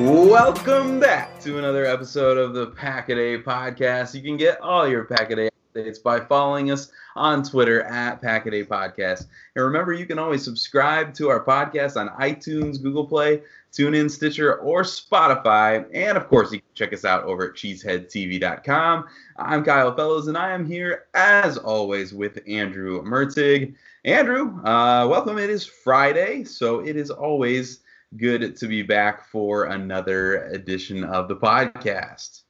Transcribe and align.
Welcome 0.00 0.98
back 0.98 1.38
to 1.40 1.58
another 1.58 1.84
episode 1.84 2.38
of 2.38 2.54
the 2.54 2.68
Pack 2.68 3.10
a 3.10 3.42
Podcast. 3.42 4.14
You 4.14 4.22
can 4.22 4.38
get 4.38 4.58
all 4.62 4.88
your 4.88 5.04
Pack 5.04 5.30
a 5.30 5.50
updates 5.74 6.02
by 6.02 6.18
following 6.20 6.70
us 6.70 6.90
on 7.16 7.42
Twitter 7.42 7.82
at 7.82 8.22
Pack 8.22 8.46
a 8.46 8.64
Podcast. 8.64 9.26
And 9.54 9.62
remember, 9.62 9.92
you 9.92 10.06
can 10.06 10.18
always 10.18 10.42
subscribe 10.42 11.12
to 11.14 11.28
our 11.28 11.44
podcast 11.44 12.00
on 12.00 12.08
iTunes, 12.18 12.82
Google 12.82 13.06
Play, 13.06 13.42
TuneIn, 13.72 14.10
Stitcher, 14.10 14.56
or 14.56 14.84
Spotify. 14.84 15.86
And 15.92 16.16
of 16.16 16.28
course, 16.28 16.50
you 16.50 16.60
can 16.60 16.68
check 16.74 16.94
us 16.94 17.04
out 17.04 17.24
over 17.24 17.50
at 17.50 17.54
cheeseheadtv.com. 17.54 19.04
I'm 19.36 19.62
Kyle 19.62 19.94
Fellows, 19.94 20.28
and 20.28 20.38
I 20.38 20.52
am 20.52 20.64
here 20.64 21.08
as 21.12 21.58
always 21.58 22.14
with 22.14 22.40
Andrew 22.48 23.02
Mertig. 23.02 23.74
Andrew, 24.06 24.58
uh, 24.64 25.06
welcome. 25.06 25.36
It 25.36 25.50
is 25.50 25.66
Friday, 25.66 26.44
so 26.44 26.80
it 26.80 26.96
is 26.96 27.10
always 27.10 27.80
good 28.16 28.56
to 28.56 28.66
be 28.66 28.82
back 28.82 29.28
for 29.28 29.64
another 29.64 30.44
edition 30.46 31.04
of 31.04 31.28
the 31.28 31.36
podcast. 31.36 32.42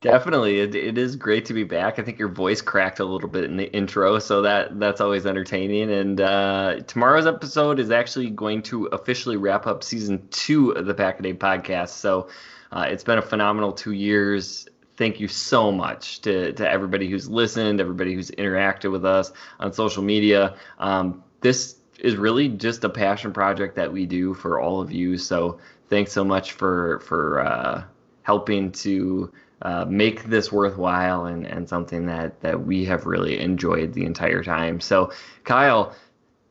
Definitely, 0.00 0.58
it, 0.58 0.74
it 0.74 0.98
is 0.98 1.14
great 1.14 1.44
to 1.44 1.54
be 1.54 1.62
back. 1.62 2.00
I 2.00 2.02
think 2.02 2.18
your 2.18 2.28
voice 2.28 2.60
cracked 2.60 2.98
a 2.98 3.04
little 3.04 3.28
bit 3.28 3.44
in 3.44 3.56
the 3.56 3.72
intro, 3.72 4.18
so 4.18 4.42
that 4.42 4.80
that's 4.80 5.00
always 5.00 5.26
entertaining. 5.26 5.92
And 5.92 6.20
uh, 6.20 6.80
tomorrow's 6.88 7.26
episode 7.26 7.78
is 7.78 7.92
actually 7.92 8.30
going 8.30 8.62
to 8.62 8.86
officially 8.86 9.36
wrap 9.36 9.68
up 9.68 9.84
season 9.84 10.26
two 10.30 10.70
of 10.72 10.86
the 10.86 10.94
Pack 10.94 11.22
Day 11.22 11.34
podcast. 11.34 11.90
So 11.90 12.28
uh, 12.72 12.86
it's 12.88 13.04
been 13.04 13.18
a 13.18 13.22
phenomenal 13.22 13.72
two 13.72 13.92
years. 13.92 14.66
Thank 14.96 15.20
you 15.20 15.28
so 15.28 15.70
much 15.70 16.20
to 16.22 16.52
to 16.54 16.68
everybody 16.68 17.08
who's 17.08 17.28
listened, 17.28 17.80
everybody 17.80 18.12
who's 18.12 18.32
interacted 18.32 18.90
with 18.90 19.04
us 19.04 19.30
on 19.60 19.72
social 19.72 20.02
media. 20.02 20.56
Um, 20.80 21.22
this 21.42 21.76
is 22.02 22.16
really 22.16 22.48
just 22.48 22.84
a 22.84 22.88
passion 22.88 23.32
project 23.32 23.76
that 23.76 23.90
we 23.90 24.04
do 24.04 24.34
for 24.34 24.60
all 24.60 24.80
of 24.80 24.92
you. 24.92 25.16
So 25.16 25.58
thanks 25.88 26.12
so 26.12 26.24
much 26.24 26.52
for 26.52 26.98
for 27.00 27.40
uh, 27.40 27.84
helping 28.22 28.72
to 28.72 29.32
uh, 29.62 29.84
make 29.88 30.24
this 30.24 30.50
worthwhile 30.50 31.26
and, 31.26 31.46
and 31.46 31.68
something 31.68 32.06
that, 32.06 32.40
that 32.40 32.66
we 32.66 32.84
have 32.84 33.06
really 33.06 33.38
enjoyed 33.38 33.92
the 33.92 34.04
entire 34.04 34.42
time. 34.42 34.80
So, 34.80 35.12
Kyle, 35.44 35.94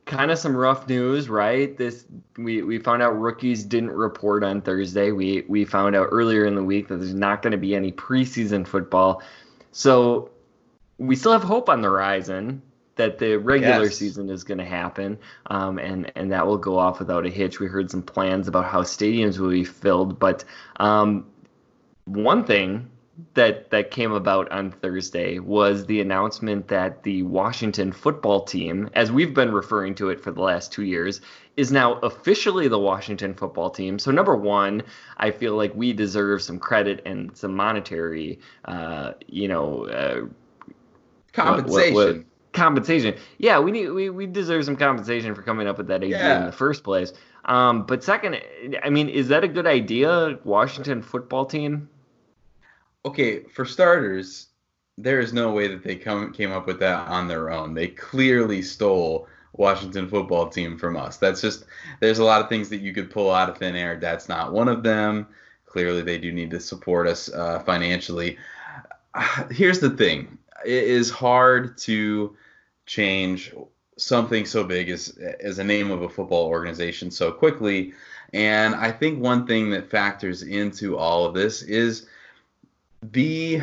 kind 0.06 0.32
of 0.32 0.40
some 0.40 0.56
rough 0.56 0.88
news, 0.88 1.28
right? 1.28 1.76
This 1.76 2.06
we, 2.38 2.62
we 2.62 2.80
found 2.80 3.02
out 3.02 3.20
rookies 3.20 3.66
didn't 3.66 3.92
report 3.92 4.46
on 4.46 4.62
Thursday. 4.62 5.12
We 5.12 5.44
we 5.50 5.66
found 5.66 5.96
out 5.96 6.08
earlier 6.12 6.46
in 6.46 6.56
the 6.56 6.64
week 6.64 6.88
that 6.88 6.98
there's 6.98 7.14
not 7.14 7.42
going 7.42 7.52
to 7.52 7.58
be 7.58 7.76
any 7.76 7.92
preseason 7.92 8.66
football. 8.66 9.22
So 9.74 10.32
we 10.98 11.18
still 11.18 11.34
have 11.34 11.44
hope 11.44 11.68
on 11.68 11.82
the 11.82 11.90
horizon 11.90 12.62
that 13.02 13.18
the 13.18 13.36
regular 13.38 13.86
yes. 13.86 13.98
season 13.98 14.30
is 14.30 14.44
going 14.44 14.60
to 14.60 14.66
happen, 14.66 15.18
um, 15.48 15.80
and 15.80 16.12
and 16.16 16.32
that 16.32 16.46
will 16.46 16.58
go 16.58 16.78
off 16.78 17.00
without 17.00 17.26
a 17.26 17.30
hitch. 17.30 17.60
We 17.60 17.66
heard 17.66 17.90
some 17.90 18.04
plans 18.04 18.48
about 18.48 18.66
how 18.66 18.84
stadiums 18.84 19.40
will 19.40 19.50
be 19.50 19.64
filled, 19.64 20.20
but 20.20 20.44
um, 20.80 21.26
one 22.06 22.46
thing 22.46 22.92
that 23.34 23.72
that 23.72 23.90
came 23.90 24.12
about 24.12 24.52
on 24.52 24.70
Thursday 24.70 25.40
was 25.40 25.88
the 25.88 26.00
announcement 26.00 26.68
that 26.68 27.02
the 27.02 27.24
Washington 27.24 27.92
football 27.92 28.44
team, 28.44 28.88
as 28.94 29.12
we've 29.12 29.34
been 29.34 29.52
referring 29.52 29.96
to 29.96 30.10
it 30.10 30.22
for 30.22 30.30
the 30.30 30.42
last 30.42 30.72
two 30.72 30.84
years, 30.84 31.22
is 31.58 31.72
now 31.72 31.94
officially 32.02 32.68
the 32.68 32.80
Washington 32.80 33.34
football 33.34 33.72
team. 33.72 33.98
So 33.98 34.12
number 34.12 34.36
one, 34.36 34.84
I 35.18 35.32
feel 35.32 35.56
like 35.56 35.74
we 35.74 35.92
deserve 35.92 36.44
some 36.44 36.60
credit 36.60 37.02
and 37.08 37.36
some 37.36 37.56
monetary, 37.56 38.40
uh, 38.66 39.14
you 39.26 39.48
know, 39.48 39.88
uh, 39.88 40.28
compensation. 41.34 41.96
What, 41.96 42.06
what, 42.06 42.16
what, 42.18 42.26
compensation. 42.54 43.16
Yeah, 43.38 43.60
we 43.60 43.72
need 43.72 43.90
we, 43.90 44.10
we 44.10 44.26
deserve 44.26 44.66
some 44.66 44.76
compensation 44.76 45.36
for 45.36 45.42
coming 45.42 45.68
up 45.68 45.78
with 45.78 45.88
that 45.88 46.04
idea 46.04 46.18
yeah. 46.18 46.40
in 46.40 46.46
the 46.46 46.52
first 46.52 46.84
place. 46.84 47.14
Um, 47.46 47.86
but 47.86 48.04
second, 48.04 48.40
I 48.84 48.90
mean, 48.90 49.10
is 49.10 49.28
that 49.30 49.44
a 49.44 49.48
good 49.48 49.66
idea, 49.66 50.40
Washington 50.44 51.02
football 51.02 51.46
team? 51.46 51.90
okay, 53.06 53.44
for 53.44 53.66
starters, 53.66 54.48
there 54.98 55.20
is 55.20 55.34
no 55.34 55.52
way 55.52 55.68
that 55.68 55.84
they 55.84 55.96
come 55.96 56.34
came 56.34 56.52
up 56.52 56.68
with 56.68 56.80
that 56.80 57.08
on 57.08 57.28
their 57.28 57.50
own. 57.50 57.74
They 57.74 57.88
clearly 57.88 58.62
stole 58.62 59.28
Washington 59.54 60.08
football 60.08 60.50
team 60.50 60.78
from 60.78 60.98
us. 60.98 61.18
That's 61.18 61.42
just 61.42 61.66
there's 62.00 62.20
a 62.20 62.24
lot 62.24 62.42
of 62.42 62.50
things 62.50 62.70
that 62.70 62.82
you 62.82 62.94
could 62.94 63.10
pull 63.10 63.32
out 63.32 63.50
of 63.50 63.58
thin 63.58 63.76
air. 63.76 63.98
That's 64.00 64.30
not 64.30 64.54
one 64.54 64.68
of 64.68 64.84
them. 64.84 65.28
Clearly, 65.66 66.02
they 66.02 66.18
do 66.18 66.32
need 66.32 66.52
to 66.52 66.60
support 66.60 67.08
us 67.08 67.32
uh, 67.32 67.60
financially. 67.60 68.38
Here's 69.52 69.80
the 69.80 69.92
thing: 69.92 70.38
it 70.66 70.84
is 70.84 71.10
hard 71.10 71.78
to 71.80 72.36
change 72.86 73.54
something 73.98 74.46
so 74.46 74.64
big 74.64 74.90
as 74.90 75.18
as 75.40 75.60
a 75.60 75.64
name 75.64 75.92
of 75.92 76.02
a 76.02 76.10
football 76.10 76.48
organization 76.48 77.12
so 77.12 77.32
quickly. 77.32 77.94
And 78.34 78.76
I 78.76 78.92
think 78.92 79.20
one 79.20 79.46
thing 79.46 79.70
that 79.72 79.90
factors 79.90 80.42
into 80.42 80.98
all 80.98 81.26
of 81.26 81.34
this 81.34 81.62
is 81.62 82.08
the 83.04 83.62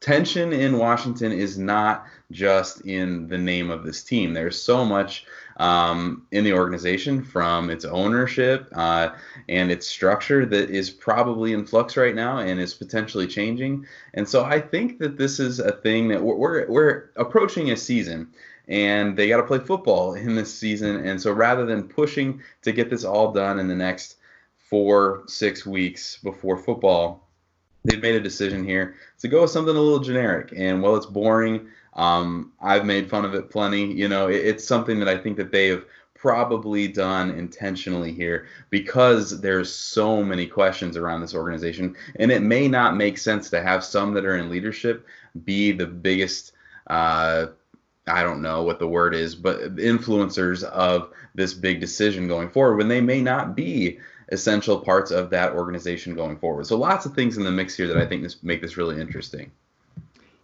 tension 0.00 0.52
in 0.52 0.78
Washington 0.78 1.32
is 1.32 1.56
not 1.56 2.06
just 2.34 2.80
in 2.82 3.28
the 3.28 3.38
name 3.38 3.70
of 3.70 3.84
this 3.84 4.02
team. 4.02 4.34
There's 4.34 4.60
so 4.60 4.84
much 4.84 5.24
um, 5.56 6.26
in 6.32 6.44
the 6.44 6.52
organization 6.52 7.22
from 7.22 7.70
its 7.70 7.84
ownership 7.84 8.68
uh, 8.72 9.10
and 9.48 9.70
its 9.70 9.86
structure 9.86 10.44
that 10.44 10.68
is 10.68 10.90
probably 10.90 11.52
in 11.52 11.64
flux 11.64 11.96
right 11.96 12.14
now 12.14 12.38
and 12.38 12.60
is 12.60 12.74
potentially 12.74 13.28
changing. 13.28 13.86
And 14.14 14.28
so 14.28 14.44
I 14.44 14.60
think 14.60 14.98
that 14.98 15.16
this 15.16 15.38
is 15.38 15.60
a 15.60 15.72
thing 15.72 16.08
that 16.08 16.22
we're, 16.22 16.34
we're, 16.34 16.66
we're 16.68 17.10
approaching 17.16 17.70
a 17.70 17.76
season 17.76 18.28
and 18.66 19.16
they 19.16 19.28
got 19.28 19.36
to 19.36 19.44
play 19.44 19.60
football 19.60 20.14
in 20.14 20.34
this 20.34 20.52
season. 20.52 21.06
And 21.06 21.20
so 21.20 21.32
rather 21.32 21.64
than 21.64 21.88
pushing 21.88 22.42
to 22.62 22.72
get 22.72 22.90
this 22.90 23.04
all 23.04 23.32
done 23.32 23.60
in 23.60 23.68
the 23.68 23.74
next 23.76 24.16
four, 24.56 25.22
six 25.28 25.64
weeks 25.64 26.18
before 26.22 26.56
football, 26.56 27.28
they've 27.84 28.02
made 28.02 28.14
a 28.16 28.20
decision 28.20 28.64
here 28.64 28.96
to 29.20 29.28
go 29.28 29.42
with 29.42 29.50
something 29.50 29.76
a 29.76 29.80
little 29.80 30.00
generic. 30.00 30.52
And 30.56 30.82
while 30.82 30.96
it's 30.96 31.06
boring, 31.06 31.68
um, 31.94 32.52
I've 32.60 32.84
made 32.84 33.08
fun 33.08 33.24
of 33.24 33.34
it 33.34 33.50
plenty. 33.50 33.92
You 33.92 34.08
know, 34.08 34.28
it, 34.28 34.44
it's 34.44 34.66
something 34.66 34.98
that 34.98 35.08
I 35.08 35.16
think 35.16 35.36
that 35.36 35.52
they 35.52 35.68
have 35.68 35.84
probably 36.14 36.88
done 36.88 37.30
intentionally 37.30 38.10
here 38.10 38.46
because 38.70 39.40
there's 39.42 39.72
so 39.72 40.22
many 40.22 40.46
questions 40.46 40.96
around 40.96 41.20
this 41.20 41.34
organization, 41.34 41.94
and 42.16 42.32
it 42.32 42.42
may 42.42 42.66
not 42.66 42.96
make 42.96 43.18
sense 43.18 43.50
to 43.50 43.62
have 43.62 43.84
some 43.84 44.14
that 44.14 44.24
are 44.24 44.36
in 44.36 44.50
leadership 44.50 45.06
be 45.44 45.72
the 45.72 45.86
biggest. 45.86 46.52
Uh, 46.86 47.46
I 48.06 48.22
don't 48.22 48.42
know 48.42 48.62
what 48.62 48.78
the 48.78 48.88
word 48.88 49.14
is, 49.14 49.34
but 49.34 49.76
influencers 49.76 50.62
of 50.62 51.10
this 51.34 51.54
big 51.54 51.80
decision 51.80 52.28
going 52.28 52.50
forward 52.50 52.76
when 52.76 52.88
they 52.88 53.00
may 53.00 53.22
not 53.22 53.56
be 53.56 53.98
essential 54.28 54.78
parts 54.78 55.10
of 55.10 55.30
that 55.30 55.52
organization 55.52 56.14
going 56.14 56.38
forward. 56.38 56.66
So 56.66 56.76
lots 56.76 57.06
of 57.06 57.14
things 57.14 57.36
in 57.36 57.44
the 57.44 57.50
mix 57.50 57.76
here 57.76 57.88
that 57.88 57.96
I 57.96 58.06
think 58.06 58.22
this 58.22 58.42
make 58.42 58.60
this 58.60 58.76
really 58.76 59.00
interesting. 59.00 59.50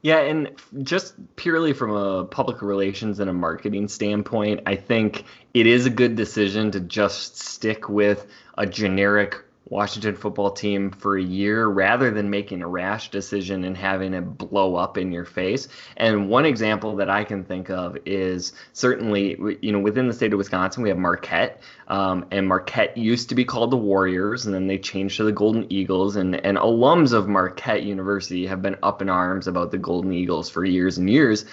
Yeah, 0.03 0.21
and 0.21 0.51
just 0.83 1.15
purely 1.37 1.75
from 1.75 1.91
a 1.91 2.25
public 2.25 2.63
relations 2.63 3.21
and 3.21 3.29
a 3.29 3.35
marketing 3.35 3.89
standpoint, 3.89 4.61
I 4.65 4.77
think 4.77 5.25
it 5.53 5.67
is 5.67 5.85
a 5.85 5.91
good 5.91 6.17
decision 6.17 6.71
to 6.71 6.81
just 6.81 7.39
stick 7.39 7.89
with 7.89 8.27
a 8.57 8.67
generic 8.67 9.45
Washington 9.71 10.17
football 10.17 10.51
team 10.51 10.91
for 10.91 11.17
a 11.17 11.23
year 11.23 11.67
rather 11.67 12.11
than 12.11 12.29
making 12.29 12.61
a 12.61 12.69
rash 12.69 13.11
decision 13.11 13.63
and 13.63 13.77
having 13.77 14.13
it 14.13 14.21
blow 14.21 14.75
up 14.75 14.99
in 14.99 15.13
your 15.13 15.25
face. 15.25 15.69
And 15.97 16.29
one 16.29 16.45
example 16.45 16.97
that 16.97 17.09
I 17.09 17.23
can 17.23 17.45
think 17.45 17.71
of 17.71 17.97
is 18.05 18.53
certainly, 18.73 19.39
you 19.63 19.71
know, 19.71 19.79
within 19.79 20.09
the 20.09 20.13
state 20.13 20.33
of 20.33 20.39
Wisconsin, 20.39 20.83
we 20.83 20.89
have 20.89 20.99
Marquette. 20.99 21.63
Um, 21.87 22.27
and 22.33 22.49
Marquette 22.49 22.97
used 22.97 23.29
to 23.29 23.37
be 23.37 23.45
called 23.45 23.71
the 23.71 23.77
Warriors, 23.77 24.45
and 24.45 24.55
then 24.55 24.67
they 24.67 24.79
changed 24.79 25.17
to 25.19 25.25
the 25.25 25.33
Golden 25.33 25.73
Eagles. 25.73 26.17
And, 26.17 26.35
and 26.45 26.59
alums 26.59 27.13
of 27.13 27.29
Marquette 27.29 27.85
University 27.85 28.47
have 28.47 28.63
been 28.63 28.77
up 28.83 29.01
in 29.01 29.09
arms 29.09 29.47
about 29.47 29.71
the 29.71 29.79
Golden 29.79 30.13
Eagles 30.13 30.51
for 30.51 30.65
years 30.65 30.99
and 30.99 31.09
years. 31.09 31.45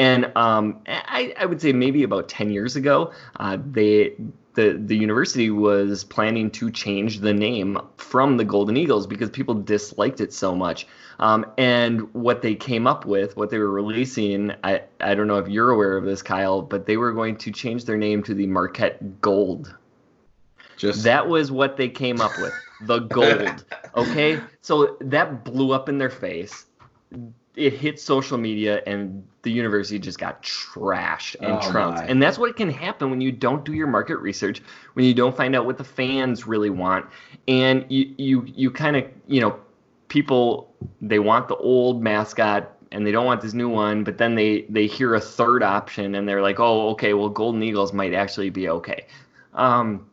And 0.00 0.32
um, 0.34 0.80
I, 0.86 1.34
I, 1.38 1.44
would 1.44 1.60
say 1.60 1.74
maybe 1.74 2.04
about 2.04 2.26
10 2.26 2.50
years 2.50 2.74
ago, 2.74 3.12
uh, 3.38 3.58
they 3.70 4.16
the 4.54 4.80
the 4.82 4.96
university 4.96 5.50
was 5.50 6.04
planning 6.04 6.50
to 6.52 6.70
change 6.70 7.20
the 7.20 7.34
name 7.34 7.78
from 7.98 8.38
the 8.38 8.44
Golden 8.44 8.78
Eagles 8.78 9.06
because 9.06 9.28
people 9.28 9.54
disliked 9.54 10.22
it 10.22 10.32
so 10.32 10.56
much. 10.56 10.86
Um, 11.18 11.44
and 11.58 12.12
what 12.14 12.40
they 12.40 12.54
came 12.54 12.86
up 12.86 13.04
with, 13.04 13.36
what 13.36 13.50
they 13.50 13.58
were 13.58 13.70
releasing, 13.70 14.52
I 14.64 14.84
I 15.00 15.14
don't 15.14 15.26
know 15.26 15.38
if 15.38 15.48
you're 15.48 15.70
aware 15.70 15.98
of 15.98 16.04
this, 16.04 16.22
Kyle, 16.22 16.62
but 16.62 16.86
they 16.86 16.96
were 16.96 17.12
going 17.12 17.36
to 17.36 17.52
change 17.52 17.84
their 17.84 17.98
name 17.98 18.22
to 18.22 18.32
the 18.32 18.46
Marquette 18.46 19.20
Gold. 19.20 19.76
Just 20.78 21.04
that 21.04 21.28
was 21.28 21.52
what 21.52 21.76
they 21.76 21.90
came 21.90 22.22
up 22.22 22.32
with, 22.38 22.54
the 22.86 22.98
gold. 23.18 23.66
Okay, 23.94 24.40
so 24.62 24.96
that 25.02 25.44
blew 25.44 25.72
up 25.72 25.90
in 25.90 25.98
their 25.98 26.08
face 26.08 26.64
it 27.56 27.72
hit 27.72 28.00
social 28.00 28.38
media 28.38 28.82
and 28.86 29.26
the 29.42 29.50
university 29.50 29.98
just 29.98 30.18
got 30.18 30.42
trashed 30.42 31.36
and 31.40 31.52
oh 31.52 31.70
trounced. 31.70 32.04
And 32.06 32.22
that's 32.22 32.38
what 32.38 32.56
can 32.56 32.70
happen 32.70 33.10
when 33.10 33.20
you 33.20 33.32
don't 33.32 33.64
do 33.64 33.72
your 33.72 33.86
market 33.86 34.18
research, 34.18 34.62
when 34.94 35.04
you 35.04 35.14
don't 35.14 35.36
find 35.36 35.56
out 35.56 35.66
what 35.66 35.78
the 35.78 35.84
fans 35.84 36.46
really 36.46 36.70
want, 36.70 37.06
and 37.48 37.84
you 37.88 38.14
you 38.18 38.44
you 38.46 38.70
kind 38.70 38.96
of 38.96 39.04
you 39.26 39.40
know 39.40 39.58
people 40.08 40.74
they 41.00 41.18
want 41.18 41.48
the 41.48 41.56
old 41.56 42.02
mascot 42.02 42.76
and 42.92 43.06
they 43.06 43.12
don't 43.12 43.26
want 43.26 43.40
this 43.40 43.54
new 43.54 43.68
one, 43.68 44.04
but 44.04 44.18
then 44.18 44.34
they 44.34 44.62
they 44.68 44.86
hear 44.86 45.14
a 45.14 45.20
third 45.20 45.62
option 45.62 46.14
and 46.14 46.28
they're 46.28 46.42
like, 46.42 46.60
oh 46.60 46.90
okay, 46.90 47.14
well 47.14 47.28
Golden 47.28 47.62
Eagles 47.62 47.92
might 47.92 48.14
actually 48.14 48.50
be 48.50 48.68
okay. 48.68 49.06
Um, 49.54 50.09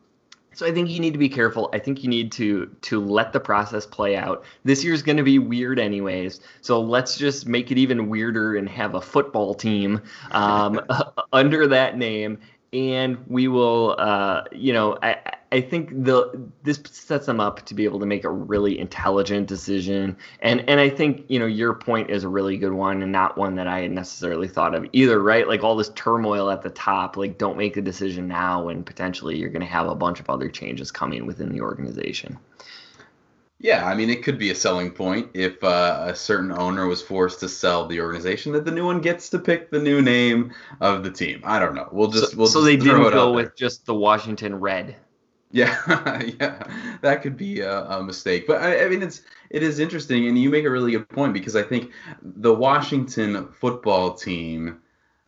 so 0.58 0.66
I 0.66 0.72
think 0.72 0.90
you 0.90 0.98
need 0.98 1.12
to 1.12 1.20
be 1.20 1.28
careful. 1.28 1.70
I 1.72 1.78
think 1.78 2.02
you 2.02 2.10
need 2.10 2.32
to 2.32 2.66
to 2.80 3.00
let 3.00 3.32
the 3.32 3.38
process 3.38 3.86
play 3.86 4.16
out. 4.16 4.44
This 4.64 4.82
year's 4.82 5.02
going 5.02 5.16
to 5.16 5.22
be 5.22 5.38
weird 5.38 5.78
anyways, 5.78 6.40
so 6.62 6.80
let's 6.80 7.16
just 7.16 7.46
make 7.46 7.70
it 7.70 7.78
even 7.78 8.08
weirder 8.08 8.56
and 8.56 8.68
have 8.68 8.96
a 8.96 9.00
football 9.00 9.54
team 9.54 10.00
um, 10.32 10.80
under 11.32 11.68
that 11.68 11.96
name 11.96 12.40
and 12.72 13.18
we 13.26 13.48
will 13.48 13.96
uh, 13.98 14.42
you 14.52 14.72
know 14.72 14.98
I, 15.02 15.16
I 15.50 15.62
think 15.62 16.04
the 16.04 16.50
this 16.62 16.80
sets 16.90 17.26
them 17.26 17.40
up 17.40 17.64
to 17.66 17.74
be 17.74 17.84
able 17.84 18.00
to 18.00 18.06
make 18.06 18.24
a 18.24 18.30
really 18.30 18.78
intelligent 18.78 19.46
decision. 19.46 20.16
And 20.40 20.68
and 20.68 20.78
I 20.78 20.90
think 20.90 21.24
you 21.28 21.38
know 21.38 21.46
your 21.46 21.74
point 21.74 22.10
is 22.10 22.24
a 22.24 22.28
really 22.28 22.58
good 22.58 22.72
one 22.72 23.02
and 23.02 23.10
not 23.10 23.38
one 23.38 23.54
that 23.54 23.66
I 23.66 23.80
had 23.80 23.92
necessarily 23.92 24.48
thought 24.48 24.74
of 24.74 24.86
either 24.92 25.22
right? 25.22 25.48
Like 25.48 25.64
all 25.64 25.76
this 25.76 25.90
turmoil 25.94 26.50
at 26.50 26.62
the 26.62 26.70
top 26.70 27.16
like 27.16 27.38
don't 27.38 27.56
make 27.56 27.76
a 27.78 27.82
decision 27.82 28.28
now 28.28 28.64
when 28.64 28.84
potentially 28.84 29.38
you're 29.38 29.48
going 29.48 29.60
to 29.60 29.66
have 29.66 29.88
a 29.88 29.94
bunch 29.94 30.20
of 30.20 30.28
other 30.28 30.50
changes 30.50 30.90
coming 30.90 31.26
within 31.26 31.50
the 31.50 31.62
organization 31.62 32.38
yeah, 33.60 33.86
I 33.86 33.94
mean, 33.94 34.08
it 34.08 34.22
could 34.22 34.38
be 34.38 34.50
a 34.50 34.54
selling 34.54 34.92
point 34.92 35.30
if 35.34 35.62
uh, 35.64 36.04
a 36.06 36.14
certain 36.14 36.52
owner 36.52 36.86
was 36.86 37.02
forced 37.02 37.40
to 37.40 37.48
sell 37.48 37.86
the 37.86 38.00
organization 38.00 38.52
that 38.52 38.64
the 38.64 38.70
new 38.70 38.86
one 38.86 39.00
gets 39.00 39.28
to 39.30 39.38
pick 39.38 39.70
the 39.70 39.80
new 39.80 40.00
name 40.00 40.52
of 40.80 41.02
the 41.02 41.10
team. 41.10 41.40
I 41.44 41.58
don't 41.58 41.74
know. 41.74 41.88
We'll 41.90 42.08
just 42.08 42.32
so, 42.32 42.36
we'll 42.36 42.46
so 42.46 42.60
just 42.60 42.66
they 42.66 42.76
didn't 42.76 43.10
go 43.10 43.32
with 43.32 43.56
just 43.56 43.84
the 43.84 43.94
Washington 43.94 44.60
Red. 44.60 44.94
Yeah, 45.50 45.76
yeah, 46.40 46.62
that 47.00 47.22
could 47.22 47.36
be 47.36 47.60
a, 47.60 47.82
a 47.84 48.02
mistake. 48.02 48.46
But 48.46 48.62
I, 48.62 48.84
I, 48.84 48.88
mean, 48.88 49.02
it's 49.02 49.22
it 49.50 49.64
is 49.64 49.80
interesting, 49.80 50.28
and 50.28 50.38
you 50.38 50.50
make 50.50 50.64
a 50.64 50.70
really 50.70 50.92
good 50.92 51.08
point 51.08 51.32
because 51.32 51.56
I 51.56 51.62
think 51.62 51.90
the 52.22 52.54
Washington 52.54 53.48
football 53.48 54.14
team, 54.14 54.78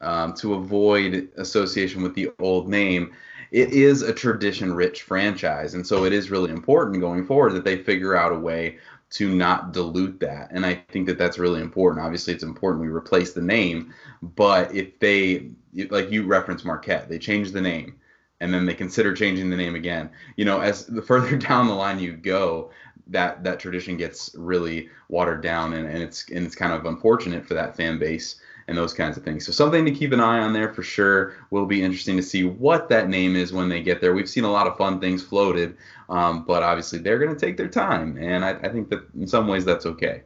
um, 0.02 0.34
to 0.34 0.54
avoid 0.54 1.30
association 1.36 2.02
with 2.02 2.14
the 2.14 2.30
old 2.38 2.68
name, 2.68 3.12
it 3.50 3.70
is 3.70 4.02
a 4.02 4.12
tradition 4.12 4.72
rich 4.72 5.02
franchise. 5.02 5.74
And 5.74 5.86
so 5.86 6.04
it 6.04 6.12
is 6.12 6.30
really 6.30 6.50
important 6.50 7.00
going 7.00 7.26
forward 7.26 7.54
that 7.54 7.64
they 7.64 7.82
figure 7.82 8.16
out 8.16 8.32
a 8.32 8.38
way 8.38 8.78
to 9.10 9.34
not 9.34 9.72
dilute 9.72 10.20
that. 10.20 10.50
And 10.52 10.64
I 10.64 10.84
think 10.90 11.06
that 11.06 11.18
that's 11.18 11.38
really 11.38 11.60
important. 11.60 12.04
Obviously, 12.04 12.32
it's 12.32 12.44
important 12.44 12.82
we 12.82 12.88
replace 12.88 13.32
the 13.32 13.42
name, 13.42 13.92
but 14.22 14.72
if 14.72 14.98
they, 15.00 15.50
like 15.90 16.10
you 16.10 16.26
referenced 16.26 16.64
Marquette, 16.64 17.08
they 17.08 17.18
change 17.18 17.50
the 17.50 17.60
name 17.60 17.96
and 18.40 18.54
then 18.54 18.66
they 18.66 18.74
consider 18.74 19.12
changing 19.14 19.50
the 19.50 19.56
name 19.56 19.74
again. 19.74 20.10
You 20.36 20.44
know, 20.44 20.60
as 20.60 20.86
the 20.86 21.02
further 21.10 21.36
down 21.36 21.66
the 21.66 21.74
line 21.74 21.98
you 21.98 22.12
go, 22.12 22.70
that 23.08 23.42
that 23.42 23.58
tradition 23.58 23.96
gets 23.96 24.34
really 24.36 24.88
watered 25.08 25.42
down 25.42 25.72
and, 25.72 25.86
and 25.86 26.00
it's 26.00 26.28
and 26.30 26.46
it's 26.46 26.54
kind 26.54 26.72
of 26.72 26.86
unfortunate 26.86 27.44
for 27.44 27.54
that 27.54 27.76
fan 27.76 27.98
base 27.98 28.40
and 28.70 28.78
those 28.78 28.94
kinds 28.94 29.16
of 29.16 29.24
things. 29.24 29.44
So 29.44 29.50
something 29.50 29.84
to 29.84 29.90
keep 29.90 30.12
an 30.12 30.20
eye 30.20 30.38
on 30.38 30.52
there 30.52 30.72
for 30.72 30.84
sure. 30.84 31.34
Will 31.50 31.66
be 31.66 31.82
interesting 31.82 32.16
to 32.16 32.22
see 32.22 32.44
what 32.44 32.88
that 32.88 33.08
name 33.08 33.34
is 33.34 33.52
when 33.52 33.68
they 33.68 33.82
get 33.82 34.00
there. 34.00 34.14
We've 34.14 34.28
seen 34.28 34.44
a 34.44 34.50
lot 34.50 34.68
of 34.68 34.78
fun 34.78 35.00
things 35.00 35.22
floated, 35.22 35.76
um, 36.08 36.44
but 36.44 36.62
obviously 36.62 37.00
they're 37.00 37.18
going 37.18 37.34
to 37.34 37.38
take 37.38 37.56
their 37.56 37.68
time, 37.68 38.16
and 38.16 38.44
I, 38.44 38.50
I 38.50 38.68
think 38.68 38.88
that 38.90 39.02
in 39.14 39.26
some 39.26 39.48
ways 39.48 39.64
that's 39.64 39.86
okay. 39.86 40.22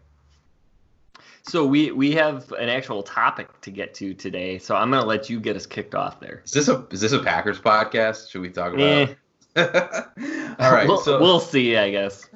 So 1.46 1.64
we 1.66 1.90
we 1.90 2.12
have 2.12 2.52
an 2.52 2.68
actual 2.68 3.02
topic 3.02 3.60
to 3.62 3.70
get 3.70 3.94
to 3.94 4.14
today. 4.14 4.58
So 4.58 4.76
I'm 4.76 4.90
going 4.90 5.02
to 5.02 5.08
let 5.08 5.28
you 5.28 5.40
get 5.40 5.56
us 5.56 5.66
kicked 5.66 5.94
off 5.94 6.20
there. 6.20 6.42
Is 6.44 6.52
this 6.52 6.68
a 6.68 6.86
is 6.90 7.00
this 7.00 7.12
a 7.12 7.20
Packers 7.20 7.58
podcast? 7.58 8.30
Should 8.30 8.42
we 8.42 8.50
talk 8.50 8.74
about? 8.74 8.82
Eh. 8.82 9.14
All 9.56 10.72
right, 10.72 10.86
we'll, 10.86 10.98
so 10.98 11.20
we'll 11.20 11.40
see, 11.40 11.76
I 11.76 11.90
guess. 11.90 12.28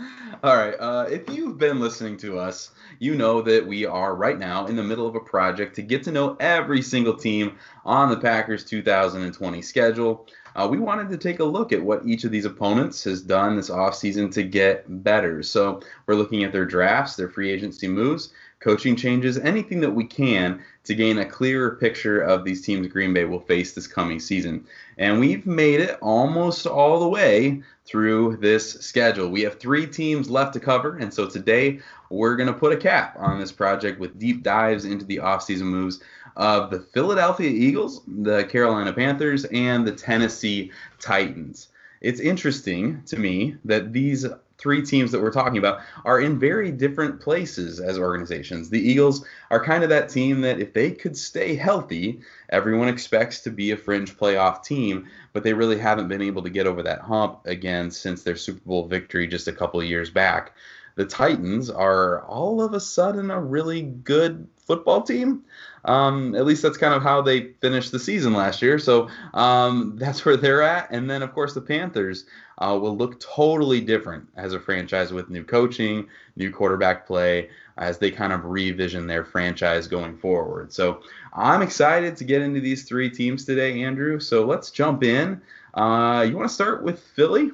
All 0.42 0.56
right, 0.56 0.75
uh, 0.78 1.06
if 1.10 1.28
you've 1.30 1.58
been 1.58 1.80
listening 1.80 2.16
to 2.18 2.38
us 2.38 2.70
you 2.98 3.14
know 3.14 3.40
that 3.42 3.66
we 3.66 3.84
are 3.87 4.14
right 4.14 4.38
now 4.38 4.66
in 4.66 4.76
the 4.76 4.82
middle 4.82 5.06
of 5.06 5.14
a 5.14 5.20
project 5.20 5.76
to 5.76 5.82
get 5.82 6.02
to 6.04 6.12
know 6.12 6.37
every 6.40 6.82
single 6.82 7.14
team 7.14 7.56
on 7.84 8.10
the 8.10 8.16
Packers 8.16 8.64
2020 8.64 9.62
schedule. 9.62 10.26
Uh, 10.56 10.66
we 10.68 10.78
wanted 10.78 11.08
to 11.08 11.16
take 11.16 11.38
a 11.38 11.44
look 11.44 11.72
at 11.72 11.80
what 11.80 12.04
each 12.04 12.25
of 12.25 12.32
these 12.32 12.44
opponents 12.44 13.04
has 13.04 13.22
done 13.22 13.54
this 13.54 13.70
offseason 13.70 14.32
to 14.32 14.42
get 14.42 14.84
better. 15.04 15.42
So 15.42 15.80
we're 16.06 16.16
looking 16.16 16.42
at 16.42 16.52
their 16.52 16.64
drafts, 16.64 17.14
their 17.14 17.28
free 17.28 17.50
agency 17.50 17.87
moves, 17.87 18.32
coaching 18.61 18.97
changes, 18.97 19.38
anything 19.38 19.81
that 19.81 19.91
we 19.91 20.05
can 20.05 20.62
to 20.85 20.95
gain 20.95 21.19
a 21.19 21.25
clearer 21.25 21.77
picture 21.77 22.21
of 22.21 22.45
these 22.45 22.62
teams 22.62 22.88
Green 22.88 23.12
Bay 23.12 23.25
will 23.25 23.41
face 23.41 23.73
this 23.73 23.87
coming 23.87 24.19
season. 24.19 24.65
And 24.97 25.21
we've 25.21 25.47
made 25.47 25.81
it 25.81 25.99
almost 26.00 26.67
all 26.67 26.99
the 26.99 27.09
way 27.09 27.62
through 27.85 28.38
this 28.38 28.73
schedule. 28.75 29.29
We 29.29 29.43
have 29.43 29.61
three 29.61 29.87
teams 29.87 30.29
left 30.29 30.55
to 30.55 30.61
cover, 30.61 30.97
and 30.97 31.12
so 31.12 31.29
today 31.29 31.81
we're 32.11 32.37
going 32.37 32.53
to 32.53 32.59
put 32.59 32.73
a 32.73 32.77
cap 32.77 33.17
on 33.19 33.38
this 33.38 33.53
project 33.53 34.00
with 34.00 34.19
deep 34.19 34.43
dives 34.43 34.85
into 34.85 35.05
the 35.05 35.19
offseason 35.19 35.62
moves 35.62 36.00
of 36.37 36.71
the 36.71 36.81
Philadelphia 36.81 37.50
Eagles, 37.50 38.03
the 38.07 38.45
Carolina 38.45 38.93
Panthers, 38.93 39.45
and 39.47 39.87
the 39.87 39.93
Tennessee 39.93 40.71
Titans. 41.00 41.69
It's 42.00 42.21
interesting 42.21 43.03
to 43.07 43.19
me 43.19 43.57
that 43.65 43.93
these 43.93 44.25
three 44.59 44.83
teams 44.83 45.12
that 45.12 45.23
we're 45.23 45.33
talking 45.33 45.57
about 45.57 45.81
are 46.05 46.21
in 46.21 46.38
very 46.38 46.71
different 46.71 47.21
places 47.21 47.81
as 47.81 47.97
organizations. 47.97 48.69
The 48.69 48.81
Eagles 48.81 49.25
are 49.50 49.65
kind 49.65 49.85
of 49.85 49.88
that 49.91 50.09
team 50.09 50.41
that 50.43 50.61
if 50.61 50.73
they 50.73 50.91
could 50.91 51.17
stay 51.17 51.55
healthy, 51.55 52.21
everyone 52.50 52.88
expects 52.88 53.41
to 53.43 53.50
be 53.50 53.71
a 53.71 53.77
fringe 53.77 54.17
playoff 54.17 54.65
team, 54.65 55.09
but 55.33 55.45
they 55.45 55.53
really 55.53 55.79
haven't 55.79 56.09
been 56.09 56.23
able 56.23 56.43
to 56.43 56.50
get 56.50 56.67
over 56.67 56.83
that 56.83 57.00
hump 57.00 57.41
again 57.47 57.91
since 57.91 58.23
their 58.23 58.37
Super 58.37 58.61
Bowl 58.67 58.87
victory 58.87 59.29
just 59.29 59.49
a 59.49 59.53
couple 59.53 59.81
of 59.81 59.87
years 59.87 60.11
back. 60.11 60.53
The 60.99 61.05
Titans 61.05 61.71
are 61.71 62.23
all 62.25 62.61
of 62.61 62.75
a 62.75 62.81
sudden 62.81 63.31
a 63.31 63.40
really 63.40 63.83
good 63.83 64.49
football 64.57 65.00
team. 65.00 65.45
Um, 65.85 66.35
at 66.35 66.45
least 66.45 66.61
that's 66.61 66.76
kind 66.76 66.93
of 66.93 67.05
how 67.05 67.23
they 67.23 67.52
finished 67.61 67.93
the 67.93 68.00
season 68.00 68.33
last 68.33 68.61
year. 68.62 68.81
So 68.81 69.09
um, 69.33 69.95
that's 70.00 70.25
where 70.25 70.37
they're 70.37 70.61
at. 70.61 70.90
And 70.90 71.09
then, 71.09 71.23
of 71.23 71.33
course, 71.33 71.55
the 71.55 71.61
Panthers 71.61 72.25
uh, 72.59 72.76
will 72.83 72.97
look 72.97 73.21
totally 73.21 73.81
different 73.81 74.26
as 74.35 74.55
a 74.55 74.59
franchise 74.59 75.12
with 75.12 75.31
new 75.31 75.45
coaching, 75.45 76.09
new 76.35 76.50
quarterback 76.50 77.07
play, 77.07 77.49
as 77.76 77.99
they 77.99 78.11
kind 78.11 78.33
of 78.33 78.47
revision 78.47 79.07
their 79.07 79.25
franchise 79.25 79.87
going 79.87 80.19
forward. 80.19 80.73
So 80.73 81.02
I'm 81.33 81.62
excited 81.62 82.17
to 82.17 82.25
get 82.25 82.43
into 82.43 82.59
these 82.59 82.83
three 82.83 83.09
teams 83.09 83.45
today, 83.45 83.85
Andrew. 83.85 84.19
So 84.19 84.45
let's 84.45 84.73
jump 84.73 85.05
in. 85.05 85.40
Uh, 85.75 86.26
you 86.28 86.37
want 86.37 86.49
to 86.49 86.55
start 86.55 86.83
with 86.83 86.99
Philly? 86.99 87.52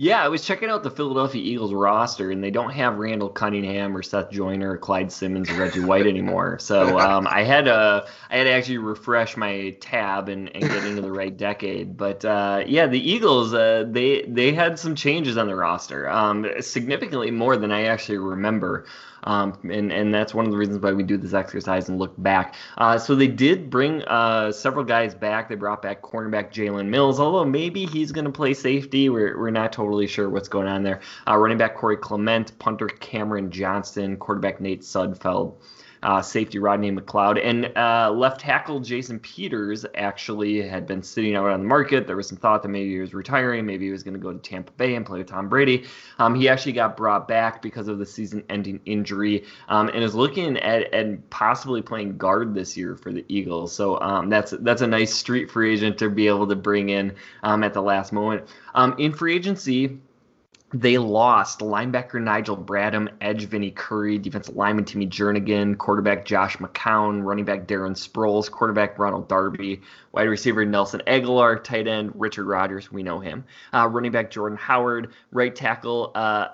Yeah, 0.00 0.22
I 0.22 0.28
was 0.28 0.46
checking 0.46 0.70
out 0.70 0.84
the 0.84 0.92
Philadelphia 0.92 1.42
Eagles 1.42 1.74
roster, 1.74 2.30
and 2.30 2.42
they 2.42 2.52
don't 2.52 2.70
have 2.70 2.98
Randall 2.98 3.30
Cunningham 3.30 3.96
or 3.96 4.04
Seth 4.04 4.30
Joyner 4.30 4.74
or 4.74 4.78
Clyde 4.78 5.10
Simmons 5.10 5.50
or 5.50 5.54
Reggie 5.54 5.80
White 5.80 6.06
anymore. 6.06 6.60
So 6.60 7.00
um, 7.00 7.26
I 7.26 7.42
had 7.42 7.64
to 7.64 8.06
I 8.30 8.36
had 8.36 8.44
to 8.44 8.50
actually 8.52 8.78
refresh 8.78 9.36
my 9.36 9.76
tab 9.80 10.28
and, 10.28 10.54
and 10.54 10.62
get 10.62 10.84
into 10.84 11.02
the 11.02 11.10
right 11.10 11.36
decade. 11.36 11.96
But 11.96 12.24
uh, 12.24 12.62
yeah, 12.64 12.86
the 12.86 13.10
Eagles 13.10 13.52
uh, 13.52 13.86
they 13.90 14.22
they 14.22 14.52
had 14.52 14.78
some 14.78 14.94
changes 14.94 15.36
on 15.36 15.48
the 15.48 15.56
roster, 15.56 16.08
um, 16.08 16.46
significantly 16.60 17.32
more 17.32 17.56
than 17.56 17.72
I 17.72 17.86
actually 17.86 18.18
remember. 18.18 18.86
Um, 19.24 19.58
and 19.70 19.92
and 19.92 20.14
that's 20.14 20.34
one 20.34 20.44
of 20.44 20.52
the 20.52 20.56
reasons 20.58 20.80
why 20.80 20.92
we 20.92 21.02
do 21.02 21.16
this 21.16 21.34
exercise 21.34 21.88
and 21.88 21.98
look 21.98 22.14
back. 22.18 22.54
Uh, 22.76 22.98
so 22.98 23.14
they 23.14 23.26
did 23.26 23.70
bring 23.70 24.02
uh, 24.04 24.52
several 24.52 24.84
guys 24.84 25.14
back. 25.14 25.48
They 25.48 25.54
brought 25.54 25.82
back 25.82 26.02
cornerback 26.02 26.52
Jalen 26.52 26.86
Mills, 26.86 27.20
although 27.20 27.44
maybe 27.44 27.86
he's 27.86 28.12
going 28.12 28.24
to 28.26 28.32
play 28.32 28.54
safety. 28.54 29.08
We're, 29.08 29.38
we're 29.38 29.50
not 29.50 29.72
totally 29.72 30.06
sure 30.06 30.28
what's 30.28 30.48
going 30.48 30.68
on 30.68 30.82
there. 30.82 31.00
Uh, 31.26 31.36
running 31.36 31.58
back 31.58 31.76
Corey 31.76 31.96
Clement, 31.96 32.58
punter 32.58 32.88
Cameron 32.88 33.50
Johnston, 33.50 34.16
quarterback 34.16 34.60
Nate 34.60 34.82
Sudfeld 34.82 35.56
uh, 36.02 36.22
safety 36.22 36.58
Rodney 36.58 36.90
McLeod, 36.90 37.40
and 37.44 37.72
uh, 37.76 38.10
left 38.10 38.40
tackle 38.40 38.80
Jason 38.80 39.18
Peters 39.18 39.84
actually 39.94 40.62
had 40.66 40.86
been 40.86 41.02
sitting 41.02 41.34
out 41.34 41.46
on 41.46 41.60
the 41.60 41.66
market. 41.66 42.06
There 42.06 42.16
was 42.16 42.28
some 42.28 42.38
thought 42.38 42.62
that 42.62 42.68
maybe 42.68 42.90
he 42.92 43.00
was 43.00 43.14
retiring, 43.14 43.66
maybe 43.66 43.86
he 43.86 43.92
was 43.92 44.02
going 44.02 44.14
to 44.14 44.20
go 44.20 44.32
to 44.32 44.38
Tampa 44.38 44.72
Bay 44.72 44.94
and 44.94 45.04
play 45.04 45.18
with 45.18 45.28
Tom 45.28 45.48
Brady. 45.48 45.84
Um, 46.18 46.34
he 46.34 46.48
actually 46.48 46.72
got 46.72 46.96
brought 46.96 47.28
back 47.28 47.62
because 47.62 47.88
of 47.88 47.98
the 47.98 48.06
season-ending 48.06 48.80
injury, 48.84 49.44
um, 49.68 49.88
and 49.88 50.02
is 50.02 50.14
looking 50.14 50.56
at 50.58 50.92
and 50.92 51.28
possibly 51.30 51.82
playing 51.82 52.16
guard 52.16 52.54
this 52.54 52.76
year 52.76 52.96
for 52.96 53.12
the 53.12 53.24
Eagles. 53.28 53.72
So 53.72 54.00
um, 54.00 54.28
that's 54.28 54.52
that's 54.60 54.82
a 54.82 54.86
nice 54.86 55.14
street 55.14 55.50
free 55.50 55.72
agent 55.74 55.98
to 55.98 56.10
be 56.10 56.28
able 56.28 56.46
to 56.46 56.56
bring 56.56 56.90
in 56.90 57.14
um, 57.42 57.62
at 57.64 57.74
the 57.74 57.82
last 57.82 58.12
moment. 58.12 58.48
Um, 58.74 58.94
in 58.98 59.12
free 59.12 59.34
agency, 59.34 59.98
they 60.72 60.98
lost 60.98 61.60
linebacker 61.60 62.20
Nigel 62.20 62.56
Bradham, 62.56 63.08
edge 63.22 63.46
Vinny 63.46 63.70
Curry, 63.70 64.18
defensive 64.18 64.54
lineman 64.54 64.84
Timmy 64.84 65.06
Jernigan, 65.06 65.78
quarterback 65.78 66.26
Josh 66.26 66.58
McCown, 66.58 67.24
running 67.24 67.46
back 67.46 67.66
Darren 67.66 67.92
Sproles, 67.92 68.50
quarterback 68.50 68.98
Ronald 68.98 69.28
Darby, 69.28 69.80
wide 70.12 70.28
receiver 70.28 70.64
Nelson 70.66 71.00
Agholor, 71.06 71.62
tight 71.62 71.88
end 71.88 72.12
Richard 72.14 72.44
Rodgers, 72.44 72.92
we 72.92 73.02
know 73.02 73.18
him, 73.18 73.44
uh, 73.72 73.88
running 73.90 74.12
back 74.12 74.30
Jordan 74.30 74.58
Howard, 74.58 75.12
right 75.32 75.54
tackle 75.54 76.12
uh, 76.14 76.48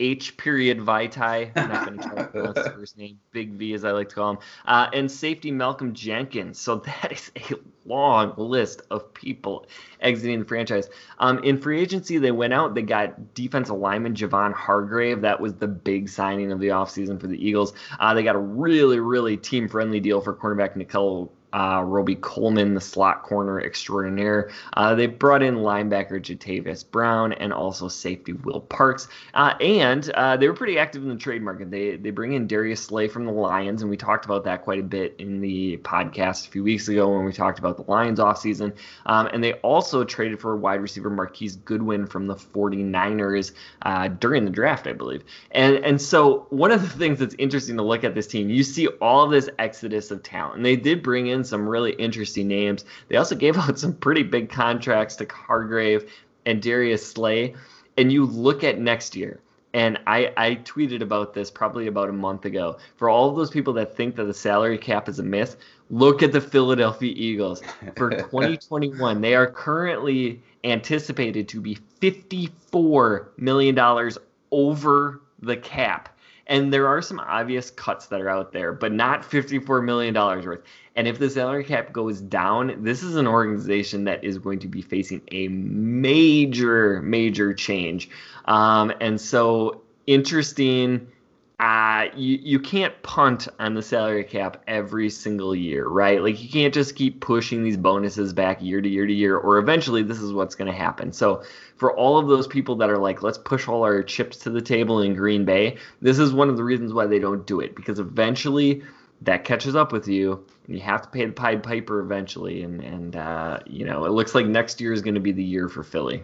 H 0.00 0.36
period 0.36 0.78
Vaitai. 0.78 1.52
I'm 1.56 1.68
not 1.68 1.86
going 1.86 1.98
to 1.98 2.04
try 2.04 2.14
to 2.22 2.24
pronounce 2.30 2.58
his 2.58 2.68
first 2.68 2.98
name. 2.98 3.18
Big 3.32 3.52
V, 3.52 3.74
as 3.74 3.84
I 3.84 3.92
like 3.92 4.08
to 4.10 4.14
call 4.14 4.30
him. 4.30 4.38
Uh, 4.66 4.88
and 4.92 5.10
safety 5.10 5.50
Malcolm 5.50 5.94
Jenkins. 5.94 6.58
So 6.58 6.76
that 6.86 7.12
is 7.12 7.30
a 7.36 7.54
long 7.84 8.34
list 8.36 8.82
of 8.90 9.12
people 9.14 9.66
exiting 10.00 10.40
the 10.40 10.44
franchise. 10.44 10.88
Um, 11.18 11.38
in 11.44 11.60
free 11.60 11.80
agency, 11.80 12.18
they 12.18 12.32
went 12.32 12.52
out. 12.52 12.74
They 12.74 12.82
got 12.82 13.34
defensive 13.34 13.76
lineman 13.76 14.14
Javon 14.14 14.52
Hargrave. 14.52 15.22
That 15.22 15.40
was 15.40 15.54
the 15.54 15.68
big 15.68 16.08
signing 16.08 16.52
of 16.52 16.60
the 16.60 16.68
offseason 16.68 17.20
for 17.20 17.26
the 17.26 17.46
Eagles. 17.46 17.72
Uh, 17.98 18.14
they 18.14 18.22
got 18.22 18.36
a 18.36 18.40
really, 18.40 19.00
really 19.00 19.36
team 19.36 19.68
friendly 19.68 20.00
deal 20.00 20.20
for 20.20 20.34
cornerback 20.34 20.76
Nickell 20.76 21.32
uh, 21.52 21.82
Robey 21.84 22.16
Coleman, 22.16 22.74
the 22.74 22.80
slot 22.80 23.22
corner 23.22 23.60
extraordinaire. 23.60 24.50
Uh, 24.76 24.94
they 24.94 25.06
brought 25.06 25.42
in 25.42 25.56
linebacker 25.56 26.20
Jatavis 26.20 26.88
Brown 26.88 27.32
and 27.32 27.52
also 27.52 27.88
safety 27.88 28.32
Will 28.32 28.60
Parks. 28.60 29.08
Uh, 29.34 29.54
and 29.60 30.10
uh, 30.10 30.36
they 30.36 30.48
were 30.48 30.54
pretty 30.54 30.78
active 30.78 31.02
in 31.02 31.08
the 31.08 31.16
trade 31.16 31.42
market. 31.42 31.70
They 31.70 31.96
they 31.96 32.10
bring 32.10 32.34
in 32.34 32.46
Darius 32.46 32.82
Slay 32.82 33.08
from 33.08 33.24
the 33.24 33.32
Lions, 33.32 33.82
and 33.82 33.90
we 33.90 33.96
talked 33.96 34.24
about 34.24 34.44
that 34.44 34.62
quite 34.64 34.78
a 34.78 34.82
bit 34.82 35.16
in 35.18 35.40
the 35.40 35.78
podcast 35.78 36.46
a 36.46 36.50
few 36.50 36.62
weeks 36.62 36.88
ago 36.88 37.08
when 37.14 37.24
we 37.24 37.32
talked 37.32 37.58
about 37.58 37.76
the 37.76 37.90
Lions 37.90 38.18
offseason. 38.18 38.74
Um, 39.06 39.28
and 39.32 39.42
they 39.42 39.54
also 39.54 40.04
traded 40.04 40.40
for 40.40 40.56
wide 40.56 40.80
receiver 40.80 41.10
Marquise 41.10 41.56
Goodwin 41.56 42.06
from 42.06 42.26
the 42.26 42.34
49ers 42.34 43.52
uh, 43.82 44.08
during 44.08 44.44
the 44.44 44.50
draft, 44.50 44.86
I 44.86 44.92
believe. 44.92 45.24
And 45.52 45.76
and 45.76 46.00
so 46.00 46.46
one 46.50 46.70
of 46.70 46.82
the 46.82 46.88
things 46.88 47.18
that's 47.18 47.34
interesting 47.38 47.76
to 47.76 47.82
look 47.82 48.04
at 48.04 48.14
this 48.14 48.26
team, 48.26 48.50
you 48.50 48.62
see 48.62 48.86
all 48.86 49.28
this 49.28 49.48
exodus 49.58 50.10
of 50.10 50.22
talent. 50.22 50.56
And 50.56 50.64
they 50.64 50.76
did 50.76 51.02
bring 51.02 51.28
in 51.28 51.35
some 51.44 51.68
really 51.68 51.92
interesting 51.92 52.48
names. 52.48 52.84
They 53.08 53.16
also 53.16 53.34
gave 53.34 53.56
out 53.58 53.78
some 53.78 53.94
pretty 53.94 54.22
big 54.22 54.50
contracts 54.50 55.16
to 55.16 55.26
Hargrave 55.26 56.10
and 56.44 56.62
Darius 56.62 57.06
Slay. 57.06 57.54
And 57.96 58.12
you 58.12 58.26
look 58.26 58.62
at 58.62 58.78
next 58.78 59.16
year, 59.16 59.40
and 59.72 59.98
I, 60.06 60.32
I 60.36 60.54
tweeted 60.56 61.02
about 61.02 61.34
this 61.34 61.50
probably 61.50 61.86
about 61.86 62.08
a 62.08 62.12
month 62.12 62.44
ago. 62.46 62.78
For 62.96 63.10
all 63.10 63.28
of 63.28 63.36
those 63.36 63.50
people 63.50 63.72
that 63.74 63.96
think 63.96 64.16
that 64.16 64.24
the 64.24 64.34
salary 64.34 64.78
cap 64.78 65.08
is 65.08 65.18
a 65.18 65.22
myth, 65.22 65.56
look 65.90 66.22
at 66.22 66.32
the 66.32 66.40
Philadelphia 66.40 67.12
Eagles. 67.14 67.62
For 67.96 68.10
2021, 68.18 69.20
they 69.20 69.34
are 69.34 69.46
currently 69.46 70.42
anticipated 70.64 71.48
to 71.48 71.60
be 71.60 71.78
$54 72.00 73.28
million 73.36 74.10
over 74.50 75.20
the 75.40 75.56
cap. 75.56 76.15
And 76.46 76.72
there 76.72 76.86
are 76.86 77.02
some 77.02 77.18
obvious 77.18 77.70
cuts 77.70 78.06
that 78.06 78.20
are 78.20 78.28
out 78.28 78.52
there, 78.52 78.72
but 78.72 78.92
not 78.92 79.22
$54 79.22 79.84
million 79.84 80.14
worth. 80.14 80.62
And 80.94 81.08
if 81.08 81.18
the 81.18 81.28
salary 81.28 81.64
cap 81.64 81.92
goes 81.92 82.20
down, 82.20 82.82
this 82.82 83.02
is 83.02 83.16
an 83.16 83.26
organization 83.26 84.04
that 84.04 84.22
is 84.24 84.38
going 84.38 84.60
to 84.60 84.68
be 84.68 84.80
facing 84.80 85.22
a 85.32 85.48
major, 85.48 87.02
major 87.02 87.52
change. 87.52 88.08
Um, 88.44 88.92
and 89.00 89.20
so, 89.20 89.82
interesting. 90.06 91.08
Uh, 91.58 92.08
you, 92.14 92.38
you 92.42 92.60
can't 92.60 93.02
punt 93.02 93.48
on 93.58 93.72
the 93.72 93.80
salary 93.80 94.24
cap 94.24 94.62
every 94.66 95.08
single 95.08 95.54
year, 95.54 95.88
right? 95.88 96.22
Like, 96.22 96.42
you 96.42 96.50
can't 96.50 96.74
just 96.74 96.94
keep 96.94 97.20
pushing 97.22 97.62
these 97.62 97.78
bonuses 97.78 98.34
back 98.34 98.60
year 98.60 98.82
to 98.82 98.88
year 98.88 99.06
to 99.06 99.12
year, 99.12 99.38
or 99.38 99.56
eventually 99.56 100.02
this 100.02 100.20
is 100.20 100.34
what's 100.34 100.54
going 100.54 100.70
to 100.70 100.76
happen. 100.76 101.14
So, 101.14 101.42
for 101.76 101.96
all 101.96 102.18
of 102.18 102.28
those 102.28 102.46
people 102.46 102.76
that 102.76 102.90
are 102.90 102.98
like, 102.98 103.22
let's 103.22 103.38
push 103.38 103.68
all 103.68 103.84
our 103.84 104.02
chips 104.02 104.36
to 104.38 104.50
the 104.50 104.60
table 104.60 105.00
in 105.00 105.14
Green 105.14 105.46
Bay, 105.46 105.78
this 106.02 106.18
is 106.18 106.34
one 106.34 106.50
of 106.50 106.58
the 106.58 106.64
reasons 106.64 106.92
why 106.92 107.06
they 107.06 107.18
don't 107.18 107.46
do 107.46 107.60
it 107.60 107.74
because 107.74 107.98
eventually 107.98 108.82
that 109.22 109.44
catches 109.44 109.74
up 109.74 109.92
with 109.92 110.06
you 110.08 110.44
and 110.66 110.76
you 110.76 110.82
have 110.82 111.02
to 111.02 111.08
pay 111.08 111.24
the 111.24 111.32
Pied 111.32 111.62
Piper 111.62 112.00
eventually. 112.00 112.62
And, 112.62 112.82
and 112.82 113.16
uh, 113.16 113.60
you 113.66 113.86
know, 113.86 114.04
it 114.04 114.12
looks 114.12 114.34
like 114.34 114.46
next 114.46 114.78
year 114.80 114.92
is 114.92 115.00
going 115.00 115.14
to 115.14 115.20
be 115.20 115.32
the 115.32 115.44
year 115.44 115.70
for 115.70 115.82
Philly. 115.82 116.22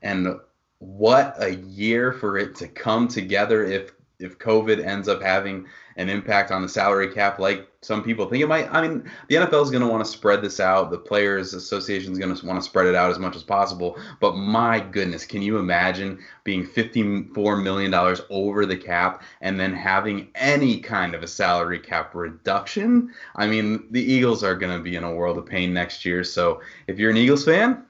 And 0.00 0.38
what 0.78 1.34
a 1.38 1.56
year 1.56 2.12
for 2.12 2.38
it 2.38 2.56
to 2.56 2.68
come 2.68 3.06
together 3.06 3.64
if 3.64 3.92
if 4.22 4.38
COVID 4.38 4.84
ends 4.84 5.08
up 5.08 5.22
having 5.22 5.66
an 5.96 6.08
impact 6.08 6.50
on 6.50 6.62
the 6.62 6.68
salary 6.68 7.12
cap 7.12 7.38
like 7.38 7.68
some 7.82 8.02
people 8.02 8.26
think 8.26 8.42
it 8.42 8.46
might. 8.46 8.72
I 8.72 8.80
mean, 8.80 9.10
the 9.28 9.34
NFL 9.34 9.64
is 9.64 9.70
going 9.70 9.82
to 9.82 9.88
want 9.88 10.04
to 10.04 10.10
spread 10.10 10.40
this 10.40 10.60
out. 10.60 10.90
The 10.90 10.98
Players 10.98 11.52
Association 11.52 12.12
is 12.12 12.18
going 12.18 12.34
to 12.34 12.46
want 12.46 12.60
to 12.60 12.64
spread 12.64 12.86
it 12.86 12.94
out 12.94 13.10
as 13.10 13.18
much 13.18 13.34
as 13.34 13.42
possible. 13.42 13.98
But 14.20 14.36
my 14.36 14.78
goodness, 14.78 15.24
can 15.24 15.42
you 15.42 15.58
imagine 15.58 16.20
being 16.44 16.64
$54 16.64 17.62
million 17.62 17.92
over 18.30 18.66
the 18.66 18.76
cap 18.76 19.24
and 19.40 19.58
then 19.58 19.74
having 19.74 20.28
any 20.36 20.78
kind 20.78 21.14
of 21.14 21.24
a 21.24 21.28
salary 21.28 21.80
cap 21.80 22.14
reduction? 22.14 23.12
I 23.34 23.48
mean, 23.48 23.88
the 23.90 24.02
Eagles 24.02 24.44
are 24.44 24.54
going 24.54 24.76
to 24.76 24.82
be 24.82 24.94
in 24.94 25.02
a 25.02 25.12
world 25.12 25.36
of 25.36 25.46
pain 25.46 25.74
next 25.74 26.04
year. 26.04 26.22
So 26.22 26.60
if 26.86 27.00
you're 27.00 27.10
an 27.10 27.16
Eagles 27.16 27.44
fan, 27.44 27.84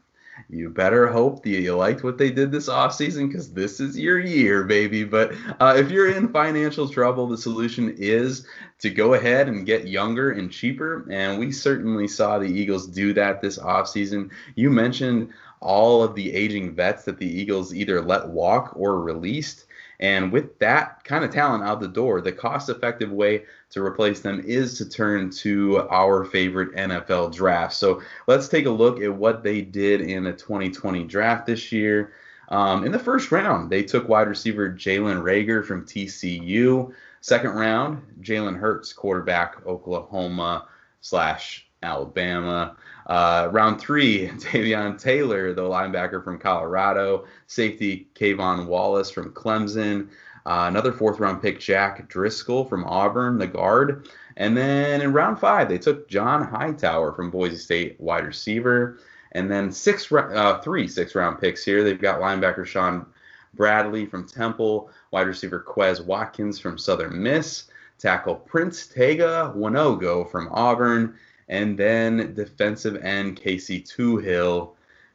you 0.49 0.71
better 0.71 1.07
hope 1.07 1.43
that 1.43 1.51
you 1.51 1.75
liked 1.77 2.03
what 2.03 2.19
they 2.19 2.31
did 2.31 2.51
this 2.51 2.69
offseason 2.69 3.29
because 3.29 3.53
this 3.53 3.81
is 3.81 3.99
your 3.99 4.19
year, 4.19 4.65
baby. 4.65 5.05
But 5.05 5.33
uh, 5.61 5.75
if 5.77 5.91
you're 5.91 6.11
in 6.13 6.33
financial 6.33 6.89
trouble, 6.89 7.27
the 7.27 7.39
solution 7.39 7.95
is 7.99 8.47
to 8.81 8.91
go 8.91 9.15
ahead 9.15 9.49
and 9.49 9.67
get 9.67 9.89
younger 9.89 10.33
and 10.33 10.51
cheaper. 10.51 11.07
And 11.11 11.39
we 11.39 11.53
certainly 11.53 12.09
saw 12.09 12.39
the 12.39 12.47
Eagles 12.47 12.87
do 12.87 13.13
that 13.15 13.41
this 13.41 13.59
offseason. 13.59 14.31
You 14.55 14.71
mentioned 14.71 15.33
all 15.61 16.03
of 16.03 16.15
the 16.15 16.33
aging 16.33 16.75
vets 16.75 17.05
that 17.05 17.19
the 17.19 17.27
Eagles 17.27 17.75
either 17.75 18.01
let 18.01 18.29
walk 18.29 18.73
or 18.75 19.01
released. 19.01 19.67
And 20.01 20.33
with 20.33 20.59
that 20.59 21.05
kind 21.05 21.25
of 21.25 21.31
talent 21.31 21.63
out 21.63 21.81
the 21.81 21.87
door, 21.87 22.21
the 22.21 22.33
cost 22.33 22.69
effective 22.69 23.13
way 23.13 23.45
to 23.73 23.85
replace 23.85 24.21
them 24.21 24.41
is 24.45 24.77
to 24.79 24.89
turn 24.89 25.31
to 25.31 25.89
our 25.91 26.25
favorite 26.25 26.73
NFL 26.75 27.35
draft. 27.35 27.75
So 27.75 28.03
let's 28.27 28.49
take 28.49 28.67
a 28.67 28.71
look 28.71 29.01
at 29.01 29.15
what 29.15 29.43
they 29.43 29.63
did 29.63 30.03
in 30.03 30.25
the 30.25 30.33
2020 30.33 31.05
draft 31.05 31.47
this 31.47 31.73
year. 31.73 32.13
Um, 32.49 32.85
in 32.85 32.93
the 32.93 32.99
first 32.99 33.33
round, 33.33 33.71
they 33.71 33.83
took 33.83 34.09
wide 34.09 34.29
receiver 34.29 34.71
Jalen 34.71 35.23
Reagor 35.23 35.65
from 35.65 35.87
TCU. 35.87 36.93
Second 37.23 37.53
round, 37.53 38.03
Jalen 38.21 38.59
Hurts, 38.59 38.93
quarterback, 38.93 39.67
Oklahoma 39.67 40.69
slash 41.01 41.67
Alabama. 41.83 42.77
Uh, 43.07 43.49
round 43.53 43.81
three, 43.81 44.29
Davion 44.29 45.01
Taylor, 45.01 45.55
the 45.55 45.63
linebacker 45.63 46.23
from 46.23 46.39
Colorado. 46.39 47.27
Safety, 47.47 48.09
K'Von 48.15 48.67
Wallace 48.67 49.11
from 49.11 49.33
Clemson. 49.33 50.09
Uh, 50.45 50.67
another 50.69 50.93
fourth 50.93 51.21
round 51.21 51.41
pick, 51.41 51.61
Jack 51.61 52.09
Driscoll 52.09 52.65
from 52.65 52.85
Auburn, 52.85 53.39
the 53.39 53.47
guard. 53.47 54.09
And 54.37 54.57
then 54.57 55.01
in 55.01 55.13
round 55.13 55.39
five, 55.39 55.69
they 55.69 55.79
took 55.79 56.09
John 56.09 56.43
Hightower 56.45 57.13
from 57.13 57.31
Boise 57.31 57.57
State, 57.57 58.01
wide 58.01 58.27
receiver. 58.27 58.99
And 59.33 59.51
then 59.51 59.73
six, 59.73 60.11
uh, 60.11 60.61
three 60.63 60.89
six 60.89 61.15
round 61.15 61.41
picks 61.41 61.65
here. 61.65 61.85
They've 61.85 62.01
got 62.01 62.21
linebacker 62.21 62.67
Sean 62.67 63.07
Bradley 63.55 64.07
from 64.07 64.27
Temple, 64.27 64.91
wide 65.11 65.27
receiver 65.27 65.65
Quez 65.67 66.05
Watkins 66.05 66.59
from 66.59 66.79
Southern 66.79 67.23
Miss, 67.23 67.65
tackle 67.99 68.37
Prince 68.37 68.87
Tega 68.87 69.53
Wanogho 69.57 70.31
from 70.31 70.49
Auburn, 70.53 71.15
and 71.49 71.79
then 71.79 72.35
defensive 72.35 72.97
end 73.03 73.37
Casey 73.37 73.83
Toohill 73.83 74.73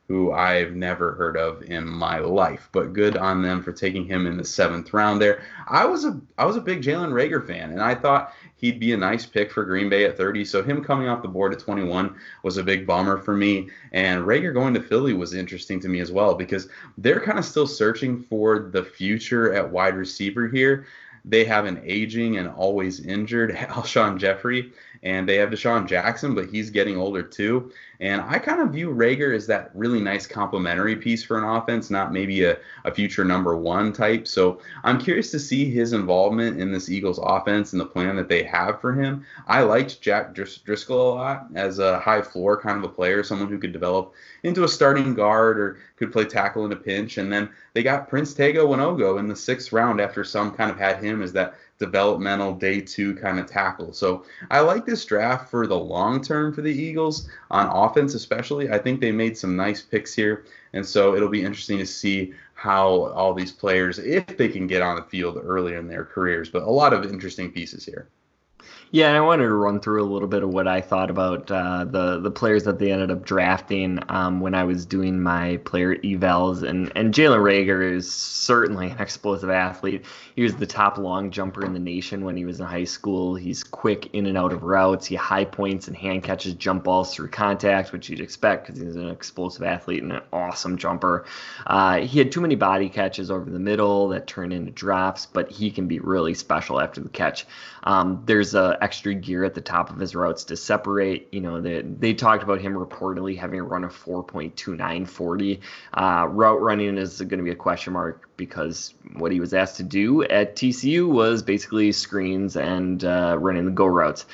who 0.08 0.32
I've 0.32 0.74
never 0.74 1.14
heard 1.14 1.36
of 1.36 1.64
in 1.64 1.86
my 1.86 2.20
life. 2.20 2.70
But 2.72 2.94
good 2.94 3.18
on 3.18 3.42
them 3.42 3.62
for 3.62 3.74
taking 3.74 4.06
him 4.06 4.26
in 4.26 4.38
the 4.38 4.46
seventh 4.46 4.94
round 4.94 5.22
there. 5.22 5.42
I 5.68 5.86
was 5.86 6.06
a 6.06 6.20
I 6.38 6.46
was 6.46 6.56
a 6.56 6.62
big 6.62 6.82
Jalen 6.82 7.12
Reagor 7.12 7.46
fan, 7.46 7.72
and 7.72 7.82
I 7.82 7.94
thought 7.94 8.34
he'd 8.56 8.80
be 8.80 8.94
a 8.94 8.98
nice 8.98 9.26
pick 9.26 9.52
for 9.52 9.66
Green 9.66 9.90
Bay 9.90 10.06
at 10.06 10.16
30. 10.16 10.46
So 10.46 10.64
him 10.64 10.84
coming 10.84 11.10
off 11.10 11.22
the 11.22 11.28
board 11.28 11.54
at 11.54 11.60
21 11.60 12.16
was 12.44 12.58
a 12.58 12.64
big 12.64 12.88
bummer 12.88 13.18
for 13.18 13.36
me. 13.36 13.70
And 13.92 14.24
Reagor 14.24 14.54
going 14.54 14.74
to 14.76 14.82
Philly 14.82 15.14
was 15.14 15.34
interesting 15.34 15.80
to 15.82 15.90
me 15.90 16.00
as 16.00 16.12
well 16.12 16.36
because 16.36 16.70
they're 16.98 17.22
kind 17.22 17.38
of 17.38 17.46
still 17.46 17.68
searching 17.68 18.24
for 18.24 18.60
the 18.60 18.84
future 18.84 19.54
at 19.54 19.70
wide 19.70 19.96
receiver 19.96 20.48
here. 20.48 20.86
They 21.26 21.44
have 21.44 21.66
an 21.66 21.82
aging 21.84 22.38
and 22.38 22.48
always 22.48 23.02
injured 23.02 23.52
Alshon 23.56 24.18
Jeffery, 24.18 24.72
and 25.04 25.28
they 25.28 25.36
have 25.36 25.50
DeSean 25.50 25.88
Jackson, 25.88 26.36
but 26.36 26.50
he's 26.50 26.70
getting 26.70 26.98
older 26.98 27.24
too. 27.24 27.72
And 28.00 28.22
I 28.22 28.38
kind 28.38 28.62
of 28.62 28.70
view 28.70 28.92
Reagor 28.92 29.36
as 29.36 29.48
that 29.48 29.72
really 29.74 30.00
nice 30.00 30.28
complementary 30.28 30.96
piece 30.96 31.24
for 31.24 31.38
an 31.38 31.44
offense, 31.44 31.90
not 31.90 32.14
maybe 32.14 32.44
a, 32.44 32.58
a 32.86 32.94
future 32.94 33.26
number 33.26 33.58
one 33.58 33.92
type. 33.92 34.28
So 34.28 34.62
I'm 34.84 35.00
curious 35.00 35.32
to 35.32 35.40
see 35.40 35.72
his 35.72 35.94
involvement 35.94 36.62
in 36.62 36.72
this 36.72 36.90
Eagles 36.90 37.20
offense 37.22 37.74
and 37.74 37.80
the 37.80 37.86
plan 37.86 38.16
that 38.18 38.30
they 38.30 38.44
have 38.44 38.80
for 38.80 38.94
him. 38.94 39.26
I 39.48 39.62
liked 39.64 40.02
Jack 40.02 40.36
Dris- 40.36 40.58
Driscoll 40.58 41.14
a 41.14 41.16
lot 41.16 41.48
as 41.56 41.80
a 41.80 42.00
high 42.00 42.22
floor 42.22 42.62
kind 42.62 42.78
of 42.78 42.84
a 42.84 42.94
player, 42.94 43.24
someone 43.24 43.50
who 43.50 43.58
could 43.58 43.74
develop 43.74 44.14
into 44.44 44.64
a 44.64 44.68
starting 44.68 45.16
guard 45.16 45.60
or 45.60 45.80
could 45.96 46.12
play 46.12 46.26
tackle 46.26 46.66
in 46.66 46.72
a 46.72 46.76
pinch. 46.76 47.18
And 47.18 47.34
then 47.34 47.50
they 47.74 47.82
got 47.82 48.08
Prince 48.08 48.34
Tega 48.36 48.60
Wanogho 48.60 49.20
in 49.20 49.28
the 49.28 49.36
sixth 49.36 49.72
round 49.72 50.00
after 50.00 50.24
some 50.24 50.52
kind 50.52 50.70
of 50.70 50.78
had 50.78 51.04
him 51.04 51.24
as 51.24 51.34
that 51.34 51.56
developmental 51.80 52.54
day 52.54 52.82
two 52.82 53.16
kind 53.16 53.40
of 53.40 53.46
tackle. 53.46 53.94
So 53.94 54.26
I 54.50 54.62
like 54.62 54.86
this 54.86 55.06
draft 55.06 55.50
for 55.50 55.68
the 55.68 55.78
long 55.78 56.24
term 56.24 56.54
for 56.54 56.62
the 56.62 56.74
Eagles 56.74 57.30
on 57.52 57.68
offense, 57.68 58.14
especially. 58.16 58.70
I 58.72 58.78
think 58.78 59.00
they 59.00 59.12
made 59.12 59.38
some 59.38 59.56
nice 59.56 59.82
picks 59.82 60.14
here. 60.14 60.46
And 60.74 60.86
so 60.86 61.16
it'll 61.16 61.30
be 61.30 61.44
interesting 61.44 61.78
to 61.78 61.86
see 61.86 62.34
how 62.54 63.06
all 63.14 63.34
these 63.34 63.52
players, 63.52 64.00
if 64.00 64.26
they 64.38 64.50
can 64.50 64.66
get 64.68 64.82
on 64.82 64.96
the 64.96 65.04
field 65.04 65.40
earlier 65.42 65.78
in 65.78 65.88
their 65.88 66.06
careers. 66.06 66.50
But 66.50 66.64
a 66.64 66.72
lot 66.72 66.94
of 66.94 67.06
interesting 67.06 67.52
pieces 67.52 67.86
here. 67.86 68.08
Yeah, 68.90 69.12
I 69.12 69.20
wanted 69.20 69.44
to 69.44 69.54
run 69.54 69.82
through 69.82 70.02
a 70.02 70.08
little 70.08 70.30
bit 70.30 70.44
of 70.44 70.50
what 70.50 70.66
I 70.66 70.80
thought 70.80 71.10
about 71.10 71.52
uh, 71.52 71.84
the 71.84 72.20
the 72.22 72.32
players 72.32 72.64
that 72.64 72.80
they 72.80 72.90
ended 72.90 73.12
up 73.12 73.26
drafting 73.26 74.00
um, 74.08 74.40
when 74.40 74.56
I 74.56 74.64
was 74.64 74.86
doing 74.86 75.22
my 75.22 75.58
player 75.66 75.98
evals, 75.98 76.64
and 76.64 76.90
and 76.96 77.14
Jalen 77.14 77.40
Reagor 77.42 77.94
is 77.96 78.10
certainly 78.10 78.92
an 78.92 79.00
explosive 79.02 79.50
athlete. 79.50 80.06
He 80.38 80.44
was 80.44 80.56
the 80.56 80.66
top 80.66 80.98
long 80.98 81.32
jumper 81.32 81.66
in 81.66 81.74
the 81.74 81.80
nation 81.80 82.24
when 82.24 82.38
he 82.38 82.46
was 82.46 82.62
in 82.62 82.66
high 82.66 82.86
school. 82.86 83.36
He's 83.36 83.62
quick 83.62 84.10
in 84.14 84.26
and 84.26 84.38
out 84.38 84.54
of 84.54 84.64
routes. 84.64 85.06
He 85.06 85.16
high 85.16 85.46
points 85.46 85.90
and 85.90 85.98
hand 85.98 86.24
catches 86.24 86.54
jump 86.54 86.86
balls 86.86 87.14
through 87.14 87.28
contact, 87.30 87.92
which 87.92 88.10
you'd 88.10 88.22
expect 88.22 88.68
because 88.68 88.80
he's 88.80 88.96
an 88.96 89.10
explosive 89.10 89.64
athlete 89.64 90.04
and 90.04 90.14
an 90.14 90.22
awesome 90.32 90.78
jumper. 90.78 91.26
Uh, 91.66 91.98
he 92.00 92.20
had 92.20 92.32
too 92.32 92.40
many 92.40 92.56
body 92.56 92.88
catches 92.88 93.30
over 93.30 93.50
the 93.50 93.60
middle 93.60 94.08
that 94.10 94.28
turned 94.28 94.54
into 94.54 94.72
drops, 94.72 95.26
but 95.26 95.52
he 95.52 95.72
can 95.72 95.90
be 95.90 96.00
really 96.00 96.34
special 96.34 96.80
after 96.80 97.02
the 97.02 97.10
catch. 97.10 97.46
Um, 97.88 98.22
there's 98.26 98.54
a 98.54 98.78
extra 98.82 99.14
gear 99.14 99.46
at 99.46 99.54
the 99.54 99.62
top 99.62 99.90
of 99.90 99.98
his 99.98 100.14
routes 100.14 100.44
to 100.46 100.58
separate. 100.58 101.30
You 101.32 101.40
know, 101.40 101.62
they, 101.62 101.84
they 101.84 102.14
talked 102.14 102.44
about 102.44 102.60
him 102.60 102.74
reportedly 102.74 103.38
having 103.38 103.62
a 103.62 103.64
run 103.64 103.86
of 103.86 103.96
4.2940. 103.96 105.62
Uh, 105.94 106.28
route 106.28 106.62
running 106.62 106.98
is 106.98 107.20
going 107.20 107.38
to 107.38 107.44
be 107.44 107.52
a 107.52 107.56
question 107.56 107.94
mark 107.94 108.30
because 108.36 108.94
what 109.14 109.32
he 109.32 109.40
was 109.40 109.54
asked 109.54 109.78
to 109.78 109.84
do 109.84 110.24
at 110.24 110.58
TCU 110.58 111.08
was 111.08 111.42
basically 111.42 111.94
screens 111.94 112.58
and 112.58 113.06
uh, 113.06 113.38
running 113.40 113.64
the 113.64 113.72
go 113.72 113.86
routes 113.86 114.26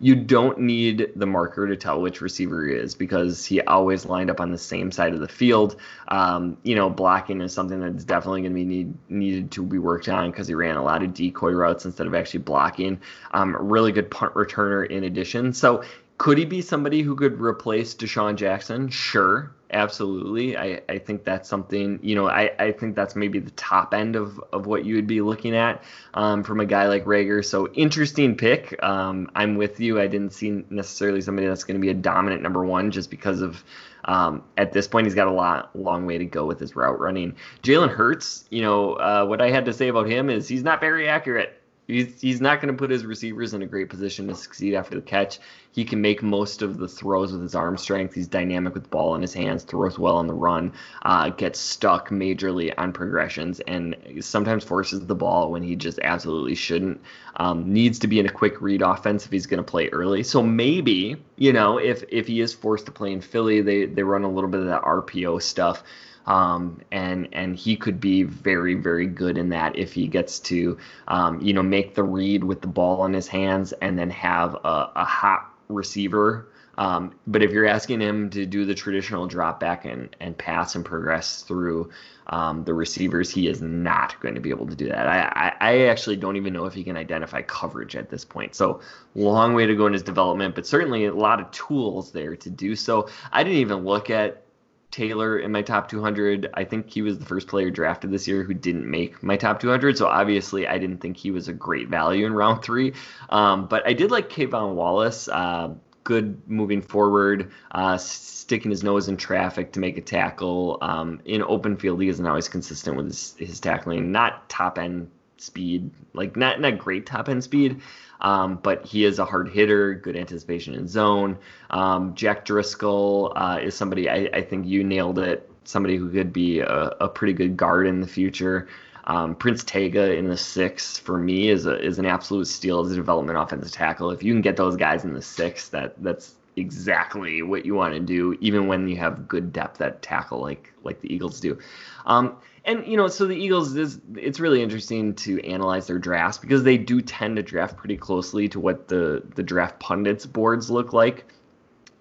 you 0.00 0.14
don't 0.14 0.60
need 0.60 1.10
the 1.16 1.26
marker 1.26 1.66
to 1.66 1.76
tell 1.76 2.00
which 2.00 2.20
receiver 2.20 2.66
he 2.66 2.74
is 2.74 2.94
because 2.94 3.44
he 3.44 3.60
always 3.62 4.06
lined 4.06 4.30
up 4.30 4.40
on 4.40 4.52
the 4.52 4.58
same 4.58 4.92
side 4.92 5.12
of 5.12 5.20
the 5.20 5.28
field. 5.28 5.76
Um, 6.08 6.56
you 6.62 6.76
know, 6.76 6.88
blocking 6.88 7.40
is 7.40 7.52
something 7.52 7.80
that's 7.80 8.04
definitely 8.04 8.42
going 8.42 8.52
to 8.52 8.54
be 8.54 8.64
need, 8.64 8.94
needed 9.08 9.50
to 9.52 9.64
be 9.64 9.78
worked 9.78 10.08
on 10.08 10.30
because 10.30 10.46
he 10.46 10.54
ran 10.54 10.76
a 10.76 10.84
lot 10.84 11.02
of 11.02 11.14
decoy 11.14 11.50
routes 11.50 11.84
instead 11.84 12.06
of 12.06 12.14
actually 12.14 12.40
blocking. 12.40 13.00
Um, 13.32 13.56
really 13.58 13.90
good 13.90 14.10
punt 14.10 14.34
returner 14.34 14.88
in 14.88 15.02
addition. 15.02 15.52
So 15.52 15.82
could 16.18 16.38
he 16.38 16.44
be 16.44 16.60
somebody 16.60 17.02
who 17.02 17.16
could 17.16 17.40
replace 17.40 17.94
DeSean 17.94 18.36
Jackson? 18.36 18.88
Sure 18.88 19.52
absolutely. 19.70 20.56
I, 20.56 20.80
I 20.88 20.98
think 20.98 21.24
that's 21.24 21.48
something, 21.48 21.98
you 22.02 22.14
know, 22.14 22.28
I, 22.28 22.50
I 22.58 22.72
think 22.72 22.94
that's 22.94 23.14
maybe 23.14 23.38
the 23.38 23.50
top 23.52 23.92
end 23.92 24.16
of, 24.16 24.40
of 24.52 24.66
what 24.66 24.84
you 24.84 24.94
would 24.96 25.06
be 25.06 25.20
looking 25.20 25.54
at 25.54 25.82
um, 26.14 26.42
from 26.42 26.60
a 26.60 26.66
guy 26.66 26.88
like 26.88 27.04
Reagor. 27.04 27.44
So 27.44 27.68
interesting 27.72 28.36
pick. 28.36 28.82
Um, 28.82 29.30
I'm 29.34 29.56
with 29.56 29.80
you. 29.80 30.00
I 30.00 30.06
didn't 30.06 30.32
see 30.32 30.64
necessarily 30.70 31.20
somebody 31.20 31.46
that's 31.46 31.64
going 31.64 31.78
to 31.78 31.80
be 31.80 31.90
a 31.90 31.94
dominant 31.94 32.42
number 32.42 32.64
one 32.64 32.90
just 32.90 33.10
because 33.10 33.40
of 33.40 33.62
um, 34.04 34.42
at 34.56 34.72
this 34.72 34.88
point 34.88 35.06
he's 35.06 35.14
got 35.14 35.28
a 35.28 35.32
lot 35.32 35.76
long 35.76 36.06
way 36.06 36.16
to 36.16 36.24
go 36.24 36.46
with 36.46 36.58
his 36.58 36.74
route 36.74 36.98
running. 36.98 37.34
Jalen 37.62 37.90
Hurts, 37.90 38.44
you 38.48 38.62
know, 38.62 38.94
uh, 38.94 39.26
what 39.26 39.42
I 39.42 39.50
had 39.50 39.66
to 39.66 39.72
say 39.72 39.88
about 39.88 40.08
him 40.08 40.30
is 40.30 40.48
he's 40.48 40.62
not 40.62 40.80
very 40.80 41.08
accurate. 41.08 41.57
He's, 41.88 42.20
he's 42.20 42.40
not 42.42 42.60
going 42.60 42.72
to 42.72 42.78
put 42.78 42.90
his 42.90 43.06
receivers 43.06 43.54
in 43.54 43.62
a 43.62 43.66
great 43.66 43.88
position 43.88 44.28
to 44.28 44.34
succeed 44.34 44.74
after 44.74 44.94
the 44.94 45.00
catch. 45.00 45.40
He 45.72 45.86
can 45.86 46.02
make 46.02 46.22
most 46.22 46.60
of 46.60 46.76
the 46.76 46.86
throws 46.86 47.32
with 47.32 47.40
his 47.40 47.54
arm 47.54 47.78
strength. 47.78 48.14
He's 48.14 48.28
dynamic 48.28 48.74
with 48.74 48.82
the 48.82 48.88
ball 48.90 49.14
in 49.14 49.22
his 49.22 49.32
hands, 49.32 49.64
throws 49.64 49.98
well 49.98 50.16
on 50.16 50.26
the 50.26 50.34
run, 50.34 50.74
uh, 51.02 51.30
gets 51.30 51.58
stuck 51.58 52.10
majorly 52.10 52.74
on 52.76 52.92
progressions, 52.92 53.60
and 53.60 53.96
sometimes 54.20 54.64
forces 54.64 55.06
the 55.06 55.14
ball 55.14 55.50
when 55.50 55.62
he 55.62 55.76
just 55.76 55.98
absolutely 56.00 56.54
shouldn't. 56.54 57.00
Um, 57.36 57.72
needs 57.72 57.98
to 58.00 58.06
be 58.06 58.18
in 58.18 58.26
a 58.26 58.32
quick 58.32 58.60
read 58.60 58.82
offense 58.82 59.24
if 59.24 59.32
he's 59.32 59.46
going 59.46 59.64
to 59.64 59.70
play 59.70 59.88
early. 59.88 60.22
So 60.24 60.42
maybe, 60.42 61.16
you 61.36 61.54
know, 61.54 61.78
if 61.78 62.04
if 62.10 62.26
he 62.26 62.42
is 62.42 62.52
forced 62.52 62.84
to 62.86 62.92
play 62.92 63.12
in 63.12 63.22
Philly, 63.22 63.62
they 63.62 63.86
they 63.86 64.02
run 64.02 64.24
a 64.24 64.30
little 64.30 64.50
bit 64.50 64.60
of 64.60 64.66
that 64.66 64.82
RPO 64.82 65.40
stuff. 65.40 65.82
Um, 66.28 66.82
and 66.92 67.26
and 67.32 67.56
he 67.56 67.74
could 67.74 68.00
be 68.00 68.22
very 68.22 68.74
very 68.74 69.06
good 69.06 69.38
in 69.38 69.48
that 69.48 69.76
if 69.76 69.94
he 69.94 70.06
gets 70.06 70.38
to 70.40 70.76
um, 71.08 71.40
you 71.40 71.54
know 71.54 71.62
make 71.62 71.94
the 71.94 72.02
read 72.02 72.44
with 72.44 72.60
the 72.60 72.68
ball 72.68 73.06
in 73.06 73.14
his 73.14 73.26
hands 73.26 73.72
and 73.72 73.98
then 73.98 74.10
have 74.10 74.54
a, 74.54 74.92
a 74.94 75.04
hot 75.04 75.50
receiver. 75.68 76.48
Um, 76.76 77.14
but 77.26 77.42
if 77.42 77.50
you're 77.50 77.66
asking 77.66 78.00
him 78.00 78.30
to 78.30 78.46
do 78.46 78.64
the 78.64 78.74
traditional 78.74 79.26
drop 79.26 79.58
back 79.58 79.84
and, 79.84 80.14
and 80.20 80.38
pass 80.38 80.76
and 80.76 80.84
progress 80.84 81.42
through 81.42 81.90
um, 82.28 82.62
the 82.62 82.72
receivers, 82.72 83.30
he 83.30 83.48
is 83.48 83.60
not 83.60 84.20
going 84.20 84.36
to 84.36 84.40
be 84.40 84.50
able 84.50 84.66
to 84.68 84.76
do 84.76 84.86
that. 84.86 85.08
I, 85.08 85.54
I, 85.60 85.72
I, 85.72 85.78
actually 85.86 86.16
don't 86.16 86.36
even 86.36 86.52
know 86.52 86.66
if 86.66 86.74
he 86.74 86.84
can 86.84 86.96
identify 86.96 87.42
coverage 87.42 87.96
at 87.96 88.10
this 88.10 88.24
point. 88.24 88.54
So 88.54 88.80
long 89.16 89.54
way 89.54 89.66
to 89.66 89.74
go 89.74 89.86
in 89.86 89.92
his 89.92 90.04
development, 90.04 90.54
but 90.54 90.66
certainly 90.66 91.06
a 91.06 91.14
lot 91.14 91.40
of 91.40 91.50
tools 91.50 92.12
there 92.12 92.36
to 92.36 92.50
do 92.50 92.76
so. 92.76 93.08
I 93.32 93.42
didn't 93.42 93.58
even 93.58 93.84
look 93.84 94.08
at 94.08 94.44
Taylor 94.90 95.38
in 95.38 95.52
my 95.52 95.62
top 95.62 95.88
200. 95.88 96.50
I 96.54 96.64
think 96.64 96.90
he 96.90 97.02
was 97.02 97.18
the 97.18 97.24
first 97.24 97.48
player 97.48 97.70
drafted 97.70 98.10
this 98.10 98.26
year 98.26 98.42
who 98.42 98.54
didn't 98.54 98.90
make 98.90 99.22
my 99.22 99.36
top 99.36 99.60
200. 99.60 99.98
So 99.98 100.06
obviously, 100.06 100.66
I 100.66 100.78
didn't 100.78 100.98
think 100.98 101.16
he 101.16 101.30
was 101.30 101.48
a 101.48 101.52
great 101.52 101.88
value 101.88 102.26
in 102.26 102.32
round 102.32 102.62
three. 102.62 102.94
Um, 103.28 103.66
but 103.66 103.86
I 103.86 103.92
did 103.92 104.10
like 104.10 104.30
K'Von 104.30 104.74
Wallace. 104.74 105.28
Uh, 105.28 105.74
good 106.04 106.40
moving 106.48 106.80
forward, 106.80 107.52
uh, 107.72 107.98
sticking 107.98 108.70
his 108.70 108.82
nose 108.82 109.08
in 109.08 109.16
traffic 109.18 109.72
to 109.72 109.80
make 109.80 109.98
a 109.98 110.00
tackle. 110.00 110.78
Um, 110.80 111.20
in 111.26 111.42
open 111.42 111.76
field, 111.76 112.00
he 112.00 112.08
isn't 112.08 112.26
always 112.26 112.48
consistent 112.48 112.96
with 112.96 113.06
his, 113.06 113.34
his 113.38 113.60
tackling. 113.60 114.10
Not 114.10 114.48
top 114.48 114.78
end 114.78 115.10
speed, 115.40 115.90
like 116.14 116.36
not 116.36 116.60
not 116.60 116.78
great 116.78 117.06
top 117.06 117.28
end 117.28 117.44
speed. 117.44 117.80
Um, 118.20 118.58
but 118.62 118.84
he 118.84 119.04
is 119.04 119.18
a 119.18 119.24
hard 119.24 119.48
hitter, 119.48 119.94
good 119.94 120.16
anticipation 120.16 120.74
in 120.74 120.88
zone. 120.88 121.38
Um, 121.70 122.14
Jack 122.14 122.44
Driscoll 122.44 123.32
uh, 123.36 123.60
is 123.62 123.76
somebody 123.76 124.08
I, 124.10 124.28
I, 124.32 124.42
think 124.42 124.66
you 124.66 124.82
nailed 124.82 125.20
it. 125.20 125.48
Somebody 125.62 125.96
who 125.96 126.10
could 126.10 126.32
be 126.32 126.58
a, 126.58 126.96
a 127.00 127.08
pretty 127.08 127.32
good 127.32 127.56
guard 127.56 127.86
in 127.86 128.00
the 128.00 128.08
future. 128.08 128.68
Um, 129.04 129.34
Prince 129.36 129.64
Tega 129.64 130.14
in 130.14 130.28
the 130.28 130.36
six 130.36 130.98
for 130.98 131.16
me 131.16 131.48
is 131.48 131.66
a, 131.66 131.80
is 131.80 131.98
an 131.98 132.06
absolute 132.06 132.46
steal 132.46 132.80
as 132.84 132.92
a 132.92 132.96
development 132.96 133.38
offensive 133.38 133.72
tackle. 133.72 134.10
If 134.10 134.22
you 134.22 134.32
can 134.32 134.42
get 134.42 134.56
those 134.56 134.76
guys 134.76 135.04
in 135.04 135.14
the 135.14 135.22
six, 135.22 135.68
that 135.68 135.94
that's 136.02 136.34
exactly 136.56 137.42
what 137.42 137.64
you 137.64 137.74
want 137.74 137.94
to 137.94 138.00
do, 138.00 138.36
even 138.40 138.66
when 138.66 138.88
you 138.88 138.96
have 138.96 139.28
good 139.28 139.52
depth 139.52 139.80
at 139.80 140.02
tackle 140.02 140.40
like 140.40 140.72
like 140.82 141.00
the 141.00 141.12
Eagles 141.12 141.40
do. 141.40 141.58
Um, 142.04 142.36
and 142.64 142.86
you 142.86 142.96
know, 142.96 143.08
so 143.08 143.26
the 143.26 143.36
Eagles 143.36 143.76
is 143.76 144.00
it's 144.14 144.40
really 144.40 144.62
interesting 144.62 145.14
to 145.16 145.40
analyze 145.44 145.86
their 145.86 145.98
drafts 145.98 146.38
because 146.38 146.62
they 146.62 146.76
do 146.78 147.00
tend 147.00 147.36
to 147.36 147.42
draft 147.42 147.76
pretty 147.76 147.96
closely 147.96 148.48
to 148.48 148.60
what 148.60 148.88
the 148.88 149.22
the 149.34 149.42
draft 149.42 149.80
pundits 149.80 150.26
boards 150.26 150.70
look 150.70 150.92
like. 150.92 151.24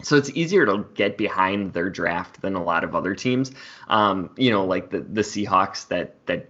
So 0.04 0.16
it's 0.16 0.30
easier 0.32 0.66
to 0.66 0.86
get 0.94 1.18
behind 1.18 1.74
their 1.74 1.90
draft 1.90 2.42
than 2.42 2.56
a 2.56 2.64
lot 2.64 2.84
of 2.84 2.96
other 2.96 3.16
teams. 3.16 3.52
Um, 3.88 4.30
you 4.38 4.52
know, 4.52 4.66
like 4.66 4.90
the 4.90 5.00
the 5.00 5.22
Seahawks 5.22 5.88
that 5.88 6.16
that 6.28 6.50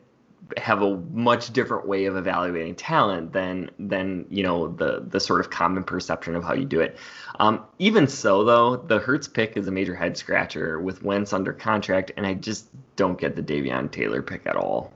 have 0.56 0.82
a 0.82 0.98
much 1.12 1.52
different 1.52 1.88
way 1.88 2.06
of 2.06 2.16
evaluating 2.16 2.76
talent 2.76 3.34
than 3.34 3.70
than 3.80 4.26
you 4.30 4.44
know 4.44 4.70
the 4.70 5.04
the 5.08 5.20
sort 5.20 5.40
of 5.40 5.50
common 5.50 5.84
perception 5.84 6.36
of 6.36 6.44
how 6.44 6.54
you 6.54 6.66
do 6.66 6.80
it. 6.80 6.98
Um, 7.40 7.64
even 7.80 8.08
so, 8.08 8.44
though, 8.44 8.78
the 8.78 9.00
Hurts 9.00 9.28
pick 9.28 9.58
is 9.58 9.68
a 9.68 9.72
major 9.72 9.96
head 9.96 10.18
scratcher 10.18 10.80
with 10.80 11.04
Wentz 11.04 11.34
under 11.34 11.54
contract, 11.54 12.12
and 12.18 12.26
I 12.26 12.34
just 12.34 12.68
don't 12.96 13.20
get 13.20 13.36
the 13.36 13.44
Davion 13.44 13.92
Taylor 13.92 14.22
pick 14.22 14.46
at 14.46 14.56
all. 14.56 14.94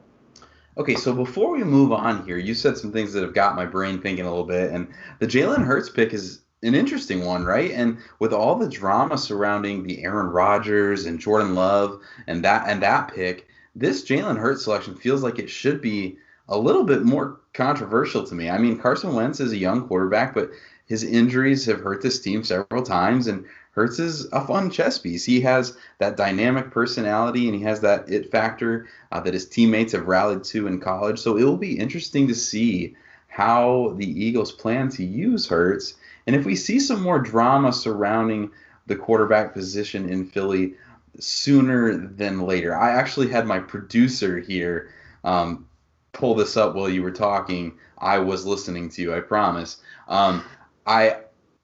Okay, 0.77 0.95
so 0.95 1.13
before 1.13 1.51
we 1.51 1.63
move 1.63 1.91
on 1.91 2.25
here, 2.25 2.37
you 2.37 2.53
said 2.53 2.77
some 2.77 2.93
things 2.93 3.11
that 3.13 3.23
have 3.23 3.33
got 3.33 3.55
my 3.55 3.65
brain 3.65 3.99
thinking 3.99 4.25
a 4.25 4.29
little 4.29 4.45
bit, 4.45 4.71
and 4.71 4.87
the 5.19 5.27
Jalen 5.27 5.65
Hurts 5.65 5.89
pick 5.89 6.13
is 6.13 6.41
an 6.63 6.75
interesting 6.75 7.25
one, 7.25 7.43
right? 7.43 7.71
And 7.71 7.97
with 8.19 8.33
all 8.33 8.55
the 8.55 8.69
drama 8.69 9.17
surrounding 9.17 9.83
the 9.83 10.03
Aaron 10.03 10.27
Rodgers 10.27 11.05
and 11.05 11.19
Jordan 11.19 11.55
Love 11.55 11.99
and 12.27 12.43
that 12.45 12.67
and 12.67 12.81
that 12.83 13.13
pick, 13.13 13.47
this 13.75 14.03
Jalen 14.03 14.37
Hurts 14.37 14.63
selection 14.63 14.95
feels 14.95 15.23
like 15.23 15.39
it 15.39 15.49
should 15.49 15.81
be 15.81 16.17
a 16.49 16.57
little 16.57 16.83
bit 16.83 17.03
more 17.03 17.39
controversial 17.53 18.25
to 18.25 18.35
me. 18.35 18.49
I 18.49 18.57
mean, 18.57 18.77
Carson 18.77 19.13
Wentz 19.13 19.39
is 19.39 19.51
a 19.51 19.57
young 19.57 19.87
quarterback, 19.87 20.33
but 20.33 20.51
his 20.85 21.03
injuries 21.03 21.65
have 21.65 21.79
hurt 21.79 22.01
this 22.01 22.19
team 22.19 22.43
several 22.43 22.83
times, 22.83 23.27
and 23.27 23.45
Hurts 23.71 23.99
is 23.99 24.25
a 24.33 24.45
fun 24.45 24.69
chess 24.69 24.97
piece. 24.97 25.23
He 25.23 25.39
has 25.41 25.77
that 25.99 26.17
dynamic 26.17 26.71
personality, 26.71 27.47
and 27.47 27.55
he 27.55 27.63
has 27.63 27.79
that 27.79 28.11
it 28.11 28.29
factor 28.29 28.87
uh, 29.13 29.21
that 29.21 29.33
his 29.33 29.47
teammates 29.47 29.93
have 29.93 30.07
rallied 30.07 30.43
to 30.45 30.67
in 30.67 30.81
college. 30.81 31.19
So 31.19 31.37
it 31.37 31.43
will 31.45 31.55
be 31.55 31.79
interesting 31.79 32.27
to 32.27 32.35
see 32.35 32.95
how 33.29 33.93
the 33.95 34.05
Eagles 34.05 34.51
plan 34.51 34.89
to 34.89 35.05
use 35.05 35.47
Hurts, 35.47 35.95
and 36.27 36.35
if 36.35 36.45
we 36.45 36.55
see 36.57 36.81
some 36.81 37.01
more 37.01 37.19
drama 37.19 37.71
surrounding 37.71 38.51
the 38.87 38.95
quarterback 38.97 39.53
position 39.53 40.09
in 40.09 40.25
Philly 40.25 40.73
sooner 41.19 41.97
than 41.97 42.41
later. 42.41 42.75
I 42.75 42.91
actually 42.91 43.29
had 43.29 43.45
my 43.45 43.59
producer 43.59 44.39
here 44.39 44.89
um, 45.23 45.67
pull 46.13 46.35
this 46.35 46.57
up 46.57 46.75
while 46.75 46.89
you 46.89 47.03
were 47.03 47.11
talking. 47.11 47.77
I 47.97 48.19
was 48.19 48.45
listening 48.45 48.89
to 48.89 49.01
you. 49.01 49.13
I 49.15 49.19
promise. 49.19 49.77
Um, 50.07 50.43
I 50.85 51.17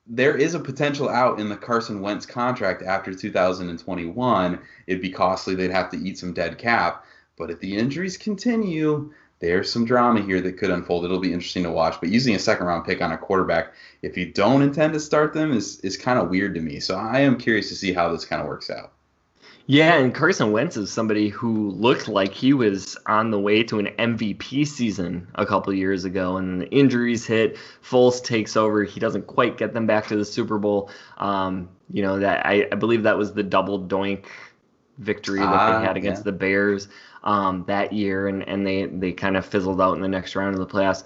there 0.09 0.37
is 0.37 0.53
a 0.53 0.59
potential 0.59 1.09
out 1.09 1.39
in 1.39 1.49
the 1.49 1.57
Carson 1.57 2.01
Wentz 2.01 2.25
contract 2.25 2.81
after 2.81 3.13
2021. 3.13 4.59
It'd 4.87 5.01
be 5.01 5.09
costly. 5.09 5.55
They'd 5.55 5.71
have 5.71 5.91
to 5.91 5.97
eat 5.97 6.17
some 6.17 6.33
dead 6.33 6.57
cap. 6.57 7.05
But 7.37 7.51
if 7.51 7.59
the 7.59 7.75
injuries 7.75 8.17
continue, 8.17 9.11
there's 9.39 9.71
some 9.71 9.85
drama 9.85 10.21
here 10.21 10.41
that 10.41 10.57
could 10.57 10.71
unfold. 10.71 11.05
It'll 11.05 11.19
be 11.19 11.33
interesting 11.33 11.63
to 11.63 11.71
watch. 11.71 11.99
But 11.99 12.09
using 12.09 12.35
a 12.35 12.39
second 12.39 12.65
round 12.65 12.85
pick 12.85 13.01
on 13.01 13.11
a 13.11 13.17
quarterback, 13.17 13.73
if 14.01 14.17
you 14.17 14.31
don't 14.31 14.61
intend 14.61 14.93
to 14.93 14.99
start 14.99 15.33
them, 15.33 15.51
is 15.51 15.79
is 15.81 15.97
kind 15.97 16.19
of 16.19 16.29
weird 16.29 16.55
to 16.55 16.61
me. 16.61 16.79
So 16.79 16.95
I 16.95 17.19
am 17.19 17.37
curious 17.37 17.69
to 17.69 17.75
see 17.75 17.93
how 17.93 18.11
this 18.11 18.25
kind 18.25 18.41
of 18.41 18.47
works 18.47 18.69
out. 18.69 18.93
Yeah, 19.69 19.95
and 19.95 20.15
Carson 20.15 20.53
Wentz 20.53 20.77
is 20.77 20.89
somebody 20.89 21.27
who 21.27 21.71
looked 21.71 22.07
like 22.07 22.33
he 22.33 22.53
was 22.53 22.97
on 23.05 23.31
the 23.31 23.39
way 23.39 23.63
to 23.63 23.79
an 23.79 23.87
MVP 23.99 24.65
season 24.65 25.27
a 25.35 25.45
couple 25.45 25.73
years 25.73 26.05
ago, 26.05 26.37
and 26.37 26.61
the 26.61 26.69
injuries 26.69 27.25
hit. 27.25 27.57
Foles 27.83 28.23
takes 28.23 28.55
over. 28.55 28.85
He 28.85 29.01
doesn't 29.01 29.27
quite 29.27 29.57
get 29.57 29.73
them 29.73 29.85
back 29.85 30.07
to 30.07 30.15
the 30.15 30.23
Super 30.23 30.57
Bowl. 30.57 30.89
Um, 31.17 31.67
you 31.91 32.01
know 32.01 32.17
that 32.19 32.45
I, 32.45 32.69
I, 32.71 32.75
believe 32.75 33.03
that 33.03 33.17
was 33.17 33.33
the 33.33 33.43
double 33.43 33.85
doink 33.85 34.27
victory 34.99 35.39
that 35.39 35.51
they 35.51 35.73
ah, 35.73 35.81
had 35.81 35.97
against 35.97 36.21
yeah. 36.21 36.31
the 36.31 36.31
Bears 36.31 36.87
um, 37.25 37.65
that 37.67 37.91
year, 37.91 38.29
and 38.29 38.47
and 38.47 38.65
they 38.65 38.85
they 38.85 39.11
kind 39.11 39.35
of 39.35 39.45
fizzled 39.45 39.81
out 39.81 39.95
in 39.95 40.01
the 40.01 40.07
next 40.07 40.37
round 40.37 40.57
of 40.57 40.59
the 40.59 40.73
playoffs. 40.73 41.03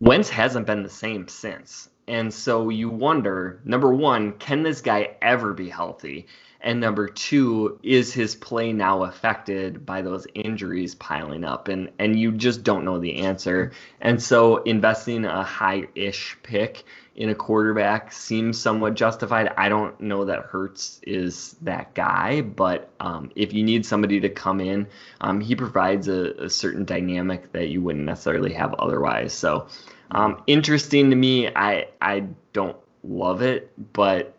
Wentz 0.00 0.28
hasn't 0.28 0.66
been 0.66 0.82
the 0.82 0.90
same 0.90 1.28
since. 1.28 1.88
And 2.06 2.34
so 2.34 2.68
you 2.68 2.90
wonder, 2.90 3.62
number 3.64 3.94
one, 3.94 4.32
can 4.32 4.62
this 4.62 4.82
guy 4.82 5.16
ever 5.22 5.54
be 5.54 5.70
healthy? 5.70 6.26
And 6.64 6.80
number 6.80 7.08
two, 7.08 7.78
is 7.82 8.14
his 8.14 8.34
play 8.34 8.72
now 8.72 9.02
affected 9.02 9.84
by 9.84 10.00
those 10.00 10.26
injuries 10.34 10.94
piling 10.94 11.44
up? 11.44 11.68
And 11.68 11.90
and 11.98 12.18
you 12.18 12.32
just 12.32 12.62
don't 12.62 12.86
know 12.86 12.98
the 12.98 13.18
answer. 13.18 13.72
And 14.00 14.20
so 14.20 14.62
investing 14.62 15.26
a 15.26 15.42
high-ish 15.42 16.38
pick 16.42 16.84
in 17.16 17.28
a 17.28 17.34
quarterback 17.34 18.12
seems 18.12 18.58
somewhat 18.58 18.94
justified. 18.94 19.52
I 19.58 19.68
don't 19.68 20.00
know 20.00 20.24
that 20.24 20.46
Hurts 20.46 21.00
is 21.02 21.54
that 21.60 21.92
guy, 21.92 22.40
but 22.40 22.88
um, 22.98 23.30
if 23.36 23.52
you 23.52 23.62
need 23.62 23.84
somebody 23.84 24.18
to 24.20 24.30
come 24.30 24.58
in, 24.58 24.86
um, 25.20 25.42
he 25.42 25.54
provides 25.54 26.08
a, 26.08 26.32
a, 26.44 26.48
certain 26.48 26.86
dynamic 26.86 27.52
that 27.52 27.68
you 27.68 27.82
wouldn't 27.82 28.06
necessarily 28.06 28.54
have 28.54 28.72
otherwise. 28.74 29.34
So 29.34 29.68
um, 30.10 30.42
interesting 30.46 31.10
to 31.10 31.16
me. 31.16 31.48
I 31.48 31.88
I 32.00 32.24
don't 32.54 32.78
love 33.02 33.42
it, 33.42 33.70
but 33.92 34.34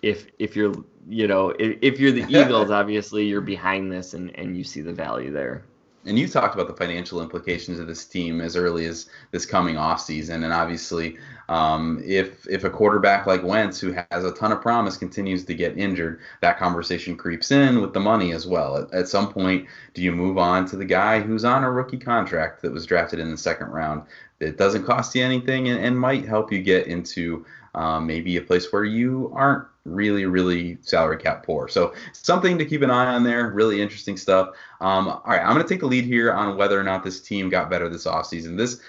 if 0.00 0.26
if 0.38 0.56
you're 0.56 0.74
you 1.08 1.26
know, 1.26 1.50
if, 1.58 1.78
if 1.82 2.00
you're 2.00 2.12
the 2.12 2.24
Eagles, 2.28 2.70
obviously 2.70 3.26
you're 3.26 3.40
behind 3.40 3.90
this 3.92 4.14
and, 4.14 4.36
and 4.36 4.56
you 4.56 4.64
see 4.64 4.80
the 4.80 4.92
value 4.92 5.32
there. 5.32 5.64
And 6.04 6.16
you 6.16 6.28
talked 6.28 6.54
about 6.54 6.68
the 6.68 6.74
financial 6.74 7.20
implications 7.20 7.80
of 7.80 7.88
this 7.88 8.04
team 8.04 8.40
as 8.40 8.54
early 8.54 8.86
as 8.86 9.08
this 9.32 9.44
coming 9.44 9.74
offseason. 9.74 10.44
And 10.44 10.52
obviously, 10.52 11.16
um, 11.48 12.00
if 12.04 12.46
if 12.46 12.62
a 12.62 12.70
quarterback 12.70 13.26
like 13.26 13.42
Wentz, 13.42 13.80
who 13.80 13.92
has 13.92 14.24
a 14.24 14.30
ton 14.30 14.52
of 14.52 14.62
promise, 14.62 14.96
continues 14.96 15.44
to 15.46 15.54
get 15.54 15.76
injured, 15.76 16.20
that 16.42 16.58
conversation 16.58 17.16
creeps 17.16 17.50
in 17.50 17.80
with 17.80 17.92
the 17.92 17.98
money 17.98 18.32
as 18.32 18.46
well. 18.46 18.76
At, 18.76 18.94
at 18.94 19.08
some 19.08 19.32
point, 19.32 19.66
do 19.94 20.02
you 20.02 20.12
move 20.12 20.38
on 20.38 20.64
to 20.66 20.76
the 20.76 20.84
guy 20.84 21.18
who's 21.18 21.44
on 21.44 21.64
a 21.64 21.70
rookie 21.72 21.98
contract 21.98 22.62
that 22.62 22.72
was 22.72 22.86
drafted 22.86 23.18
in 23.18 23.32
the 23.32 23.36
second 23.36 23.70
round 23.70 24.02
that 24.38 24.58
doesn't 24.58 24.84
cost 24.84 25.12
you 25.16 25.24
anything 25.24 25.68
and, 25.68 25.84
and 25.84 25.98
might 25.98 26.24
help 26.24 26.52
you 26.52 26.62
get 26.62 26.86
into 26.86 27.44
um, 27.74 28.06
maybe 28.06 28.36
a 28.36 28.42
place 28.42 28.72
where 28.72 28.84
you 28.84 29.32
aren't 29.34 29.66
really, 29.86 30.26
really 30.26 30.78
salary 30.82 31.18
cap 31.18 31.44
poor. 31.44 31.68
So 31.68 31.94
something 32.12 32.58
to 32.58 32.64
keep 32.64 32.82
an 32.82 32.90
eye 32.90 33.14
on 33.14 33.22
there. 33.22 33.50
Really 33.50 33.80
interesting 33.80 34.16
stuff. 34.16 34.50
Um, 34.80 35.08
all 35.08 35.22
right, 35.26 35.40
I'm 35.40 35.54
going 35.54 35.62
to 35.62 35.68
take 35.68 35.80
the 35.80 35.86
lead 35.86 36.04
here 36.04 36.32
on 36.32 36.56
whether 36.56 36.78
or 36.78 36.84
not 36.84 37.04
this 37.04 37.20
team 37.20 37.48
got 37.48 37.70
better 37.70 37.88
this 37.88 38.06
offseason. 38.06 38.56
This, 38.56 38.80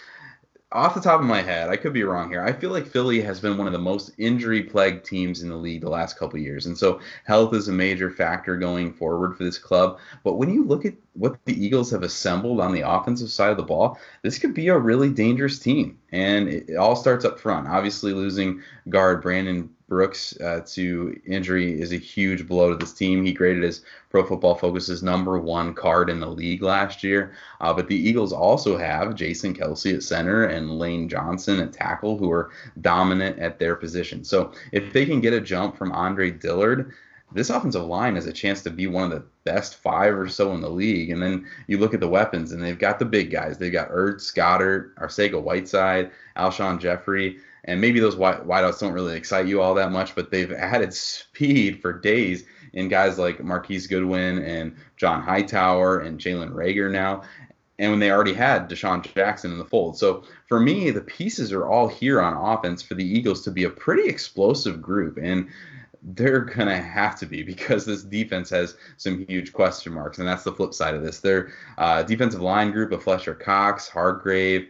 off 0.73 0.93
the 0.93 1.01
top 1.01 1.21
of 1.21 1.25
my 1.25 1.41
head, 1.41 1.69
I 1.69 1.77
could 1.77 1.93
be 1.93 2.03
wrong 2.03 2.29
here. 2.29 2.43
I 2.43 2.51
feel 2.51 2.71
like 2.71 2.85
Philly 2.85 3.21
has 3.21 3.39
been 3.39 3.57
one 3.57 3.67
of 3.67 3.73
the 3.73 3.79
most 3.79 4.11
injury 4.17 4.61
plagued 4.61 5.05
teams 5.05 5.41
in 5.41 5.47
the 5.47 5.55
league 5.55 5.81
the 5.81 5.89
last 5.89 6.19
couple 6.19 6.37
years. 6.39 6.65
And 6.65 6.77
so 6.77 6.99
health 7.23 7.53
is 7.53 7.69
a 7.69 7.71
major 7.71 8.11
factor 8.11 8.57
going 8.57 8.91
forward 8.91 9.37
for 9.37 9.45
this 9.45 9.57
club. 9.57 9.97
But 10.25 10.33
when 10.33 10.53
you 10.53 10.65
look 10.65 10.85
at 10.85 10.93
what 11.13 11.37
the 11.45 11.53
Eagles 11.53 11.89
have 11.91 12.03
assembled 12.03 12.59
on 12.59 12.73
the 12.73 12.81
offensive 12.81 13.29
side 13.29 13.51
of 13.51 13.57
the 13.57 13.63
ball, 13.63 13.97
this 14.23 14.39
could 14.39 14.53
be 14.53 14.67
a 14.67 14.77
really 14.77 15.09
dangerous 15.09 15.57
team. 15.57 15.97
And 16.11 16.49
it, 16.49 16.71
it 16.71 16.75
all 16.75 16.97
starts 16.97 17.23
up 17.23 17.39
front. 17.39 17.69
Obviously, 17.69 18.11
losing 18.11 18.61
guard 18.89 19.21
Brandon 19.21 19.69
Brooks 19.87 20.37
uh, 20.41 20.61
to 20.67 21.17
injury 21.25 21.79
is 21.79 21.93
a 21.93 21.97
huge 21.97 22.45
blow 22.45 22.71
to 22.71 22.75
this 22.75 22.93
team. 22.93 23.23
He 23.23 23.31
graded 23.31 23.63
as 23.63 23.83
Pro 24.09 24.25
Football 24.25 24.55
Focus's 24.55 25.01
number 25.01 25.39
one 25.39 25.73
guard 25.73 26.09
in 26.09 26.19
the 26.19 26.29
league 26.29 26.61
last 26.61 27.03
year. 27.03 27.33
Uh, 27.61 27.73
but 27.73 27.87
the 27.87 27.95
Eagles 27.95 28.33
also 28.33 28.77
have 28.77 29.15
Jason 29.15 29.53
Kelce 29.53 29.95
at 29.95 30.03
center 30.03 30.45
and 30.45 30.77
Lane 30.77 31.07
Johnson 31.07 31.61
at 31.61 31.71
tackle, 31.71 32.17
who 32.17 32.29
are 32.31 32.51
dominant 32.81 33.39
at 33.39 33.59
their 33.59 33.75
position. 33.75 34.25
So 34.25 34.51
if 34.73 34.91
they 34.91 35.05
can 35.05 35.21
get 35.21 35.33
a 35.33 35.39
jump 35.39 35.77
from 35.77 35.93
Andre 35.93 36.31
Dillard, 36.31 36.91
this 37.33 37.49
offensive 37.49 37.83
line 37.83 38.15
has 38.15 38.25
a 38.25 38.33
chance 38.33 38.63
to 38.63 38.69
be 38.69 38.87
one 38.87 39.03
of 39.03 39.11
the 39.11 39.25
best 39.43 39.75
five 39.75 40.17
or 40.17 40.27
so 40.29 40.53
in 40.53 40.61
the 40.61 40.69
league. 40.69 41.11
And 41.11 41.21
then 41.21 41.45
you 41.67 41.77
look 41.77 41.93
at 41.93 41.99
the 41.99 42.07
weapons, 42.07 42.51
and 42.51 42.61
they've 42.61 42.79
got 42.79 42.99
the 42.99 43.05
big 43.05 43.31
guys. 43.31 43.57
They've 43.57 43.71
got 43.71 43.91
Ertz, 43.91 44.33
Goedert, 44.33 44.95
Arcega 44.95 45.41
Whiteside, 45.41 46.11
Alshon 46.37 46.79
Jeffery 46.79 47.39
and 47.67 47.81
maybe 47.81 47.99
those 47.99 48.15
wideouts 48.15 48.79
don't 48.79 48.93
really 48.93 49.15
excite 49.15 49.45
you 49.45 49.61
all 49.61 49.75
that 49.75 49.91
much, 49.91 50.15
but 50.15 50.31
they've 50.31 50.51
added 50.53 50.93
speed 50.93 51.81
for 51.81 51.91
days 51.93 52.45
in 52.73 52.87
guys 52.87 53.19
like 53.19 53.43
Marquise 53.43 53.87
Goodwin 53.87 54.39
and 54.39 54.75
John 54.95 55.21
Hightower 55.21 55.99
and 55.99 56.19
Jalen 56.19 56.51
Reagor 56.51 56.89
now. 56.89 57.23
And 57.79 57.91
when 57.91 57.99
they 57.99 58.09
already 58.09 58.33
had 58.33 58.69
DeSean 58.69 59.13
Jackson 59.13 59.51
in 59.51 59.59
the 59.59 59.65
fold. 59.65 59.99
So 59.99 60.23
for 60.47 60.59
me, 60.59 60.89
the 60.89 61.01
pieces 61.01 61.51
are 61.51 61.67
all 61.67 61.87
here 61.87 62.19
on 62.19 62.33
offense 62.33 62.81
for 62.81 62.95
the 62.95 63.05
Eagles 63.05 63.43
to 63.43 63.51
be 63.51 63.65
a 63.65 63.69
pretty 63.69 64.07
explosive 64.09 64.81
group. 64.81 65.19
And 65.21 65.49
they're 66.01 66.39
going 66.39 66.69
to 66.69 66.77
have 66.77 67.19
to 67.19 67.25
be 67.25 67.43
because 67.43 67.85
this 67.85 68.03
defense 68.03 68.49
has 68.49 68.77
some 68.95 69.25
huge 69.27 69.53
question 69.53 69.93
marks. 69.93 70.17
And 70.17 70.27
that's 70.27 70.43
the 70.43 70.53
flip 70.53 70.73
side 70.73 70.95
of 70.95 71.03
this. 71.03 71.19
Their 71.19 71.51
uh, 71.77 72.01
defensive 72.03 72.41
line 72.41 72.71
group 72.71 72.91
of 72.91 73.03
Fletcher 73.03 73.35
Cox, 73.35 73.87
Hargrave, 73.87 74.69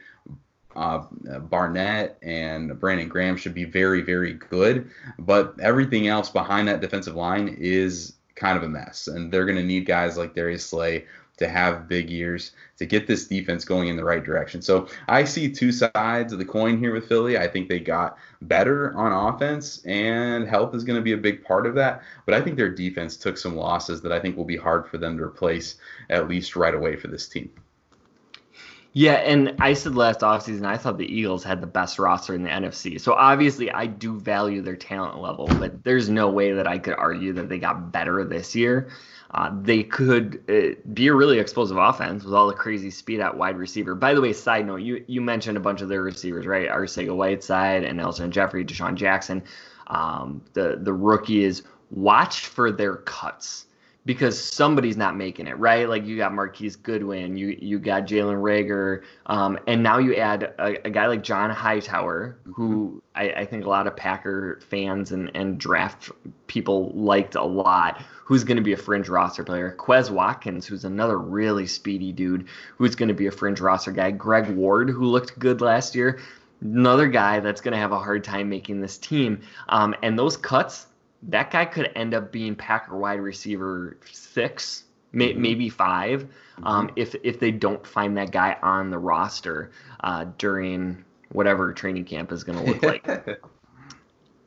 uh, 0.77 1.03
Barnett 1.39 2.17
and 2.21 2.79
Brandon 2.79 3.09
Graham 3.09 3.35
should 3.35 3.53
be 3.53 3.65
very, 3.65 4.01
very 4.01 4.33
good. 4.33 4.89
But 5.19 5.55
everything 5.59 6.07
else 6.07 6.29
behind 6.29 6.67
that 6.67 6.81
defensive 6.81 7.15
line 7.15 7.57
is 7.59 8.13
kind 8.35 8.57
of 8.57 8.63
a 8.63 8.69
mess. 8.69 9.07
And 9.07 9.31
they're 9.31 9.45
going 9.45 9.57
to 9.57 9.63
need 9.63 9.85
guys 9.85 10.17
like 10.17 10.35
Darius 10.35 10.65
Slay 10.65 11.05
to 11.37 11.47
have 11.47 11.87
big 11.87 12.09
years, 12.09 12.51
to 12.77 12.85
get 12.85 13.05
this 13.05 13.27
defense 13.27 13.63
going 13.63 13.89
in 13.89 13.95
the 13.95 14.03
right 14.03 14.23
direction. 14.23 14.61
So 14.61 14.87
I 15.07 15.23
see 15.23 15.51
two 15.51 15.71
sides 15.71 16.33
of 16.33 16.39
the 16.39 16.45
coin 16.45 16.79
here 16.79 16.93
with 16.93 17.07
Philly. 17.07 17.37
I 17.37 17.47
think 17.47 17.69
they 17.69 17.79
got 17.79 18.17
better 18.41 18.95
on 18.97 19.33
offense, 19.33 19.83
and 19.85 20.47
health 20.47 20.73
is 20.73 20.83
going 20.83 20.97
to 20.97 21.03
be 21.03 21.13
a 21.13 21.17
big 21.17 21.43
part 21.43 21.67
of 21.67 21.75
that. 21.75 22.01
But 22.25 22.33
I 22.33 22.41
think 22.41 22.57
their 22.57 22.73
defense 22.73 23.17
took 23.17 23.37
some 23.37 23.55
losses 23.55 24.01
that 24.01 24.11
I 24.11 24.19
think 24.19 24.35
will 24.35 24.45
be 24.45 24.57
hard 24.57 24.87
for 24.87 24.97
them 24.97 25.17
to 25.17 25.23
replace, 25.23 25.75
at 26.09 26.27
least 26.27 26.55
right 26.55 26.73
away 26.73 26.95
for 26.95 27.07
this 27.07 27.27
team. 27.27 27.51
Yeah, 28.97 29.17
and 29.17 29.53
I 29.59 29.73
said 29.73 29.93
last 29.93 30.21
offseason 30.21 30.65
I 30.65 30.75
thought 30.75 30.97
the 30.97 31.05
Eagles 31.05 31.43
had 31.43 31.61
the 31.61 31.67
best 31.67 31.99
roster 31.99 32.33
in 32.33 32.41
the 32.41 32.49
NFC. 32.49 32.99
So 32.99 33.13
obviously 33.13 33.69
I 33.69 33.85
do 33.85 34.19
value 34.19 34.63
their 34.63 34.75
talent 34.75 35.21
level, 35.21 35.45
but 35.45 35.83
there's 35.83 36.09
no 36.09 36.31
way 36.31 36.51
that 36.53 36.65
I 36.65 36.79
could 36.79 36.95
argue 36.95 37.31
that 37.33 37.47
they 37.47 37.59
got 37.59 37.91
better 37.91 38.25
this 38.25 38.55
year. 38.55 38.89
Uh, 39.29 39.51
they 39.61 39.83
could 39.83 40.43
uh, 40.49 40.81
be 40.95 41.09
a 41.09 41.13
really 41.13 41.37
explosive 41.37 41.77
offense 41.77 42.23
with 42.23 42.33
all 42.33 42.47
the 42.47 42.55
crazy 42.55 42.89
speed 42.89 43.19
at 43.19 43.37
wide 43.37 43.57
receiver. 43.57 43.93
By 43.93 44.15
the 44.15 44.21
way, 44.21 44.33
side 44.33 44.65
note, 44.65 44.77
you 44.77 45.05
you 45.05 45.21
mentioned 45.21 45.57
a 45.57 45.59
bunch 45.59 45.81
of 45.83 45.89
their 45.89 46.01
receivers, 46.01 46.47
right? 46.47 46.67
Arcega 46.67 47.15
Whiteside 47.15 47.83
and 47.83 47.99
Alshon 47.99 48.31
Jeffery, 48.31 48.65
DeSean 48.65 48.95
Jackson. 48.95 49.43
Um, 49.85 50.41
the 50.53 50.79
the 50.81 50.91
rookie 50.91 51.43
is 51.43 51.61
watched 51.91 52.47
for 52.47 52.71
their 52.71 52.95
cuts 52.95 53.67
because 54.07 54.41
somebody's 54.41 54.95
not 54.95 55.17
making 55.17 55.47
it 55.47 55.59
right. 55.59 55.87
Like 55.87 56.05
you 56.05 56.15
got 56.15 56.33
Marquise 56.33 56.77
Goodwin, 56.77 57.35
you 57.35 57.57
you 57.59 57.77
got 57.77 58.03
Jalen 58.03 58.41
Reagor, 58.41 59.03
um, 59.25 59.59
and 59.67 59.83
now 59.83 59.97
you 59.97 60.15
add 60.15 60.43
a, 60.43 60.87
a, 60.87 60.89
guy 60.89 61.07
like 61.07 61.23
John 61.23 61.49
Hightower, 61.49 62.39
who 62.45 63.03
I, 63.13 63.31
I, 63.31 63.45
think 63.45 63.65
a 63.65 63.69
lot 63.69 63.85
of 63.85 63.97
Packer 63.97 64.61
fans 64.69 65.11
and 65.11 65.29
and 65.35 65.59
draft 65.59 66.09
people 66.47 66.91
liked 66.95 67.35
a 67.35 67.43
lot. 67.43 68.01
Who's 68.23 68.45
going 68.45 68.55
to 68.55 68.63
be 68.63 68.71
a 68.71 68.77
fringe 68.77 69.09
roster 69.09 69.43
player? 69.43 69.75
Quez 69.77 70.09
Watkins, 70.09 70.65
who's 70.65 70.85
another 70.85 71.17
really 71.17 71.67
speedy 71.67 72.13
dude, 72.13 72.47
who's 72.77 72.95
going 72.95 73.09
to 73.09 73.13
be 73.13 73.27
a 73.27 73.31
fringe 73.31 73.59
roster 73.59 73.91
guy. 73.91 74.11
Greg 74.11 74.49
Ward, 74.49 74.89
who 74.89 75.03
looked 75.03 75.37
good 75.37 75.59
last 75.59 75.95
year, 75.95 76.19
another 76.61 77.09
guy 77.09 77.41
that's 77.41 77.59
going 77.59 77.73
to 77.73 77.77
have 77.77 77.91
a 77.91 77.99
hard 77.99 78.23
time 78.23 78.47
making 78.47 78.79
this 78.79 78.97
team. 78.97 79.41
Um, 79.67 79.93
and 80.01 80.17
those 80.17 80.37
cuts 80.37 80.87
that 81.27 81.51
guy 81.51 81.65
could 81.65 81.91
end 81.95 82.13
up 82.13 82.31
being 82.31 82.55
Packer 82.55 82.97
wide 82.97 83.19
receiver 83.19 83.97
six, 84.11 84.85
may, 85.11 85.31
mm-hmm. 85.31 85.41
maybe 85.41 85.69
5 85.69 86.23
mm-hmm. 86.23 86.67
um, 86.67 86.91
if 86.95 87.15
if 87.23 87.39
they 87.39 87.51
don't 87.51 87.85
find 87.85 88.17
that 88.17 88.31
guy 88.31 88.57
on 88.61 88.89
the 88.89 88.97
roster 88.97 89.71
uh, 90.01 90.25
during 90.37 91.03
whatever 91.31 91.73
training 91.73 92.05
camp 92.05 92.31
is 92.31 92.43
going 92.43 92.57
to 92.57 92.65
look 92.65 92.83
like. 92.83 93.41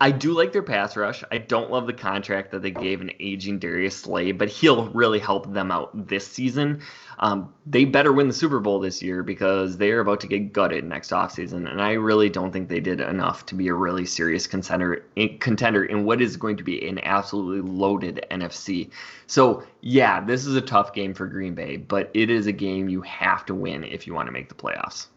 I 0.03 0.13
do 0.13 0.33
like 0.33 0.53
their 0.53 0.63
pass 0.63 0.97
rush. 0.97 1.23
I 1.31 1.37
don't 1.37 1.71
love 1.71 1.87
the 1.87 1.93
contract 1.93 2.53
that 2.53 2.63
they 2.63 2.71
gave 2.71 3.03
an 3.03 3.11
aging 3.21 3.59
Darius 3.59 3.97
Slay, 3.97 4.33
but 4.33 4.49
he'll 4.49 4.89
really 4.93 5.19
help 5.19 5.53
them 5.53 5.71
out 5.71 5.91
this 6.09 6.27
season. 6.27 6.81
Um, 7.19 7.53
they 7.67 7.85
better 7.85 8.11
win 8.11 8.27
the 8.27 8.33
Super 8.33 8.61
Bowl 8.61 8.81
this 8.81 9.03
year 9.03 9.23
because 9.23 9.77
they 9.77 9.91
are 9.91 10.01
about 10.01 10.21
to 10.21 10.27
get 10.27 10.55
gutted 10.55 10.85
next 10.85 11.11
offseason. 11.11 11.71
And 11.71 11.83
I 11.83 11.93
really 11.93 12.31
don't 12.31 12.51
think 12.51 12.71
they 12.71 12.81
did 12.81 13.03
enough 13.03 13.45
to 13.47 13.55
be 13.55 13.69
a 13.69 13.75
really 13.75 14.07
serious 14.07 14.47
contender 14.47 15.05
in, 15.17 15.39
contender 15.39 15.85
in 15.85 16.07
what 16.07 16.23
is 16.23 16.39
going 16.39 16.57
to 16.57 16.65
be 16.65 16.89
an 16.89 16.99
absolutely 17.05 17.71
loaded 17.71 18.25
NFC. 18.31 18.89
So, 19.27 19.65
yeah, 19.83 20.25
this 20.25 20.47
is 20.47 20.57
a 20.57 20.63
tough 20.63 20.95
game 20.95 21.13
for 21.13 21.27
Green 21.27 21.55
Bay, 21.55 21.77
but 21.77 22.11
it 22.15 22.31
is 22.31 22.47
a 22.47 22.53
game 22.53 22.89
you 22.89 23.03
have 23.03 23.45
to 23.47 23.55
win 23.55 23.85
if 23.85 24.07
you 24.07 24.15
want 24.15 24.29
to 24.29 24.33
make 24.33 24.49
the 24.49 24.55
playoffs. 24.55 25.09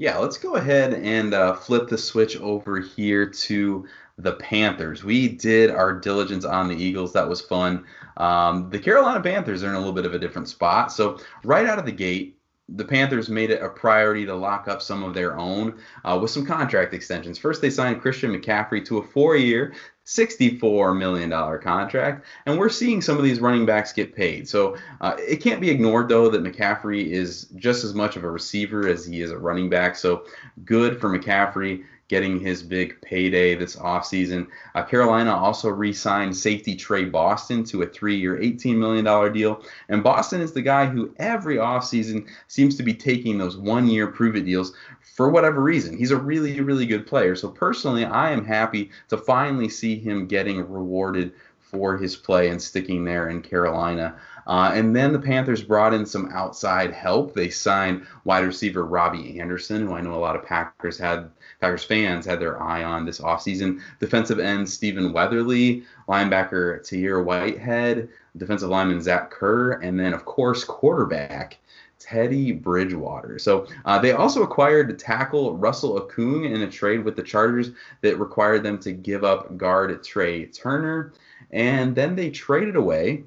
Yeah, 0.00 0.16
let's 0.16 0.38
go 0.38 0.54
ahead 0.54 0.94
and 0.94 1.34
uh, 1.34 1.52
flip 1.52 1.86
the 1.86 1.98
switch 1.98 2.40
over 2.40 2.80
here 2.80 3.26
to 3.26 3.86
the 4.22 4.32
Panthers. 4.32 5.04
We 5.04 5.28
did 5.28 5.70
our 5.70 5.92
diligence 5.98 6.44
on 6.44 6.68
the 6.68 6.76
Eagles. 6.76 7.12
That 7.12 7.28
was 7.28 7.40
fun. 7.40 7.84
Um, 8.16 8.70
the 8.70 8.78
Carolina 8.78 9.20
Panthers 9.20 9.62
are 9.62 9.68
in 9.68 9.74
a 9.74 9.78
little 9.78 9.92
bit 9.92 10.06
of 10.06 10.14
a 10.14 10.18
different 10.18 10.48
spot. 10.48 10.92
So, 10.92 11.18
right 11.44 11.66
out 11.66 11.78
of 11.78 11.86
the 11.86 11.92
gate, 11.92 12.36
the 12.68 12.84
Panthers 12.84 13.28
made 13.28 13.50
it 13.50 13.62
a 13.62 13.68
priority 13.68 14.24
to 14.26 14.34
lock 14.34 14.68
up 14.68 14.80
some 14.80 15.02
of 15.02 15.14
their 15.14 15.36
own 15.36 15.80
uh, 16.04 16.18
with 16.20 16.30
some 16.30 16.46
contract 16.46 16.94
extensions. 16.94 17.38
First, 17.38 17.60
they 17.60 17.70
signed 17.70 18.00
Christian 18.00 18.32
McCaffrey 18.32 18.84
to 18.86 18.98
a 18.98 19.02
four 19.02 19.36
year, 19.36 19.74
$64 20.06 20.96
million 20.96 21.30
contract. 21.60 22.26
And 22.46 22.58
we're 22.58 22.68
seeing 22.68 23.02
some 23.02 23.16
of 23.16 23.24
these 23.24 23.40
running 23.40 23.66
backs 23.66 23.92
get 23.92 24.14
paid. 24.14 24.48
So 24.48 24.76
uh, 25.00 25.16
it 25.18 25.36
can't 25.36 25.60
be 25.60 25.70
ignored, 25.70 26.08
though, 26.08 26.28
that 26.28 26.44
McCaffrey 26.44 27.06
is 27.06 27.46
just 27.56 27.82
as 27.82 27.94
much 27.94 28.16
of 28.16 28.24
a 28.24 28.30
receiver 28.30 28.86
as 28.86 29.04
he 29.04 29.20
is 29.20 29.30
a 29.32 29.38
running 29.38 29.68
back. 29.68 29.96
So 29.96 30.24
good 30.64 31.00
for 31.00 31.10
McCaffrey 31.10 31.84
getting 32.10 32.40
his 32.40 32.60
big 32.60 33.00
payday 33.02 33.54
this 33.54 33.76
offseason. 33.76 34.48
Uh, 34.74 34.82
Carolina 34.82 35.32
also 35.32 35.68
re 35.68 35.92
signed 35.92 36.36
safety 36.36 36.74
Tre 36.74 37.04
Boston 37.04 37.62
to 37.62 37.82
a 37.82 37.86
three 37.86 38.16
year, 38.16 38.36
$18 38.36 38.76
million 38.76 39.32
deal. 39.32 39.62
And 39.88 40.02
Boston 40.02 40.40
is 40.40 40.52
the 40.52 40.60
guy 40.60 40.86
who 40.86 41.14
every 41.18 41.56
offseason 41.56 42.26
seems 42.48 42.76
to 42.76 42.82
be 42.82 42.92
taking 42.92 43.38
those 43.38 43.56
one 43.56 43.86
year 43.86 44.08
prove 44.08 44.34
it 44.34 44.44
deals 44.44 44.72
for 45.00 45.30
whatever 45.30 45.62
reason. 45.62 45.96
He's 45.96 46.10
a 46.10 46.16
really, 46.16 46.60
really 46.60 46.84
good 46.84 47.06
player. 47.06 47.36
So 47.36 47.48
personally, 47.48 48.04
I 48.04 48.32
am 48.32 48.44
happy 48.44 48.90
to 49.08 49.16
finally 49.16 49.68
see 49.68 49.96
him 49.96 50.26
getting 50.26 50.68
rewarded 50.68 51.32
for 51.60 51.96
his 51.96 52.16
play 52.16 52.48
and 52.48 52.60
sticking 52.60 53.04
there 53.04 53.28
in 53.28 53.40
Carolina. 53.40 54.16
Uh, 54.46 54.72
and 54.74 54.94
then 54.94 55.12
the 55.12 55.18
Panthers 55.18 55.62
brought 55.62 55.94
in 55.94 56.06
some 56.06 56.30
outside 56.32 56.92
help. 56.92 57.34
They 57.34 57.50
signed 57.50 58.06
wide 58.24 58.44
receiver 58.44 58.84
Robbie 58.84 59.40
Anderson, 59.40 59.86
who 59.86 59.94
I 59.94 60.00
know 60.00 60.14
a 60.14 60.16
lot 60.16 60.36
of 60.36 60.44
Packers 60.44 60.98
had 60.98 61.30
Packers 61.60 61.84
fans 61.84 62.24
had 62.24 62.40
their 62.40 62.62
eye 62.62 62.84
on 62.84 63.04
this 63.04 63.20
offseason. 63.20 63.80
Defensive 63.98 64.38
end 64.38 64.68
Stephen 64.68 65.12
Weatherly, 65.12 65.84
linebacker 66.08 66.82
Tahir 66.82 67.22
Whitehead, 67.22 68.08
defensive 68.36 68.70
lineman 68.70 69.00
Zach 69.00 69.30
Kerr, 69.30 69.72
and 69.72 69.98
then 69.98 70.14
of 70.14 70.24
course 70.24 70.64
quarterback 70.64 71.58
Teddy 72.00 72.50
Bridgewater. 72.50 73.38
So 73.38 73.66
uh, 73.84 73.98
they 73.98 74.12
also 74.12 74.42
acquired 74.42 74.98
tackle 74.98 75.56
Russell 75.56 76.00
Okung 76.00 76.52
in 76.52 76.62
a 76.62 76.70
trade 76.70 77.04
with 77.04 77.14
the 77.14 77.22
Chargers 77.22 77.70
that 78.00 78.18
required 78.18 78.62
them 78.62 78.78
to 78.78 78.92
give 78.92 79.22
up 79.22 79.56
guard 79.56 79.90
Trai 80.02 80.46
Turner. 80.56 81.12
And 81.52 81.94
then 81.94 82.16
they 82.16 82.30
traded 82.30 82.74
away 82.74 83.24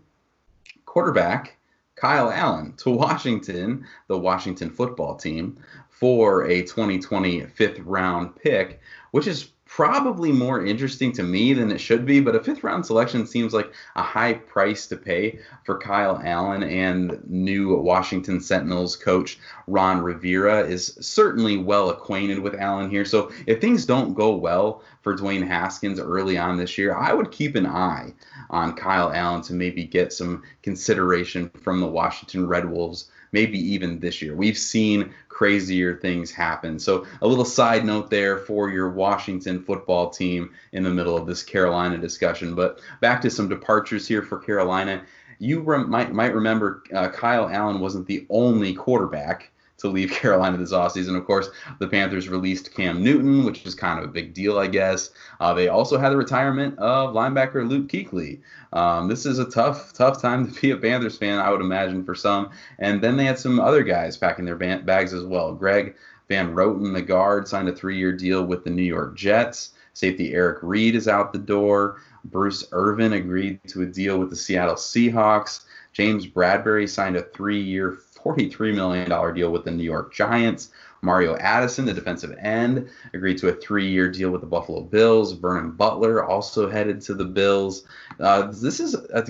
quarterback 0.93 1.57
Kyle 1.95 2.29
Allen 2.29 2.75
to 2.77 2.91
Washington, 2.91 3.87
the 4.07 4.17
Washington 4.19 4.69
football 4.69 5.15
team, 5.15 5.57
for 5.89 6.45
a 6.45 6.61
2020 6.61 7.47
fifth 7.47 7.79
round 7.79 8.35
pick, 8.35 8.79
which 9.09 9.25
is 9.25 9.52
probably 9.75 10.31
more 10.31 10.63
interesting 10.63 11.11
to 11.11 11.23
me 11.23 11.51
than 11.51 11.71
it 11.71 11.79
should 11.79 12.05
be, 12.05 12.19
but 12.19 12.35
a 12.35 12.43
fifth 12.43 12.63
round 12.63 12.85
selection 12.85 13.25
seems 13.25 13.55
like 13.55 13.73
a 13.95 14.03
high 14.03 14.31
price 14.31 14.85
to 14.85 14.95
pay 14.95 15.39
for 15.63 15.79
Kyle 15.79 16.21
Allen 16.23 16.61
and 16.61 17.19
new 17.27 17.75
Washington 17.77 18.39
Sentinels 18.39 18.95
coach 18.95 19.39
Ron 19.65 20.03
Rivera 20.03 20.59
is 20.59 20.95
certainly 21.01 21.57
well 21.57 21.89
acquainted 21.89 22.37
with 22.37 22.53
Allen 22.53 22.91
here. 22.91 23.03
So 23.03 23.31
if 23.47 23.61
things 23.61 23.87
don't 23.87 24.13
go 24.13 24.35
well 24.35 24.83
for 25.01 25.17
Dwayne 25.17 25.47
Haskins 25.47 25.99
early 25.99 26.37
on 26.37 26.55
this 26.55 26.77
year, 26.77 26.95
I 26.95 27.11
would 27.11 27.31
keep 27.31 27.55
an 27.55 27.65
eye 27.65 28.13
on 28.51 28.75
Kyle 28.75 29.11
Allen 29.11 29.41
to 29.43 29.53
maybe 29.53 29.85
get 29.85 30.13
some 30.13 30.43
consideration 30.61 31.49
from 31.63 31.79
the 31.79 31.87
Washington 31.87 32.45
Red 32.45 32.69
Wolves 32.69 33.09
maybe 33.33 33.59
even 33.59 33.99
this 33.99 34.21
year. 34.21 34.35
We've 34.35 34.57
seen 34.57 35.13
crazier 35.27 35.97
things 35.97 36.31
happen. 36.31 36.79
So, 36.79 37.05
a 37.21 37.27
little 37.27 37.43
side 37.43 37.83
note 37.83 38.09
there 38.09 38.37
for 38.37 38.69
your 38.69 38.89
Washington 38.91 39.61
football 39.61 40.09
team 40.09 40.51
in 40.71 40.83
the 40.83 40.89
middle 40.89 41.17
of 41.17 41.27
this 41.27 41.43
Carolina 41.43 41.97
discussion. 41.97 42.55
But 42.55 42.79
back 43.01 43.21
to 43.21 43.29
some 43.29 43.49
departures 43.49 44.07
here 44.07 44.21
for 44.21 44.37
Carolina. 44.37 45.03
You 45.39 45.61
might 45.61 46.13
might 46.13 46.33
remember 46.33 46.83
uh, 46.93 47.09
Kyle 47.09 47.49
Allen 47.49 47.79
wasn't 47.81 48.07
the 48.07 48.25
only 48.29 48.73
quarterback 48.73 49.51
to 49.83 49.89
leave 49.89 50.11
Carolina 50.21 50.57
this 50.57 50.73
offseason. 50.73 51.15
Of 51.15 51.25
course, 51.25 51.49
the 51.79 51.87
Panthers 51.87 52.27
released 52.27 52.73
Cam 52.73 53.03
Newton, 53.03 53.45
which 53.45 53.65
is 53.65 53.75
kind 53.75 53.99
of 53.99 54.05
a 54.05 54.11
big 54.11 54.33
deal, 54.33 54.57
I 54.57 54.67
guess. 54.67 55.11
Uh, 55.39 55.53
they 55.53 55.67
also 55.67 55.97
had 55.97 56.09
the 56.09 56.17
retirement 56.17 56.79
of 56.79 57.13
linebacker 57.13 57.67
Luke 57.67 57.87
Kuechly. 57.87 58.39
Um, 58.71 59.07
this 59.07 59.25
is 59.25 59.37
a 59.37 59.49
tough, 59.49 59.93
tough 59.93 60.21
time 60.21 60.51
to 60.51 60.61
be 60.61 60.71
a 60.71 60.77
Panthers 60.77 61.17
fan, 61.17 61.39
I 61.39 61.51
would 61.51 61.61
imagine, 61.61 62.03
for 62.03 62.15
some. 62.15 62.49
And 62.79 63.01
then 63.01 63.17
they 63.17 63.25
had 63.25 63.37
some 63.37 63.59
other 63.59 63.83
guys 63.83 64.17
packing 64.17 64.45
their 64.45 64.55
bags 64.55 65.13
as 65.13 65.23
well. 65.23 65.53
Greg 65.53 65.95
Van 66.29 66.55
Roten, 66.55 66.93
the 66.93 67.01
guard, 67.01 67.47
signed 67.47 67.69
a 67.69 67.75
three 67.75 67.97
year 67.97 68.11
deal 68.11 68.43
with 68.43 68.63
the 68.63 68.69
New 68.69 68.83
York 68.83 69.15
Jets. 69.15 69.71
Safety 69.93 70.33
Eric 70.33 70.59
Reid 70.63 70.95
is 70.95 71.07
out 71.07 71.33
the 71.33 71.39
door. 71.39 72.01
Bruce 72.25 72.65
Irvin 72.71 73.13
agreed 73.13 73.59
to 73.67 73.81
a 73.81 73.85
deal 73.85 74.17
with 74.17 74.29
the 74.29 74.35
Seattle 74.35 74.75
Seahawks. 74.75 75.65
James 75.91 76.25
Bradberry 76.25 76.89
signed 76.89 77.15
a 77.15 77.21
three 77.21 77.61
year, 77.61 77.99
$43 78.23 78.73
million 78.73 79.35
deal 79.35 79.51
with 79.51 79.65
the 79.65 79.71
New 79.71 79.83
York 79.83 80.13
Giants. 80.13 80.69
Mario 81.01 81.35
Addison, 81.35 81.85
the 81.85 81.93
defensive 81.93 82.35
end, 82.39 82.89
agreed 83.13 83.37
to 83.39 83.49
a 83.49 83.53
three 83.53 83.87
year 83.87 84.09
deal 84.09 84.29
with 84.29 84.41
the 84.41 84.47
Buffalo 84.47 84.81
Bills. 84.81 85.33
Vernon 85.33 85.71
Butler 85.71 86.23
also 86.23 86.69
headed 86.69 87.01
to 87.01 87.13
the 87.13 87.25
Bills. 87.25 87.83
Uh, 88.19 88.43
this 88.51 88.79
is, 88.79 88.95
a, 88.95 89.25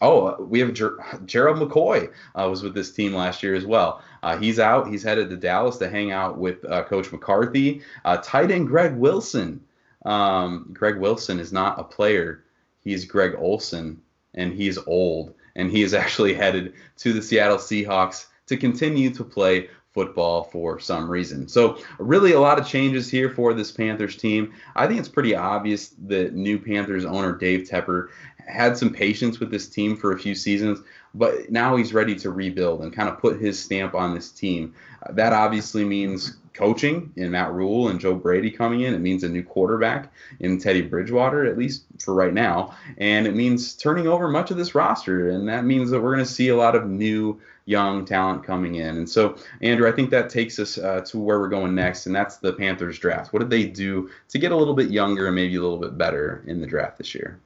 oh, 0.00 0.40
we 0.44 0.60
have 0.60 0.72
Ger- 0.72 0.98
Gerald 1.24 1.58
McCoy 1.58 2.12
uh, 2.36 2.48
was 2.48 2.62
with 2.62 2.74
this 2.74 2.92
team 2.92 3.12
last 3.12 3.42
year 3.42 3.56
as 3.56 3.66
well. 3.66 4.02
Uh, 4.22 4.36
he's 4.38 4.60
out. 4.60 4.88
He's 4.88 5.02
headed 5.02 5.28
to 5.30 5.36
Dallas 5.36 5.78
to 5.78 5.90
hang 5.90 6.12
out 6.12 6.38
with 6.38 6.64
uh, 6.64 6.84
Coach 6.84 7.10
McCarthy. 7.10 7.82
Uh, 8.04 8.18
tight 8.18 8.52
end 8.52 8.68
Greg 8.68 8.94
Wilson. 8.94 9.60
Um, 10.04 10.70
Greg 10.72 10.98
Wilson 10.98 11.40
is 11.40 11.52
not 11.52 11.80
a 11.80 11.84
player. 11.84 12.44
He's 12.84 13.04
Greg 13.04 13.34
Olsen, 13.36 14.00
and 14.34 14.52
he's 14.52 14.78
old 14.86 15.34
and 15.56 15.70
he 15.70 15.82
is 15.82 15.94
actually 16.04 16.34
headed 16.34 16.74
to 16.98 17.12
the 17.12 17.22
Seattle 17.22 17.58
Seahawks 17.58 18.26
to 18.46 18.56
continue 18.56 19.10
to 19.10 19.24
play 19.24 19.68
football 19.92 20.44
for 20.44 20.78
some 20.78 21.10
reason. 21.10 21.48
So, 21.48 21.78
really, 21.98 22.32
a 22.32 22.40
lot 22.40 22.58
of 22.58 22.66
changes 22.66 23.10
here 23.10 23.30
for 23.30 23.54
this 23.54 23.72
Panthers 23.72 24.16
team. 24.16 24.52
I 24.74 24.86
think 24.86 25.00
it's 25.00 25.08
pretty 25.08 25.34
obvious 25.34 25.94
that 26.06 26.34
new 26.34 26.58
Panthers 26.58 27.06
owner 27.06 27.32
Dave 27.32 27.66
Tepper 27.66 28.08
had 28.46 28.76
some 28.76 28.92
patience 28.92 29.40
with 29.40 29.50
this 29.50 29.68
team 29.68 29.96
for 29.96 30.12
a 30.12 30.18
few 30.18 30.34
seasons, 30.34 30.80
but 31.14 31.50
now 31.50 31.76
he's 31.76 31.94
ready 31.94 32.14
to 32.16 32.30
rebuild 32.30 32.82
and 32.82 32.92
kind 32.92 33.08
of 33.08 33.18
put 33.18 33.40
his 33.40 33.58
stamp 33.58 33.94
on 33.94 34.14
this 34.14 34.30
team. 34.30 34.74
That 35.10 35.32
obviously 35.32 35.84
means 35.84 36.36
coaching 36.56 37.12
in 37.16 37.30
Matt 37.30 37.52
Rhule 37.52 37.88
and 37.88 38.00
Joe 38.00 38.14
Brady 38.14 38.50
coming 38.50 38.80
in. 38.80 38.94
It 38.94 39.00
means 39.00 39.22
a 39.22 39.28
new 39.28 39.42
quarterback 39.42 40.12
in 40.40 40.58
Teddy 40.58 40.82
Bridgewater, 40.82 41.44
at 41.44 41.58
least 41.58 41.84
for 42.00 42.14
right 42.14 42.32
now. 42.32 42.76
And 42.98 43.26
it 43.26 43.34
means 43.34 43.74
turning 43.74 44.08
over 44.08 44.28
much 44.28 44.50
of 44.50 44.56
this 44.56 44.74
roster. 44.74 45.30
And 45.30 45.48
that 45.48 45.64
means 45.64 45.90
that 45.90 46.00
we're 46.00 46.14
going 46.14 46.26
to 46.26 46.30
see 46.30 46.48
a 46.48 46.56
lot 46.56 46.74
of 46.74 46.86
new 46.86 47.40
young 47.66 48.04
talent 48.04 48.44
coming 48.44 48.76
in. 48.76 48.96
And 48.96 49.08
so, 49.08 49.36
Andrew, 49.60 49.88
I 49.88 49.92
think 49.92 50.10
that 50.10 50.30
takes 50.30 50.58
us 50.58 50.78
uh, 50.78 51.02
to 51.02 51.18
where 51.18 51.38
we're 51.38 51.48
going 51.48 51.74
next, 51.74 52.06
and 52.06 52.14
that's 52.14 52.38
the 52.38 52.52
Panthers 52.52 52.98
draft. 52.98 53.32
What 53.32 53.40
did 53.40 53.50
they 53.50 53.66
do 53.66 54.08
to 54.28 54.38
get 54.38 54.52
a 54.52 54.56
little 54.56 54.74
bit 54.74 54.90
younger 54.90 55.26
and 55.26 55.34
maybe 55.34 55.56
a 55.56 55.60
little 55.60 55.78
bit 55.78 55.98
better 55.98 56.42
in 56.46 56.60
the 56.60 56.66
draft 56.66 56.96
this 56.96 57.14
year? 57.14 57.38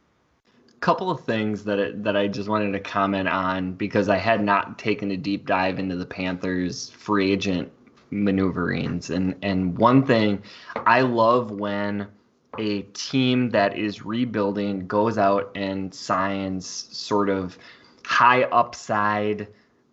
A 0.68 0.80
couple 0.80 1.10
of 1.10 1.24
things 1.24 1.64
that 1.64 1.78
it, 1.78 2.04
that 2.04 2.16
I 2.16 2.28
just 2.28 2.48
wanted 2.48 2.72
to 2.72 2.80
comment 2.80 3.28
on 3.28 3.72
because 3.72 4.08
I 4.08 4.18
had 4.18 4.42
not 4.42 4.78
taken 4.78 5.10
a 5.10 5.16
deep 5.16 5.46
dive 5.46 5.78
into 5.78 5.96
the 5.96 6.06
Panthers 6.06 6.90
free 6.90 7.32
agent 7.32 7.72
maneuverings 8.10 9.10
and 9.10 9.36
and 9.42 9.76
one 9.78 10.04
thing 10.04 10.42
I 10.74 11.02
love 11.02 11.50
when 11.50 12.08
a 12.58 12.82
team 12.82 13.50
that 13.50 13.78
is 13.78 14.04
rebuilding 14.04 14.86
goes 14.86 15.18
out 15.18 15.52
and 15.54 15.94
signs 15.94 16.66
sort 16.66 17.28
of 17.28 17.56
high 18.04 18.42
upside 18.44 19.48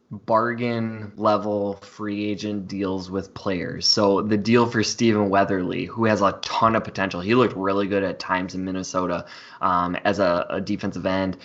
bargain 0.10 1.12
level 1.18 1.76
free 1.76 2.30
agent 2.30 2.68
deals 2.68 3.12
with 3.12 3.34
players. 3.34 3.86
So 3.86 4.22
the 4.22 4.38
deal 4.38 4.66
for 4.66 4.82
Stephen 4.84 5.30
Weatherly, 5.30 5.86
who 5.86 6.06
has 6.06 6.22
a 6.22 6.32
ton 6.42 6.76
of 6.76 6.84
potential, 6.84 7.20
he 7.20 7.36
looked 7.36 7.56
really 7.56 7.88
good 7.88 8.04
at 8.04 8.18
times 8.20 8.56
in 8.56 8.64
Minnesota 8.64 9.26
um, 9.62 9.96
as 10.06 10.20
a, 10.20 10.46
a, 10.50 10.62
defensive 10.62 11.06
end. 11.06 11.38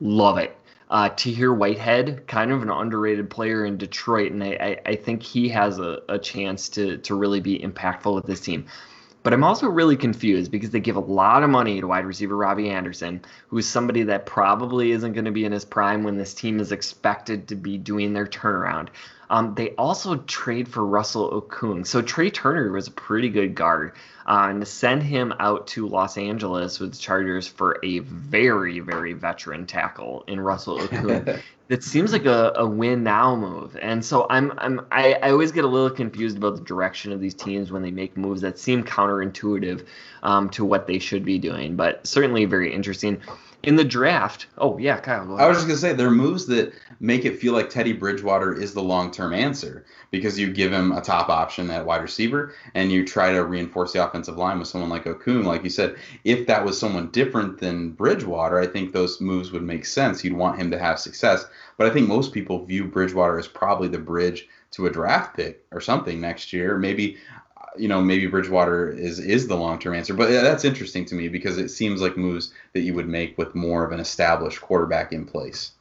Love 0.00 0.38
it. 0.38 0.56
Uh, 0.92 1.08
Tahir 1.08 1.54
Whitehead, 1.54 2.26
kind 2.26 2.52
of 2.52 2.62
an 2.62 2.68
underrated 2.68 3.30
player 3.30 3.64
in 3.64 3.78
Detroit, 3.78 4.30
and 4.30 4.44
I, 4.44 4.58
I, 4.60 4.90
I 4.90 4.94
think 4.94 5.22
he 5.22 5.48
has 5.48 5.78
a, 5.78 6.02
a 6.10 6.18
chance 6.18 6.68
to 6.68 6.98
to 6.98 7.14
really 7.14 7.40
be 7.40 7.58
impactful 7.58 8.14
with 8.14 8.26
this 8.26 8.40
team. 8.40 8.66
But 9.22 9.32
I'm 9.32 9.44
also 9.44 9.68
really 9.68 9.96
confused 9.96 10.50
because 10.50 10.70
they 10.70 10.80
give 10.80 10.96
a 10.96 11.00
lot 11.00 11.42
of 11.42 11.50
money 11.50 11.80
to 11.80 11.86
wide 11.86 12.06
receiver 12.06 12.36
Robbie 12.36 12.70
Anderson, 12.70 13.24
who's 13.48 13.68
somebody 13.68 14.02
that 14.04 14.26
probably 14.26 14.90
isn't 14.90 15.12
going 15.12 15.26
to 15.26 15.30
be 15.30 15.44
in 15.44 15.52
his 15.52 15.64
prime 15.64 16.02
when 16.02 16.16
this 16.16 16.34
team 16.34 16.58
is 16.58 16.72
expected 16.72 17.48
to 17.48 17.54
be 17.54 17.78
doing 17.78 18.12
their 18.12 18.26
turnaround. 18.26 18.88
Um, 19.30 19.54
they 19.54 19.70
also 19.70 20.16
trade 20.16 20.68
for 20.68 20.84
Russell 20.84 21.40
Okung. 21.40 21.86
So 21.86 22.02
Trai 22.02 22.32
Turner 22.32 22.70
was 22.70 22.88
a 22.88 22.90
pretty 22.90 23.30
good 23.30 23.54
guard. 23.54 23.92
Uh, 24.26 24.48
and 24.50 24.60
to 24.60 24.66
send 24.66 25.02
him 25.02 25.32
out 25.40 25.68
to 25.68 25.88
Los 25.88 26.18
Angeles 26.18 26.78
with 26.78 26.92
the 26.92 26.98
Chargers 26.98 27.48
for 27.48 27.78
a 27.82 28.00
very, 28.00 28.80
very 28.80 29.14
veteran 29.14 29.66
tackle 29.66 30.24
in 30.28 30.38
Russell 30.38 30.78
Okung 30.80 31.40
that 31.72 31.82
seems 31.82 32.12
like 32.12 32.26
a, 32.26 32.52
a 32.56 32.66
win 32.66 33.02
now 33.02 33.34
move. 33.34 33.78
And 33.80 34.04
so 34.04 34.26
I'm 34.28 34.52
I'm 34.58 34.86
I, 34.92 35.14
I 35.22 35.30
always 35.30 35.52
get 35.52 35.64
a 35.64 35.66
little 35.66 35.88
confused 35.88 36.36
about 36.36 36.56
the 36.56 36.60
direction 36.60 37.12
of 37.12 37.18
these 37.18 37.32
teams 37.32 37.72
when 37.72 37.80
they 37.80 37.90
make 37.90 38.14
moves 38.14 38.42
that 38.42 38.58
seem 38.58 38.84
counterintuitive 38.84 39.86
um, 40.22 40.50
to 40.50 40.66
what 40.66 40.86
they 40.86 40.98
should 40.98 41.24
be 41.24 41.38
doing, 41.38 41.74
but 41.74 42.06
certainly 42.06 42.44
very 42.44 42.70
interesting 42.70 43.22
in 43.62 43.76
the 43.76 43.84
draft. 43.84 44.46
Oh 44.58 44.78
yeah, 44.78 44.98
Kyle. 44.98 45.36
I 45.38 45.46
was 45.46 45.58
just 45.58 45.66
gonna 45.66 45.78
say 45.78 45.92
there 45.92 46.08
are 46.08 46.10
moves 46.10 46.46
that 46.46 46.72
make 47.00 47.24
it 47.24 47.38
feel 47.38 47.52
like 47.52 47.70
Teddy 47.70 47.92
Bridgewater 47.92 48.54
is 48.54 48.74
the 48.74 48.82
long-term 48.82 49.32
answer 49.32 49.84
because 50.10 50.38
you 50.38 50.52
give 50.52 50.72
him 50.72 50.92
a 50.92 51.00
top 51.00 51.28
option 51.28 51.70
at 51.70 51.86
wide 51.86 52.02
receiver 52.02 52.54
and 52.74 52.90
you 52.90 53.04
try 53.06 53.32
to 53.32 53.44
reinforce 53.44 53.92
the 53.92 54.04
offensive 54.04 54.36
line 54.36 54.58
with 54.58 54.68
someone 54.68 54.90
like 54.90 55.04
Okung. 55.04 55.44
Like 55.44 55.64
you 55.64 55.70
said, 55.70 55.96
if 56.24 56.46
that 56.46 56.64
was 56.64 56.78
someone 56.78 57.10
different 57.10 57.58
than 57.58 57.90
Bridgewater, 57.92 58.58
I 58.58 58.66
think 58.66 58.92
those 58.92 59.20
moves 59.20 59.52
would 59.52 59.62
make 59.62 59.84
sense. 59.84 60.22
You'd 60.22 60.34
want 60.34 60.58
him 60.58 60.70
to 60.70 60.78
have 60.78 60.98
success. 60.98 61.46
But 61.78 61.86
I 61.86 61.90
think 61.90 62.08
most 62.08 62.32
people 62.32 62.64
view 62.64 62.84
Bridgewater 62.84 63.38
as 63.38 63.48
probably 63.48 63.88
the 63.88 63.98
bridge 63.98 64.48
to 64.72 64.86
a 64.86 64.90
draft 64.90 65.36
pick 65.36 65.64
or 65.70 65.80
something 65.80 66.20
next 66.20 66.52
year. 66.52 66.78
Maybe 66.78 67.18
you 67.76 67.88
know 67.88 68.00
maybe 68.00 68.26
Bridgewater 68.26 68.90
is 68.90 69.18
is 69.18 69.48
the 69.48 69.56
long 69.56 69.78
term 69.78 69.94
answer. 69.94 70.14
But 70.14 70.30
that's 70.30 70.64
interesting 70.64 71.04
to 71.06 71.14
me 71.14 71.28
because 71.28 71.58
it 71.58 71.68
seems 71.68 72.00
like 72.00 72.16
moves 72.16 72.52
that 72.72 72.80
you 72.80 72.94
would 72.94 73.08
make 73.08 73.36
with 73.38 73.54
more 73.54 73.84
of 73.84 73.92
an 73.92 74.00
established 74.00 74.60
quarterback 74.60 75.12
in 75.12 75.24
place. 75.24 75.72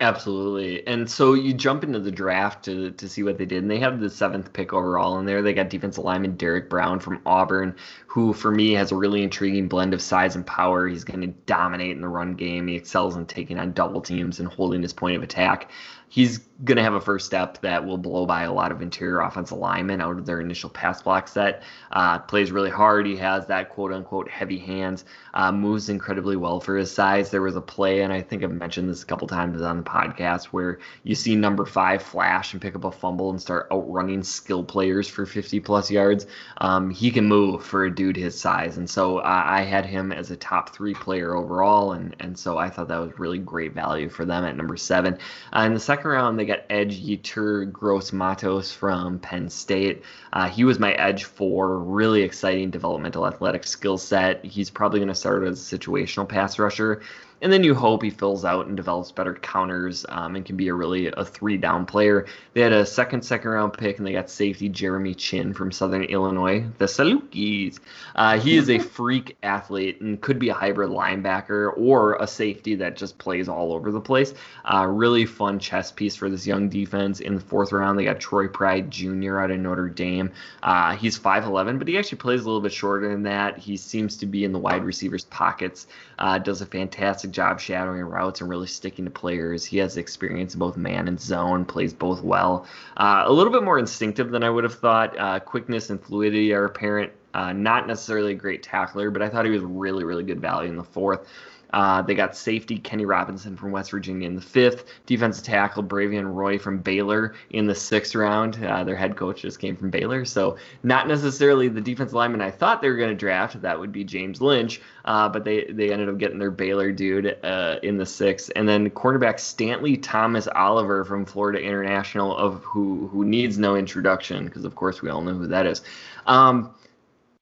Absolutely. 0.00 0.86
And 0.86 1.10
so 1.10 1.34
you 1.34 1.52
jump 1.52 1.82
into 1.82 1.98
the 1.98 2.12
draft 2.12 2.66
to, 2.66 2.92
to 2.92 3.08
see 3.08 3.24
what 3.24 3.36
they 3.36 3.46
did. 3.46 3.62
And 3.62 3.70
they 3.70 3.80
have 3.80 3.98
the 3.98 4.08
seventh 4.08 4.52
pick 4.52 4.72
overall 4.72 5.18
in 5.18 5.26
there. 5.26 5.42
They 5.42 5.52
got 5.52 5.70
defensive 5.70 6.04
lineman 6.04 6.36
Derrick 6.36 6.70
Brown 6.70 7.00
from 7.00 7.20
Auburn, 7.26 7.74
who 8.06 8.32
for 8.32 8.52
me 8.52 8.74
has 8.74 8.92
a 8.92 8.96
really 8.96 9.24
intriguing 9.24 9.66
blend 9.66 9.94
of 9.94 10.00
size 10.00 10.36
and 10.36 10.46
power. 10.46 10.86
He's 10.86 11.02
going 11.02 11.22
to 11.22 11.26
dominate 11.46 11.96
in 11.96 12.00
the 12.00 12.08
run 12.08 12.34
game. 12.34 12.68
He 12.68 12.76
excels 12.76 13.16
in 13.16 13.26
taking 13.26 13.58
on 13.58 13.72
double 13.72 14.00
teams 14.00 14.38
and 14.38 14.48
holding 14.48 14.82
his 14.82 14.92
point 14.92 15.16
of 15.16 15.24
attack 15.24 15.68
he's 16.08 16.40
going 16.64 16.76
to 16.76 16.82
have 16.82 16.94
a 16.94 17.00
first 17.00 17.26
step 17.26 17.60
that 17.60 17.84
will 17.84 17.98
blow 17.98 18.26
by 18.26 18.42
a 18.42 18.52
lot 18.52 18.72
of 18.72 18.82
interior 18.82 19.20
offensive 19.20 19.58
linemen 19.58 20.00
out 20.00 20.18
of 20.18 20.26
their 20.26 20.40
initial 20.40 20.68
pass 20.68 21.02
block 21.02 21.28
set. 21.28 21.62
Uh, 21.92 22.18
plays 22.18 22.50
really 22.50 22.70
hard. 22.70 23.06
He 23.06 23.16
has 23.16 23.46
that 23.46 23.70
quote 23.70 23.92
unquote 23.92 24.28
heavy 24.28 24.58
hands. 24.58 25.04
Uh, 25.34 25.52
moves 25.52 25.88
incredibly 25.88 26.36
well 26.36 26.58
for 26.58 26.76
his 26.76 26.90
size. 26.90 27.30
There 27.30 27.42
was 27.42 27.54
a 27.54 27.60
play, 27.60 28.00
and 28.00 28.12
I 28.12 28.22
think 28.22 28.42
I've 28.42 28.50
mentioned 28.50 28.88
this 28.88 29.02
a 29.02 29.06
couple 29.06 29.28
times 29.28 29.62
on 29.62 29.76
the 29.76 29.82
podcast, 29.84 30.46
where 30.46 30.80
you 31.04 31.14
see 31.14 31.36
number 31.36 31.64
five 31.64 32.02
flash 32.02 32.52
and 32.52 32.60
pick 32.60 32.74
up 32.74 32.84
a 32.84 32.90
fumble 32.90 33.30
and 33.30 33.40
start 33.40 33.68
outrunning 33.70 34.24
skill 34.24 34.64
players 34.64 35.08
for 35.08 35.26
50 35.26 35.60
plus 35.60 35.90
yards. 35.90 36.26
Um, 36.58 36.90
he 36.90 37.10
can 37.12 37.26
move 37.26 37.64
for 37.64 37.84
a 37.84 37.94
dude 37.94 38.16
his 38.16 38.38
size, 38.38 38.78
and 38.78 38.90
so 38.90 39.18
uh, 39.18 39.42
I 39.46 39.62
had 39.62 39.86
him 39.86 40.10
as 40.10 40.32
a 40.32 40.36
top 40.36 40.74
three 40.74 40.94
player 40.94 41.36
overall, 41.36 41.92
and 41.92 42.16
and 42.18 42.36
so 42.36 42.58
I 42.58 42.68
thought 42.68 42.88
that 42.88 42.98
was 42.98 43.16
really 43.18 43.38
great 43.38 43.74
value 43.74 44.08
for 44.08 44.24
them 44.24 44.44
at 44.44 44.56
number 44.56 44.76
seven. 44.76 45.18
Uh, 45.54 45.60
in 45.60 45.74
the 45.74 45.80
second 45.80 45.97
second 45.98 46.10
round, 46.12 46.38
they 46.38 46.44
got 46.44 46.60
Edge 46.70 47.02
Yetur 47.02 47.72
Gross 47.72 48.12
Matos 48.12 48.70
from 48.70 49.18
Penn 49.18 49.48
State. 49.48 50.04
Uh, 50.32 50.48
he 50.48 50.62
was 50.62 50.78
my 50.78 50.92
edge 50.92 51.24
for 51.24 51.76
really 51.76 52.22
exciting 52.22 52.70
developmental 52.70 53.26
athletic 53.26 53.64
skill 53.64 53.98
set. 53.98 54.44
He's 54.44 54.70
probably 54.70 55.00
going 55.00 55.08
to 55.08 55.14
start 55.16 55.42
as 55.42 55.72
a 55.72 55.78
situational 55.78 56.28
pass 56.28 56.56
rusher 56.56 57.02
and 57.40 57.52
then 57.52 57.64
you 57.64 57.74
hope 57.74 58.02
he 58.02 58.10
fills 58.10 58.44
out 58.44 58.66
and 58.66 58.76
develops 58.76 59.12
better 59.12 59.34
counters 59.34 60.04
um, 60.08 60.36
and 60.36 60.44
can 60.44 60.56
be 60.56 60.68
a 60.68 60.74
really 60.74 61.06
a 61.06 61.24
three 61.24 61.56
down 61.56 61.86
player. 61.86 62.26
They 62.54 62.60
had 62.60 62.72
a 62.72 62.84
second 62.84 63.22
second 63.22 63.50
round 63.50 63.72
pick 63.72 63.98
and 63.98 64.06
they 64.06 64.12
got 64.12 64.30
safety 64.30 64.68
Jeremy 64.68 65.14
Chinn 65.14 65.54
from 65.54 65.70
Southern 65.70 66.04
Illinois, 66.04 66.64
the 66.78 66.86
Salukis. 66.86 67.78
Uh, 68.14 68.38
he 68.38 68.56
is 68.56 68.68
a 68.70 68.78
freak 68.98 69.36
athlete 69.42 70.00
and 70.00 70.20
could 70.20 70.38
be 70.38 70.48
a 70.48 70.54
hybrid 70.54 70.90
linebacker 70.90 71.72
or 71.76 72.16
a 72.16 72.26
safety 72.26 72.74
that 72.76 72.96
just 72.96 73.18
plays 73.18 73.48
all 73.48 73.72
over 73.72 73.92
the 73.92 74.00
place. 74.00 74.34
Uh, 74.64 74.86
really 74.86 75.24
fun 75.24 75.58
chess 75.58 75.92
piece 75.92 76.16
for 76.16 76.28
this 76.28 76.46
young 76.46 76.68
defense. 76.68 77.20
In 77.20 77.34
the 77.34 77.40
fourth 77.40 77.72
round, 77.72 77.98
they 77.98 78.04
got 78.04 78.20
Troy 78.20 78.48
Pride 78.48 78.90
Jr. 78.90 79.38
out 79.38 79.50
of 79.50 79.60
Notre 79.60 79.88
Dame. 79.88 80.32
Uh, 80.62 80.96
he's 80.96 81.18
5'11, 81.18 81.78
but 81.78 81.88
he 81.88 81.98
actually 81.98 82.18
plays 82.18 82.42
a 82.42 82.44
little 82.44 82.60
bit 82.60 82.72
shorter 82.72 83.08
than 83.08 83.22
that. 83.22 83.58
He 83.58 83.76
seems 83.76 84.16
to 84.18 84.26
be 84.26 84.44
in 84.44 84.52
the 84.52 84.58
wide 84.58 84.84
receivers' 84.84 85.24
pockets. 85.24 85.86
Uh, 86.18 86.38
does 86.38 86.60
a 86.60 86.66
fantastic 86.66 87.30
job 87.30 87.60
shadowing 87.60 88.00
routes 88.02 88.40
and 88.40 88.50
really 88.50 88.66
sticking 88.66 89.04
to 89.04 89.10
players. 89.10 89.64
He 89.64 89.78
has 89.78 89.96
experience 89.96 90.54
in 90.54 90.60
both 90.60 90.76
man 90.76 91.08
and 91.08 91.20
zone, 91.20 91.64
plays 91.64 91.92
both 91.92 92.22
well. 92.22 92.66
Uh, 92.96 93.22
a 93.26 93.32
little 93.32 93.52
bit 93.52 93.62
more 93.62 93.78
instinctive 93.78 94.30
than 94.30 94.42
I 94.42 94.50
would 94.50 94.64
have 94.64 94.74
thought. 94.74 95.18
Uh, 95.18 95.40
quickness 95.40 95.90
and 95.90 96.02
fluidity 96.02 96.52
are 96.52 96.64
apparent. 96.64 97.12
Uh, 97.34 97.52
not 97.52 97.86
necessarily 97.86 98.32
a 98.32 98.34
great 98.34 98.62
tackler, 98.62 99.10
but 99.10 99.22
I 99.22 99.28
thought 99.28 99.44
he 99.44 99.50
was 99.50 99.62
really, 99.62 100.02
really 100.04 100.24
good 100.24 100.40
value 100.40 100.70
in 100.70 100.76
the 100.76 100.84
fourth. 100.84 101.28
Uh, 101.72 102.02
they 102.02 102.14
got 102.14 102.36
safety 102.36 102.78
Kenny 102.78 103.04
Robinson 103.04 103.56
from 103.56 103.70
West 103.70 103.90
Virginia 103.90 104.26
in 104.26 104.34
the 104.34 104.40
fifth, 104.40 104.84
defensive 105.06 105.44
tackle 105.44 105.82
Bravvion 105.82 106.34
Roy 106.34 106.58
from 106.58 106.78
Baylor 106.78 107.34
in 107.50 107.66
the 107.66 107.74
sixth 107.74 108.14
round. 108.14 108.62
Uh, 108.64 108.84
their 108.84 108.96
head 108.96 109.16
coach 109.16 109.42
just 109.42 109.58
came 109.58 109.76
from 109.76 109.90
Baylor, 109.90 110.24
so 110.24 110.56
not 110.82 111.08
necessarily 111.08 111.68
the 111.68 111.80
defensive 111.80 112.14
lineman 112.14 112.40
I 112.40 112.50
thought 112.50 112.80
they 112.80 112.88
were 112.88 112.96
going 112.96 113.10
to 113.10 113.16
draft. 113.16 113.60
That 113.60 113.78
would 113.78 113.92
be 113.92 114.04
James 114.04 114.40
Lynch, 114.40 114.80
uh, 115.04 115.28
but 115.28 115.44
they 115.44 115.64
they 115.64 115.92
ended 115.92 116.08
up 116.08 116.18
getting 116.18 116.38
their 116.38 116.50
Baylor 116.50 116.92
dude 116.92 117.38
uh, 117.44 117.76
in 117.82 117.98
the 117.98 118.06
sixth, 118.06 118.50
and 118.56 118.68
then 118.68 118.90
cornerback 118.90 119.34
Stantley 119.34 119.98
Thomas 120.00 120.48
Oliver 120.54 121.04
from 121.04 121.24
Florida 121.24 121.60
International, 121.60 122.36
of 122.36 122.62
who 122.64 123.08
who 123.08 123.24
needs 123.24 123.58
no 123.58 123.76
introduction 123.76 124.46
because 124.46 124.64
of 124.64 124.74
course 124.74 125.02
we 125.02 125.10
all 125.10 125.20
know 125.20 125.34
who 125.34 125.46
that 125.48 125.66
is. 125.66 125.82
Um, 126.26 126.74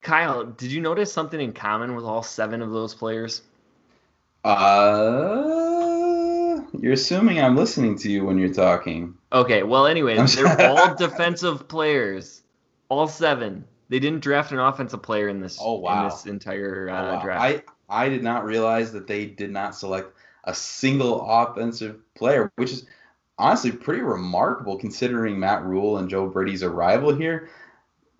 Kyle, 0.02 0.44
did 0.44 0.70
you 0.70 0.80
notice 0.80 1.12
something 1.12 1.40
in 1.40 1.52
common 1.52 1.96
with 1.96 2.04
all 2.04 2.22
seven 2.22 2.62
of 2.62 2.70
those 2.70 2.94
players? 2.94 3.42
Uh, 4.46 5.50
you're 6.80 6.92
assuming 6.92 7.40
I'm 7.40 7.56
listening 7.56 7.98
to 7.98 8.08
you 8.08 8.24
when 8.24 8.38
you're 8.38 8.54
talking. 8.54 9.14
Okay, 9.32 9.64
well, 9.64 9.88
anyways, 9.88 10.36
they're 10.36 10.70
all 10.70 10.94
defensive 10.94 11.66
players, 11.66 12.42
all 12.88 13.08
seven. 13.08 13.64
They 13.88 13.98
didn't 13.98 14.20
draft 14.20 14.52
an 14.52 14.60
offensive 14.60 15.02
player 15.02 15.28
in 15.28 15.40
this. 15.40 15.58
Oh 15.60 15.80
wow! 15.80 16.04
In 16.04 16.10
this 16.10 16.26
entire 16.26 16.88
uh, 16.88 16.92
oh, 16.92 17.14
wow. 17.14 17.22
draft. 17.22 17.42
I 17.42 17.62
I 17.88 18.08
did 18.08 18.22
not 18.22 18.44
realize 18.44 18.92
that 18.92 19.08
they 19.08 19.26
did 19.26 19.50
not 19.50 19.74
select 19.74 20.12
a 20.44 20.54
single 20.54 21.28
offensive 21.28 21.98
player, 22.14 22.52
which 22.54 22.70
is 22.70 22.86
honestly 23.38 23.72
pretty 23.72 24.02
remarkable 24.02 24.78
considering 24.78 25.40
Matt 25.40 25.64
Rhule 25.64 25.98
and 25.98 26.08
Joe 26.08 26.28
Brady's 26.28 26.62
arrival 26.62 27.12
here. 27.12 27.50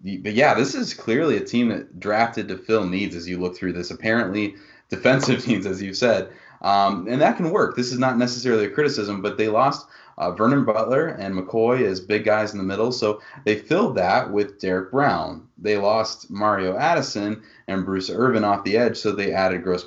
But 0.03 0.35
yeah, 0.35 0.55
this 0.55 0.75
is 0.75 0.93
clearly 0.93 1.37
a 1.37 1.45
team 1.45 1.69
that 1.69 2.01
drafted 2.01 2.49
to 2.49 2.59
fill 2.59 2.85
needs 2.85 3.15
as 3.15 3.29
you 3.29 3.39
look 3.39 3.57
through 3.57 3.75
this. 3.75 3.93
Apparently, 3.93 4.57
defensive 4.89 5.47
needs, 5.49 5.67
as 5.67 5.83
you 5.83 5.95
said. 5.95 6.31
Um, 6.63 7.07
and 7.09 7.21
that 7.21 7.37
can 7.37 7.51
work. 7.51 7.77
This 7.77 7.93
is 7.93 7.99
not 7.99 8.19
necessarily 8.19 8.65
a 8.65 8.71
criticism, 8.71 9.21
but 9.21 9.37
they 9.37 9.49
lost 9.49 9.87
uh, 10.19 10.31
Vernon 10.31 10.65
Butler 10.65 11.09
and 11.09 11.35
McCoy 11.35 11.83
as 11.83 12.01
big 12.01 12.25
guys 12.25 12.53
in 12.53 12.59
the 12.59 12.65
middle. 12.65 12.91
So 12.91 13.21
they 13.45 13.57
filled 13.57 13.97
that 13.97 14.33
with 14.33 14.59
Derrick 14.59 14.91
Brown. 14.91 15.47
They 15.59 15.77
lost 15.77 16.31
Mario 16.31 16.77
Addison 16.77 17.43
and 17.69 17.85
Bruce 17.85 18.11
Irvin 18.11 18.45
off 18.45 18.65
the 18.65 18.77
edge, 18.77 18.97
so 18.97 19.13
they 19.13 19.33
added 19.33 19.63
Gross. 19.63 19.85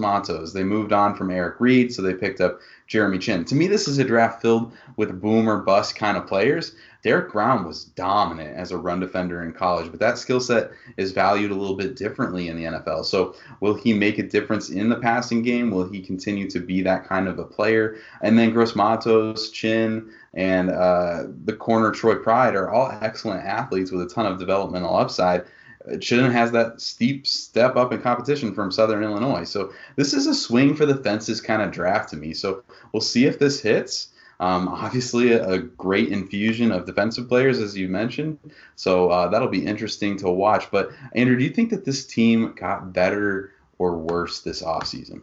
They 0.53 0.63
moved 0.63 0.93
on 0.93 1.15
from 1.15 1.31
Eric 1.31 1.59
Reid, 1.59 1.93
so 1.93 2.01
they 2.01 2.13
picked 2.13 2.41
up 2.41 2.59
Jeremy 2.87 3.19
Chinn. 3.19 3.45
To 3.45 3.55
me, 3.55 3.67
this 3.67 3.87
is 3.87 3.97
a 3.97 4.03
draft 4.03 4.41
filled 4.41 4.71
with 4.97 5.21
boom 5.21 5.47
or 5.49 5.61
bust 5.61 5.95
kind 5.95 6.17
of 6.17 6.27
players. 6.27 6.75
Derrick 7.01 7.31
Brown 7.31 7.65
was 7.65 7.85
dominant 7.85 8.57
as 8.57 8.71
a 8.71 8.77
run 8.77 8.99
defender 8.99 9.41
in 9.43 9.53
college, 9.53 9.89
but 9.89 10.01
that 10.01 10.17
skill 10.17 10.41
set 10.41 10.71
is 10.97 11.13
valued 11.13 11.51
a 11.51 11.55
little 11.55 11.77
bit 11.77 11.95
differently 11.95 12.49
in 12.49 12.57
the 12.57 12.65
NFL. 12.65 13.05
So, 13.05 13.35
will 13.61 13.75
he 13.75 13.93
make 13.93 14.17
a 14.17 14.23
difference 14.23 14.69
in 14.69 14.88
the 14.89 14.97
passing 14.97 15.41
game? 15.41 15.71
Will 15.71 15.87
he 15.87 16.01
continue 16.01 16.49
to 16.49 16.59
be 16.59 16.81
that 16.83 17.07
kind 17.07 17.27
of 17.27 17.39
a 17.39 17.45
player? 17.45 17.97
And 18.21 18.37
then 18.37 18.51
Gross 18.51 18.75
Matos, 18.75 19.49
Chinn, 19.51 20.11
and 20.33 20.69
uh, 20.69 21.23
the 21.45 21.53
corner 21.53 21.91
Troy 21.91 22.15
Pride 22.15 22.55
are 22.55 22.69
all 22.69 22.91
excellent 23.01 23.45
athletes 23.45 23.91
with 23.91 24.01
a 24.01 24.09
ton 24.09 24.25
of 24.25 24.39
developmental 24.39 24.95
upside. 24.95 25.45
Chinn 25.99 26.29
has 26.31 26.51
that 26.51 26.81
steep 26.81 27.25
step 27.25 27.75
up 27.75 27.93
in 27.93 28.01
competition 28.01 28.53
from 28.53 28.71
Southern 28.71 29.03
Illinois. 29.03 29.43
So 29.43 29.73
this 29.95 30.13
is 30.13 30.27
a 30.27 30.35
swing 30.35 30.75
for 30.75 30.85
the 30.85 30.95
fences 30.95 31.41
kind 31.41 31.61
of 31.61 31.71
draft 31.71 32.09
to 32.09 32.17
me. 32.17 32.33
So 32.33 32.63
we'll 32.91 33.01
see 33.01 33.25
if 33.25 33.39
this 33.39 33.61
hits. 33.61 34.09
Um, 34.41 34.69
obviously, 34.69 35.33
a, 35.33 35.45
a, 35.49 35.59
great 35.59 36.13
infusion 36.13 36.71
of 36.71 36.85
defensive 36.85 37.27
players, 37.27 37.59
as 37.59 37.75
you 37.75 37.89
mentioned. 37.89 38.39
So 38.77 39.09
uh, 39.09 39.27
that'll 39.27 39.49
be 39.49 39.65
interesting 39.65 40.15
to 40.19 40.29
watch. 40.29 40.71
But 40.71 40.91
Andrew, 41.13 41.37
do 41.37 41.43
you 41.43 41.49
think 41.49 41.71
that 41.71 41.83
this 41.83 42.05
team 42.05 42.53
got 42.53 42.93
better 42.93 43.51
or 43.79 43.97
worse 43.97 44.41
this 44.41 44.61
offseason? 44.61 45.21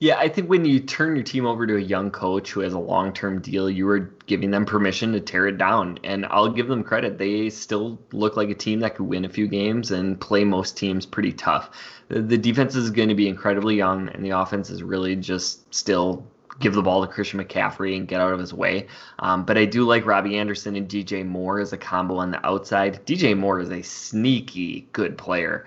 Yeah, 0.00 0.16
I 0.16 0.28
think 0.28 0.48
when 0.48 0.64
you 0.64 0.78
turn 0.78 1.16
your 1.16 1.24
team 1.24 1.44
over 1.44 1.66
to 1.66 1.76
a 1.76 1.80
young 1.80 2.12
coach 2.12 2.52
who 2.52 2.60
has 2.60 2.72
a 2.72 2.78
long 2.78 3.12
term 3.12 3.40
deal, 3.40 3.68
you 3.68 3.88
are 3.88 3.98
giving 4.26 4.52
them 4.52 4.64
permission 4.64 5.12
to 5.12 5.20
tear 5.20 5.48
it 5.48 5.58
down. 5.58 5.98
And 6.04 6.24
I'll 6.26 6.50
give 6.50 6.68
them 6.68 6.84
credit. 6.84 7.18
They 7.18 7.50
still 7.50 7.98
look 8.12 8.36
like 8.36 8.48
a 8.48 8.54
team 8.54 8.78
that 8.80 8.94
could 8.94 9.06
win 9.06 9.24
a 9.24 9.28
few 9.28 9.48
games 9.48 9.90
and 9.90 10.20
play 10.20 10.44
most 10.44 10.76
teams 10.76 11.04
pretty 11.04 11.32
tough. 11.32 11.70
The 12.08 12.38
defense 12.38 12.76
is 12.76 12.90
going 12.90 13.08
to 13.08 13.16
be 13.16 13.28
incredibly 13.28 13.74
young, 13.74 14.08
and 14.10 14.24
the 14.24 14.30
offense 14.30 14.70
is 14.70 14.84
really 14.84 15.16
just 15.16 15.74
still 15.74 16.24
give 16.60 16.74
the 16.74 16.82
ball 16.82 17.04
to 17.04 17.12
Christian 17.12 17.42
McCaffrey 17.42 17.96
and 17.96 18.06
get 18.06 18.20
out 18.20 18.32
of 18.32 18.38
his 18.38 18.54
way. 18.54 18.86
Um, 19.18 19.44
but 19.44 19.58
I 19.58 19.64
do 19.64 19.84
like 19.84 20.06
Robbie 20.06 20.38
Anderson 20.38 20.76
and 20.76 20.88
DJ 20.88 21.26
Moore 21.26 21.60
as 21.60 21.72
a 21.72 21.76
combo 21.76 22.16
on 22.16 22.30
the 22.30 22.44
outside. 22.46 23.04
DJ 23.04 23.36
Moore 23.36 23.60
is 23.60 23.70
a 23.70 23.82
sneaky 23.82 24.88
good 24.92 25.18
player. 25.18 25.66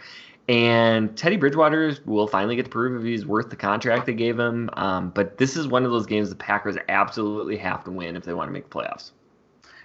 And 0.52 1.16
Teddy 1.16 1.38
Bridgewater 1.38 1.96
will 2.06 2.28
finally 2.28 2.58
get 2.58 2.66
to 2.66 2.70
prove 2.70 3.00
if 3.00 3.08
he's 3.08 3.26
worth 3.26 3.50
the 3.50 3.56
contract 3.56 4.06
they 4.06 4.14
gave 4.14 4.38
him. 4.38 4.70
Um, 4.74 5.10
but 5.12 5.38
this 5.38 5.56
is 5.56 5.66
one 5.66 5.86
of 5.86 5.92
those 5.92 6.06
games 6.06 6.28
the 6.30 6.36
Packers 6.36 6.76
absolutely 6.90 7.56
have 7.56 7.86
to 7.86 7.92
win 7.92 8.18
if 8.18 8.26
they 8.26 8.34
want 8.34 8.50
to 8.50 8.52
make 8.52 8.70
the 8.70 8.78
playoffs. 8.78 9.12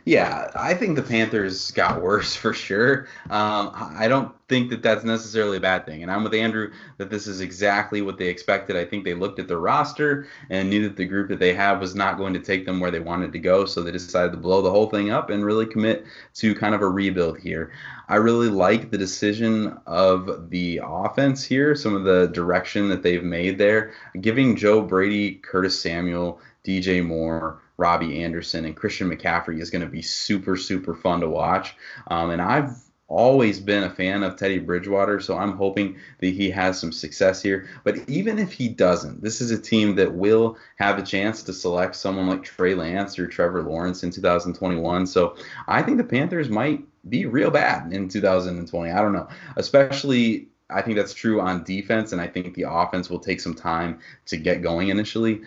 Yeah, 0.06 0.52
I 0.54 0.74
think 0.74 0.94
the 0.94 1.02
Panthers 1.02 1.72
got 1.72 2.00
worse 2.02 2.36
for 2.36 2.54
sure. 2.54 3.08
Um, 3.28 3.72
I 3.74 4.06
don't 4.06 4.32
think 4.48 4.70
that 4.70 4.80
that's 4.80 5.02
necessarily 5.02 5.56
a 5.56 5.60
bad 5.60 5.84
thing. 5.84 6.04
And 6.04 6.12
I'm 6.12 6.22
with 6.22 6.32
Andrew 6.32 6.70
that 6.98 7.10
this 7.10 7.26
is 7.26 7.40
exactly 7.40 8.02
what 8.02 8.16
they 8.16 8.28
expected. 8.28 8.76
I 8.76 8.84
think 8.84 9.02
they 9.04 9.14
looked 9.14 9.40
at 9.40 9.48
the 9.48 9.56
roster 9.56 10.28
and 10.48 10.70
knew 10.70 10.88
that 10.88 10.96
the 10.96 11.06
group 11.06 11.28
that 11.30 11.40
they 11.40 11.52
have 11.54 11.80
was 11.80 11.96
not 11.96 12.18
going 12.18 12.34
to 12.34 12.38
take 12.38 12.64
them 12.64 12.78
where 12.78 12.92
they 12.92 13.00
wanted 13.00 13.32
to 13.32 13.40
go. 13.40 13.66
So 13.66 13.82
they 13.82 13.90
decided 13.90 14.30
to 14.30 14.38
blow 14.38 14.62
the 14.62 14.70
whole 14.70 14.88
thing 14.88 15.10
up 15.10 15.28
and 15.28 15.44
really 15.44 15.66
commit 15.66 16.06
to 16.34 16.54
kind 16.54 16.76
of 16.76 16.82
a 16.82 16.88
rebuild 16.88 17.40
here. 17.40 17.72
I 18.08 18.14
really 18.14 18.48
like 18.48 18.92
the 18.92 18.98
decision 18.98 19.76
of 19.86 20.50
the 20.50 20.82
offense 20.84 21.42
here, 21.42 21.74
some 21.74 21.96
of 21.96 22.04
the 22.04 22.28
direction 22.28 22.88
that 22.90 23.02
they've 23.02 23.24
made 23.24 23.58
there, 23.58 23.92
giving 24.20 24.54
Joe 24.54 24.82
Brady, 24.82 25.34
Curtis 25.34 25.80
Samuel, 25.80 26.38
DJ 26.64 27.04
Moore, 27.04 27.60
Robbie 27.78 28.22
Anderson 28.22 28.64
and 28.64 28.76
Christian 28.76 29.10
McCaffrey 29.10 29.60
is 29.60 29.70
going 29.70 29.82
to 29.82 29.88
be 29.88 30.02
super, 30.02 30.56
super 30.56 30.94
fun 30.94 31.20
to 31.20 31.28
watch. 31.28 31.74
Um, 32.08 32.30
and 32.30 32.40
I've 32.40 32.76
always 33.08 33.60
been 33.60 33.84
a 33.84 33.90
fan 33.90 34.22
of 34.22 34.36
Teddy 34.36 34.58
Bridgewater, 34.58 35.20
so 35.20 35.36
I'm 35.36 35.56
hoping 35.56 35.96
that 36.20 36.26
he 36.26 36.50
has 36.50 36.78
some 36.78 36.92
success 36.92 37.40
here. 37.40 37.68
But 37.84 38.08
even 38.08 38.38
if 38.38 38.52
he 38.52 38.68
doesn't, 38.68 39.22
this 39.22 39.40
is 39.40 39.50
a 39.50 39.60
team 39.60 39.94
that 39.96 40.14
will 40.14 40.56
have 40.76 40.98
a 40.98 41.02
chance 41.02 41.42
to 41.44 41.52
select 41.52 41.94
someone 41.96 42.28
like 42.28 42.42
Trey 42.42 42.74
Lance 42.74 43.18
or 43.18 43.26
Trevor 43.26 43.62
Lawrence 43.62 44.02
in 44.02 44.10
2021. 44.10 45.06
So 45.06 45.36
I 45.68 45.82
think 45.82 45.98
the 45.98 46.04
Panthers 46.04 46.48
might 46.48 46.82
be 47.08 47.26
real 47.26 47.50
bad 47.50 47.92
in 47.92 48.08
2020. 48.08 48.90
I 48.90 49.00
don't 49.00 49.12
know, 49.12 49.28
especially. 49.56 50.48
I 50.68 50.82
think 50.82 50.96
that's 50.96 51.14
true 51.14 51.40
on 51.40 51.62
defense, 51.62 52.10
and 52.10 52.20
I 52.20 52.26
think 52.26 52.54
the 52.54 52.68
offense 52.68 53.08
will 53.08 53.20
take 53.20 53.40
some 53.40 53.54
time 53.54 54.00
to 54.24 54.36
get 54.36 54.62
going 54.62 54.88
initially 54.88 55.42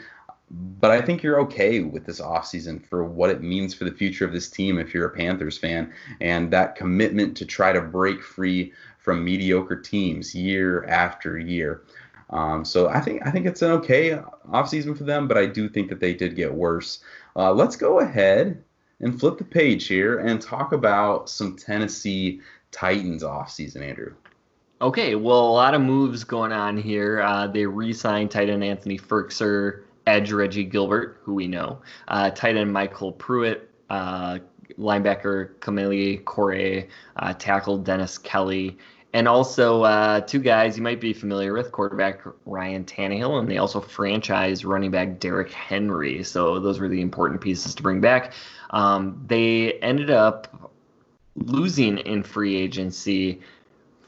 but 0.52 0.89
I 0.89 1.02
think 1.02 1.22
you're 1.22 1.39
okay 1.41 1.82
with 1.82 2.06
this 2.06 2.20
offseason 2.20 2.84
for 2.84 3.04
what 3.04 3.30
it 3.30 3.43
means 3.43 3.74
for 3.74 3.84
the 3.84 3.91
future 3.91 4.26
of 4.26 4.34
this 4.34 4.50
team 4.50 4.80
if 4.80 4.93
you're 4.93 5.06
a 5.06 5.16
Panthers 5.16 5.58
fan 5.58 5.93
and 6.22 6.52
that 6.52 6.76
commitment 6.76 7.38
to 7.38 7.45
try 7.45 7.72
to 7.72 7.82
break 7.82 8.24
free 8.24 8.74
from 8.97 9.24
mediocre 9.24 9.76
teams 9.76 10.34
year 10.34 10.86
after 10.86 11.38
year. 11.38 11.84
Um, 12.32 12.64
so 12.64 12.89
I 12.89 13.00
think 13.00 13.26
I 13.26 13.32
think 13.32 13.45
it's 13.45 13.62
an 13.62 13.72
okay 13.72 14.20
offseason 14.50 14.97
for 14.97 15.04
them, 15.04 15.28
but 15.28 15.38
I 15.38 15.45
do 15.45 15.68
think 15.70 15.89
that 15.89 16.00
they 16.00 16.14
did 16.14 16.36
get 16.36 16.54
worse. 16.54 17.00
Uh, 17.36 17.54
let's 17.54 17.76
go 17.76 18.00
ahead 18.00 18.64
and 19.02 19.20
flip 19.20 19.38
the 19.38 19.43
page 19.43 19.88
here 19.88 20.20
and 20.20 20.41
talk 20.41 20.72
about 20.72 21.30
some 21.30 21.56
Tennessee 21.56 22.41
Titans 22.72 23.24
offseason, 23.24 23.82
Andrew. 23.82 24.14
Okay, 24.82 25.16
well, 25.16 25.41
a 25.41 25.52
lot 25.52 25.74
of 25.74 25.82
moves 25.82 26.24
going 26.24 26.52
on 26.52 26.78
here. 26.78 27.22
Uh, 27.22 27.47
they 27.47 27.66
re-signed 27.66 28.32
tight 28.32 28.50
end 28.50 28.64
Anthony 28.64 28.97
Firkser 28.97 29.84
edge 30.10 30.32
Reggie 30.32 30.64
Gilbert, 30.64 31.22
who 31.24 31.36
we 31.36 31.47
know, 31.47 31.80
uh, 32.07 32.32
tight 32.32 32.57
end 32.57 32.76
MyCole 32.76 33.18
Pruitt, 33.18 33.70
uh, 33.89 34.39
linebacker 34.78 35.55
Kamalei 35.60 36.24
Correa, 36.26 36.88
uh, 37.18 37.34
tackle 37.34 37.78
Dennis 37.78 38.18
Kelly, 38.18 38.78
and 39.14 39.28
also 39.28 39.84
uh, 39.84 40.22
two 40.22 40.39
guys 40.39 40.78
you 40.78 40.84
might 40.84 41.01
be 41.01 41.14
familiar 41.14 41.53
with, 41.53 41.72
quarterback 41.72 42.22
Ryan 42.45 42.84
Tannehill, 42.86 43.39
and 43.39 43.49
they 43.49 43.57
also 43.57 43.82
franchise 43.82 44.64
running 44.66 44.91
back 44.91 45.20
Derrick 45.20 45.51
Henry. 45.51 46.24
So 46.24 46.60
those 46.60 46.80
were 46.80 46.89
the 46.89 47.01
important 47.01 47.41
pieces 47.41 47.74
to 47.76 47.84
bring 47.84 48.01
back. 48.01 48.34
Um, 48.70 49.24
they 49.28 49.74
ended 49.80 50.12
up 50.12 50.72
losing 51.36 51.97
in 51.99 52.22
free 52.22 52.55
agency. 52.55 53.41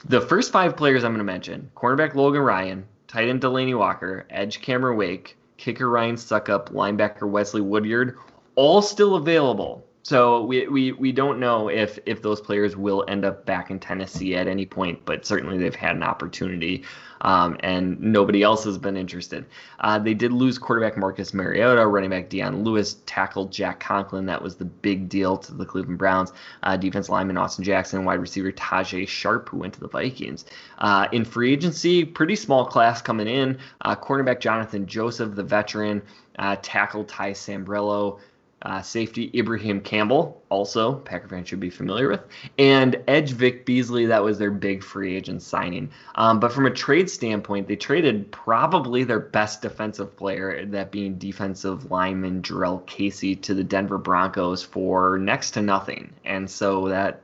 The 0.04 0.20
first 0.20 0.52
five 0.52 0.76
players 0.76 1.02
I'm 1.02 1.12
going 1.12 1.18
to 1.18 1.24
mention: 1.24 1.70
cornerback 1.76 2.14
Logan 2.14 2.42
Ryan, 2.42 2.86
tight 3.08 3.28
end 3.28 3.40
Delanie 3.40 3.76
Walker, 3.76 4.26
edge 4.30 4.60
Cameron 4.60 4.96
Wake, 4.96 5.36
kicker 5.62 5.88
Ryan 5.88 6.16
Succop, 6.16 6.72
linebacker 6.72 7.28
Wesley 7.28 7.60
Woodyard, 7.60 8.18
all 8.56 8.82
still 8.82 9.14
available. 9.14 9.86
So 10.02 10.44
we, 10.44 10.66
we, 10.66 10.92
we 10.92 11.12
don't 11.12 11.38
know 11.38 11.68
if 11.68 11.98
if 12.06 12.22
those 12.22 12.40
players 12.40 12.76
will 12.76 13.04
end 13.06 13.24
up 13.24 13.46
back 13.46 13.70
in 13.70 13.78
Tennessee 13.78 14.34
at 14.34 14.48
any 14.48 14.66
point, 14.66 15.04
but 15.04 15.24
certainly 15.24 15.58
they've 15.58 15.74
had 15.74 15.94
an 15.94 16.02
opportunity 16.02 16.84
um, 17.22 17.56
and 17.60 18.00
nobody 18.00 18.42
else 18.42 18.64
has 18.64 18.78
been 18.78 18.96
interested. 18.96 19.46
Uh, 19.80 19.98
they 19.98 20.14
did 20.14 20.32
lose 20.32 20.58
quarterback 20.58 20.96
Marcus 20.96 21.32
Mariota, 21.32 21.86
running 21.86 22.10
back 22.10 22.28
Dion 22.28 22.64
Lewis, 22.64 22.96
tackle 23.06 23.46
Jack 23.46 23.80
Conklin. 23.80 24.26
That 24.26 24.42
was 24.42 24.56
the 24.56 24.64
big 24.64 25.08
deal 25.08 25.36
to 25.38 25.54
the 25.54 25.64
Cleveland 25.64 25.98
Browns. 25.98 26.32
Uh, 26.64 26.76
defense 26.76 27.08
lineman 27.08 27.38
Austin 27.38 27.64
Jackson, 27.64 28.04
wide 28.04 28.20
receiver 28.20 28.52
Tajaé 28.52 29.06
Sharpe, 29.06 29.48
who 29.48 29.58
went 29.58 29.74
to 29.74 29.80
the 29.80 29.88
Vikings. 29.88 30.44
Uh, 30.78 31.06
in 31.12 31.24
free 31.24 31.52
agency, 31.52 32.04
pretty 32.04 32.36
small 32.36 32.66
class 32.66 33.00
coming 33.00 33.28
in. 33.28 33.58
Uh, 33.82 33.94
cornerback 33.94 34.40
Johnathan 34.40 34.86
Joseph, 34.86 35.34
the 35.36 35.44
veteran, 35.44 36.02
uh, 36.38 36.56
tackle 36.60 37.04
Ty 37.04 37.32
Sambrailo. 37.32 38.18
Uh, 38.64 38.80
safety 38.80 39.28
Ibraheim 39.36 39.80
Campbell, 39.80 40.40
also 40.48 40.94
Packer 40.94 41.26
fans 41.26 41.48
should 41.48 41.58
be 41.58 41.68
familiar 41.68 42.08
with, 42.08 42.20
and 42.58 43.02
Edge 43.08 43.32
Vic 43.32 43.66
Beasley. 43.66 44.06
That 44.06 44.22
was 44.22 44.38
their 44.38 44.52
big 44.52 44.84
free 44.84 45.16
agent 45.16 45.42
signing. 45.42 45.90
Um, 46.14 46.38
but 46.38 46.52
from 46.52 46.66
a 46.66 46.70
trade 46.70 47.10
standpoint, 47.10 47.66
they 47.66 47.74
traded 47.74 48.30
probably 48.30 49.02
their 49.02 49.18
best 49.18 49.62
defensive 49.62 50.16
player, 50.16 50.64
that 50.66 50.92
being 50.92 51.18
defensive 51.18 51.90
lineman 51.90 52.42
Jurrell 52.42 52.86
Casey, 52.86 53.34
to 53.34 53.52
the 53.52 53.64
Denver 53.64 53.98
Broncos 53.98 54.62
for 54.62 55.18
next 55.18 55.50
to 55.52 55.62
nothing, 55.62 56.12
and 56.24 56.48
so 56.48 56.88
that 56.88 57.20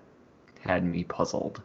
had 0.60 0.84
me 0.84 1.04
puzzled. 1.04 1.62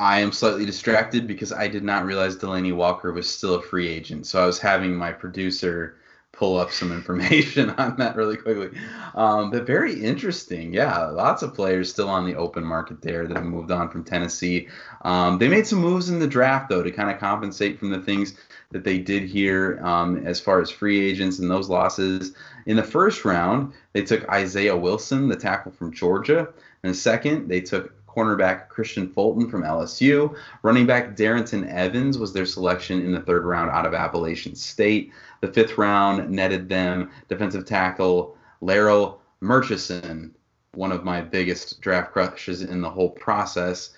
I 0.00 0.20
am 0.20 0.30
slightly 0.30 0.64
distracted 0.64 1.26
because 1.26 1.52
I 1.52 1.66
did 1.66 1.82
not 1.82 2.06
realize 2.06 2.36
Delanie 2.36 2.74
Walker 2.74 3.12
was 3.12 3.28
still 3.28 3.56
a 3.56 3.62
free 3.62 3.88
agent. 3.88 4.26
So 4.26 4.40
I 4.40 4.46
was 4.46 4.60
having 4.60 4.94
my 4.94 5.10
producer 5.10 5.96
pull 6.38 6.56
up 6.56 6.70
some 6.70 6.92
information 6.92 7.70
on 7.78 7.96
that 7.96 8.14
really 8.14 8.36
quickly. 8.36 8.70
Um, 9.16 9.50
but 9.50 9.66
very 9.66 10.00
interesting. 10.00 10.72
Yeah, 10.72 11.06
lots 11.06 11.42
of 11.42 11.52
players 11.52 11.90
still 11.90 12.08
on 12.08 12.24
the 12.24 12.36
open 12.36 12.64
market 12.64 13.02
there 13.02 13.26
that 13.26 13.36
have 13.36 13.44
moved 13.44 13.72
on 13.72 13.90
from 13.90 14.04
Tennessee. 14.04 14.68
Um, 15.02 15.38
they 15.38 15.48
made 15.48 15.66
some 15.66 15.80
moves 15.80 16.10
in 16.10 16.20
the 16.20 16.28
draft, 16.28 16.68
though, 16.68 16.82
to 16.82 16.92
kind 16.92 17.10
of 17.10 17.18
compensate 17.18 17.78
from 17.78 17.90
the 17.90 18.00
things 18.00 18.34
that 18.70 18.84
they 18.84 18.98
did 18.98 19.24
here 19.24 19.80
um, 19.82 20.24
as 20.24 20.38
far 20.38 20.60
as 20.60 20.70
free 20.70 21.10
agents 21.10 21.40
and 21.40 21.50
those 21.50 21.68
losses. 21.68 22.34
In 22.66 22.76
the 22.76 22.84
first 22.84 23.24
round, 23.24 23.72
they 23.92 24.02
took 24.02 24.28
Isaiah 24.28 24.76
Wilson, 24.76 25.28
the 25.28 25.36
tackle 25.36 25.72
from 25.72 25.92
Georgia. 25.92 26.48
In 26.84 26.90
the 26.90 26.94
second, 26.94 27.48
they 27.48 27.60
took 27.60 27.92
cornerback 28.08 28.68
Kristian 28.68 29.12
Fulton 29.12 29.48
from 29.48 29.62
LSU. 29.62 30.36
Running 30.62 30.86
back 30.86 31.16
Darrynton 31.16 31.70
Evans 31.72 32.18
was 32.18 32.32
their 32.32 32.46
selection 32.46 33.04
in 33.04 33.12
the 33.12 33.20
third 33.20 33.44
round 33.44 33.70
out 33.70 33.86
of 33.86 33.94
Appalachian 33.94 34.54
State. 34.54 35.12
The 35.40 35.52
fifth 35.52 35.78
round 35.78 36.30
netted 36.30 36.68
them 36.68 37.10
defensive 37.28 37.64
tackle 37.64 38.36
Larrell 38.62 39.18
Murchison, 39.40 40.34
one 40.74 40.92
of 40.92 41.04
my 41.04 41.20
biggest 41.20 41.80
draft 41.80 42.12
crushes 42.12 42.62
in 42.62 42.80
the 42.80 42.90
whole 42.90 43.10
process. 43.10 43.90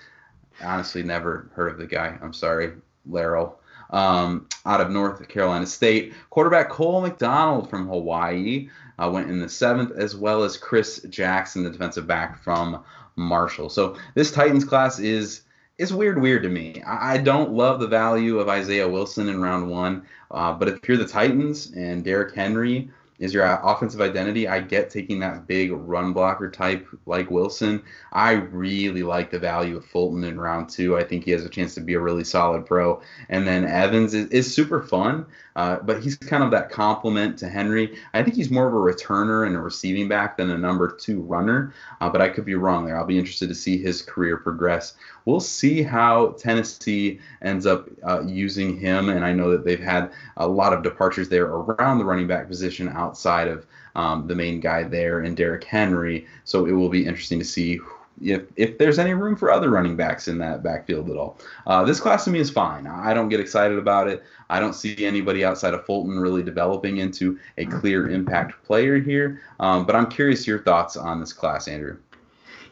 Honestly, 0.62 1.02
never 1.02 1.50
heard 1.54 1.72
of 1.72 1.78
the 1.78 1.86
guy. 1.86 2.18
I'm 2.20 2.32
sorry, 2.32 2.72
Larrell. 3.08 3.54
Um, 3.90 4.46
out 4.66 4.80
of 4.80 4.90
North 4.90 5.26
Carolina 5.28 5.66
State. 5.66 6.12
Quarterback 6.28 6.68
Cole 6.68 7.00
McDonald 7.00 7.68
from 7.68 7.88
Hawaii 7.88 8.68
uh, 8.98 9.10
went 9.10 9.30
in 9.30 9.40
the 9.40 9.48
seventh, 9.48 9.92
as 9.92 10.14
well 10.14 10.44
as 10.44 10.56
Chris 10.56 11.00
Jackson, 11.08 11.64
the 11.64 11.70
defensive 11.70 12.06
back 12.06 12.40
from 12.42 12.84
Marshall. 13.16 13.68
So 13.68 13.96
this 14.14 14.30
Titans 14.30 14.64
class 14.64 14.98
is 14.98 15.42
is 15.78 15.94
weird, 15.94 16.20
weird 16.20 16.42
to 16.42 16.48
me. 16.48 16.82
I, 16.86 17.14
I 17.14 17.18
don't 17.18 17.52
love 17.52 17.80
the 17.80 17.88
value 17.88 18.38
of 18.38 18.48
Isaiah 18.48 18.88
Wilson 18.88 19.28
in 19.28 19.40
round 19.40 19.70
one, 19.70 20.06
uh, 20.30 20.52
but 20.52 20.68
if 20.68 20.86
you're 20.86 20.98
the 20.98 21.06
Titans 21.06 21.72
and 21.72 22.04
Derrick 22.04 22.34
Henry 22.34 22.90
is 23.20 23.34
your 23.34 23.44
offensive 23.62 24.00
identity. 24.00 24.48
I 24.48 24.60
get 24.60 24.90
taking 24.90 25.20
that 25.20 25.46
big 25.46 25.70
run 25.72 26.12
blocker 26.14 26.50
type 26.50 26.88
like 27.04 27.30
Wilson. 27.30 27.82
I 28.12 28.32
really 28.32 29.02
like 29.02 29.30
the 29.30 29.38
value 29.38 29.76
of 29.76 29.84
Fulton 29.84 30.24
in 30.24 30.40
round 30.40 30.70
two. 30.70 30.96
I 30.96 31.04
think 31.04 31.24
he 31.24 31.30
has 31.32 31.44
a 31.44 31.48
chance 31.48 31.74
to 31.74 31.82
be 31.82 31.94
a 31.94 32.00
really 32.00 32.24
solid 32.24 32.64
pro. 32.64 33.02
And 33.28 33.46
then 33.46 33.64
Evans 33.66 34.14
is, 34.14 34.26
is 34.28 34.52
super 34.52 34.82
fun, 34.82 35.26
uh, 35.54 35.76
but 35.82 36.02
he's 36.02 36.16
kind 36.16 36.42
of 36.42 36.50
that 36.52 36.70
complement 36.70 37.38
to 37.40 37.48
Henry. 37.48 37.98
I 38.14 38.22
think 38.22 38.36
he's 38.36 38.50
more 38.50 38.66
of 38.66 38.72
a 38.72 38.76
returner 38.76 39.46
and 39.46 39.54
a 39.54 39.60
receiving 39.60 40.08
back 40.08 40.38
than 40.38 40.50
a 40.50 40.58
number 40.58 40.90
two 40.90 41.20
runner, 41.20 41.74
uh, 42.00 42.08
but 42.08 42.22
I 42.22 42.30
could 42.30 42.46
be 42.46 42.54
wrong 42.54 42.86
there. 42.86 42.96
I'll 42.96 43.04
be 43.04 43.18
interested 43.18 43.48
to 43.50 43.54
see 43.54 43.76
his 43.76 44.00
career 44.00 44.38
progress. 44.38 44.94
We'll 45.26 45.40
see 45.40 45.82
how 45.82 46.30
Tennessee 46.38 47.20
ends 47.42 47.66
up 47.66 47.88
uh, 48.02 48.22
using 48.26 48.78
him, 48.78 49.10
and 49.10 49.24
I 49.24 49.32
know 49.32 49.50
that 49.50 49.64
they've 49.64 49.78
had 49.78 50.10
a 50.38 50.48
lot 50.48 50.72
of 50.72 50.82
departures 50.82 51.28
there 51.28 51.44
around 51.44 51.98
the 51.98 52.04
running 52.04 52.26
back 52.26 52.48
position 52.48 52.88
out 52.88 53.09
outside 53.10 53.48
of 53.48 53.66
um, 53.96 54.28
the 54.28 54.34
main 54.34 54.60
guy 54.60 54.84
there 54.84 55.20
and 55.20 55.36
Derrick 55.36 55.64
Henry. 55.64 56.26
So 56.44 56.66
it 56.66 56.72
will 56.72 56.88
be 56.88 57.04
interesting 57.04 57.40
to 57.40 57.44
see 57.44 57.80
if, 58.22 58.42
if 58.56 58.78
there's 58.78 58.98
any 58.98 59.14
room 59.14 59.34
for 59.34 59.50
other 59.50 59.70
running 59.70 59.96
backs 59.96 60.28
in 60.28 60.38
that 60.38 60.62
backfield 60.62 61.10
at 61.10 61.16
all. 61.16 61.38
Uh, 61.66 61.84
this 61.84 61.98
class 61.98 62.24
to 62.24 62.30
me 62.30 62.38
is 62.38 62.50
fine. 62.50 62.86
I 62.86 63.14
don't 63.14 63.28
get 63.28 63.40
excited 63.40 63.78
about 63.78 64.08
it. 64.08 64.22
I 64.48 64.60
don't 64.60 64.74
see 64.74 65.04
anybody 65.04 65.44
outside 65.44 65.74
of 65.74 65.84
Fulton 65.86 66.18
really 66.18 66.42
developing 66.42 66.98
into 66.98 67.38
a 67.58 67.66
clear 67.66 68.10
impact 68.10 68.62
player 68.64 68.98
here. 69.00 69.40
Um, 69.58 69.86
but 69.86 69.96
I'm 69.96 70.06
curious 70.06 70.46
your 70.46 70.62
thoughts 70.62 70.96
on 70.96 71.18
this 71.18 71.32
class, 71.32 71.66
Andrew. 71.66 71.98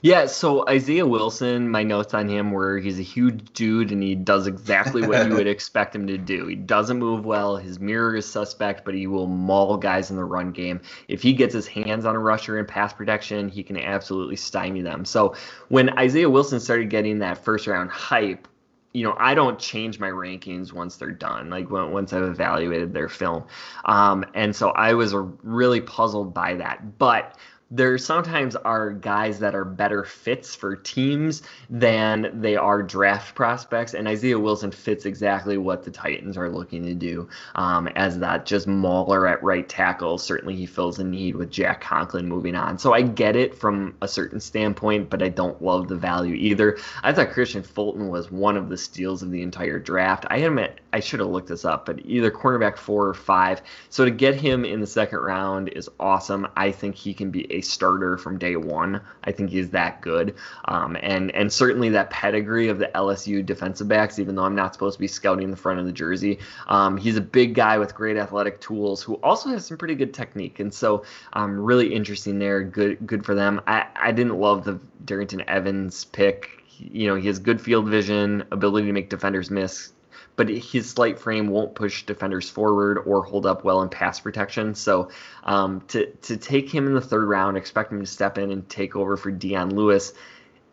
Yeah, 0.00 0.26
so 0.26 0.64
Isaiah 0.68 1.06
Wilson, 1.06 1.68
my 1.68 1.82
notes 1.82 2.14
on 2.14 2.28
him 2.28 2.52
were 2.52 2.78
he's 2.78 3.00
a 3.00 3.02
huge 3.02 3.52
dude 3.52 3.90
and 3.90 4.00
he 4.00 4.14
does 4.14 4.46
exactly 4.46 5.04
what 5.04 5.26
you 5.26 5.34
would 5.34 5.46
expect 5.48 5.94
him 5.94 6.06
to 6.06 6.16
do. 6.16 6.46
He 6.46 6.54
doesn't 6.54 6.98
move 6.98 7.24
well, 7.24 7.56
his 7.56 7.80
mirror 7.80 8.14
is 8.14 8.30
suspect, 8.30 8.84
but 8.84 8.94
he 8.94 9.08
will 9.08 9.26
maul 9.26 9.76
guys 9.76 10.10
in 10.10 10.16
the 10.16 10.24
run 10.24 10.52
game. 10.52 10.80
If 11.08 11.20
he 11.20 11.32
gets 11.32 11.52
his 11.52 11.66
hands 11.66 12.04
on 12.04 12.14
a 12.14 12.20
rusher 12.20 12.58
in 12.58 12.66
pass 12.66 12.92
protection, 12.92 13.48
he 13.48 13.64
can 13.64 13.76
absolutely 13.76 14.36
stymie 14.36 14.82
them. 14.82 15.04
So 15.04 15.34
when 15.68 15.98
Isaiah 15.98 16.30
Wilson 16.30 16.60
started 16.60 16.90
getting 16.90 17.18
that 17.18 17.42
first 17.44 17.66
round 17.66 17.90
hype, 17.90 18.46
you 18.92 19.02
know, 19.02 19.16
I 19.18 19.34
don't 19.34 19.58
change 19.58 19.98
my 19.98 20.08
rankings 20.08 20.72
once 20.72 20.96
they're 20.96 21.10
done, 21.10 21.50
like 21.50 21.70
when, 21.70 21.90
once 21.90 22.12
I've 22.12 22.22
evaluated 22.22 22.94
their 22.94 23.08
film. 23.08 23.44
Um, 23.84 24.24
and 24.34 24.54
so 24.54 24.70
I 24.70 24.94
was 24.94 25.14
really 25.14 25.80
puzzled 25.80 26.32
by 26.32 26.54
that. 26.54 26.98
But 26.98 27.36
there 27.70 27.98
sometimes 27.98 28.56
are 28.56 28.90
guys 28.90 29.40
that 29.40 29.54
are 29.54 29.64
better 29.64 30.02
fits 30.02 30.54
for 30.54 30.74
teams 30.74 31.42
than 31.68 32.40
they 32.40 32.56
are 32.56 32.82
draft 32.82 33.34
prospects, 33.34 33.92
and 33.92 34.08
Isaiah 34.08 34.38
Wilson 34.38 34.70
fits 34.70 35.04
exactly 35.04 35.58
what 35.58 35.84
the 35.84 35.90
Titans 35.90 36.38
are 36.38 36.48
looking 36.48 36.84
to 36.84 36.94
do 36.94 37.28
um, 37.54 37.88
as 37.88 38.18
that 38.20 38.46
just 38.46 38.66
mauler 38.66 39.26
at 39.26 39.42
right 39.42 39.68
tackle. 39.68 40.16
Certainly, 40.16 40.56
he 40.56 40.64
fills 40.64 40.98
a 40.98 41.04
need 41.04 41.36
with 41.36 41.50
Jack 41.50 41.82
Conklin 41.82 42.26
moving 42.26 42.54
on. 42.54 42.78
So 42.78 42.94
I 42.94 43.02
get 43.02 43.36
it 43.36 43.54
from 43.54 43.96
a 44.00 44.08
certain 44.08 44.40
standpoint, 44.40 45.10
but 45.10 45.22
I 45.22 45.28
don't 45.28 45.60
love 45.62 45.88
the 45.88 45.96
value 45.96 46.34
either. 46.34 46.78
I 47.02 47.12
thought 47.12 47.30
Kristian 47.30 47.66
Fulton 47.66 48.08
was 48.08 48.30
one 48.30 48.56
of 48.56 48.70
the 48.70 48.78
steals 48.78 49.22
of 49.22 49.30
the 49.30 49.42
entire 49.42 49.78
draft. 49.78 50.24
I 50.30 50.42
at, 50.42 50.80
I 50.94 51.00
should 51.00 51.20
have 51.20 51.28
looked 51.28 51.48
this 51.48 51.66
up, 51.66 51.84
but 51.84 52.00
either 52.06 52.30
cornerback 52.30 52.78
four 52.78 53.06
or 53.06 53.14
five. 53.14 53.60
So 53.90 54.06
to 54.06 54.10
get 54.10 54.36
him 54.36 54.64
in 54.64 54.80
the 54.80 54.86
second 54.86 55.18
round 55.18 55.68
is 55.68 55.90
awesome. 56.00 56.48
I 56.56 56.72
think 56.72 56.94
he 56.94 57.12
can 57.12 57.30
be 57.30 57.57
a 57.58 57.60
starter 57.60 58.16
from 58.16 58.38
day 58.38 58.56
one. 58.56 59.00
I 59.24 59.32
think 59.32 59.50
he's 59.50 59.70
that 59.70 60.00
good, 60.00 60.34
um, 60.64 60.96
and 61.00 61.34
and 61.34 61.52
certainly 61.52 61.90
that 61.90 62.10
pedigree 62.10 62.68
of 62.68 62.78
the 62.78 62.86
LSU 62.94 63.44
defensive 63.44 63.88
backs. 63.88 64.18
Even 64.18 64.34
though 64.34 64.44
I'm 64.44 64.54
not 64.54 64.72
supposed 64.74 64.94
to 64.94 65.00
be 65.00 65.08
scouting 65.08 65.50
the 65.50 65.56
front 65.56 65.80
of 65.80 65.86
the 65.86 65.92
jersey, 65.92 66.38
um, 66.68 66.96
he's 66.96 67.16
a 67.16 67.20
big 67.20 67.54
guy 67.54 67.78
with 67.78 67.94
great 67.94 68.16
athletic 68.16 68.60
tools 68.60 69.02
who 69.02 69.14
also 69.16 69.50
has 69.50 69.66
some 69.66 69.76
pretty 69.76 69.94
good 69.94 70.14
technique, 70.14 70.60
and 70.60 70.72
so 70.72 71.04
um, 71.32 71.58
really 71.58 71.94
interesting 71.94 72.38
there. 72.38 72.62
Good 72.62 73.06
good 73.06 73.24
for 73.24 73.34
them. 73.34 73.60
I 73.66 73.86
I 73.96 74.12
didn't 74.12 74.38
love 74.38 74.64
the 74.64 74.80
Darrynton 75.04 75.44
Evans 75.46 76.04
pick. 76.04 76.50
You 76.78 77.08
know, 77.08 77.16
he 77.16 77.26
has 77.26 77.40
good 77.40 77.60
field 77.60 77.88
vision, 77.88 78.44
ability 78.52 78.86
to 78.86 78.92
make 78.92 79.10
defenders 79.10 79.50
miss 79.50 79.92
but 80.38 80.48
his 80.48 80.88
slight 80.88 81.18
frame 81.18 81.48
won't 81.48 81.74
push 81.74 82.04
defenders 82.04 82.48
forward 82.48 82.96
or 83.04 83.24
hold 83.24 83.44
up 83.44 83.64
well 83.64 83.82
in 83.82 83.88
pass 83.88 84.20
protection. 84.20 84.72
So 84.76 85.10
um, 85.42 85.82
to 85.88 86.06
to 86.06 86.36
take 86.36 86.70
him 86.70 86.86
in 86.86 86.94
the 86.94 87.00
third 87.00 87.28
round, 87.28 87.56
expect 87.56 87.92
him 87.92 87.98
to 88.00 88.06
step 88.06 88.38
in 88.38 88.52
and 88.52 88.66
take 88.68 88.94
over 88.94 89.16
for 89.16 89.32
Dion 89.32 89.74
Lewis, 89.74 90.12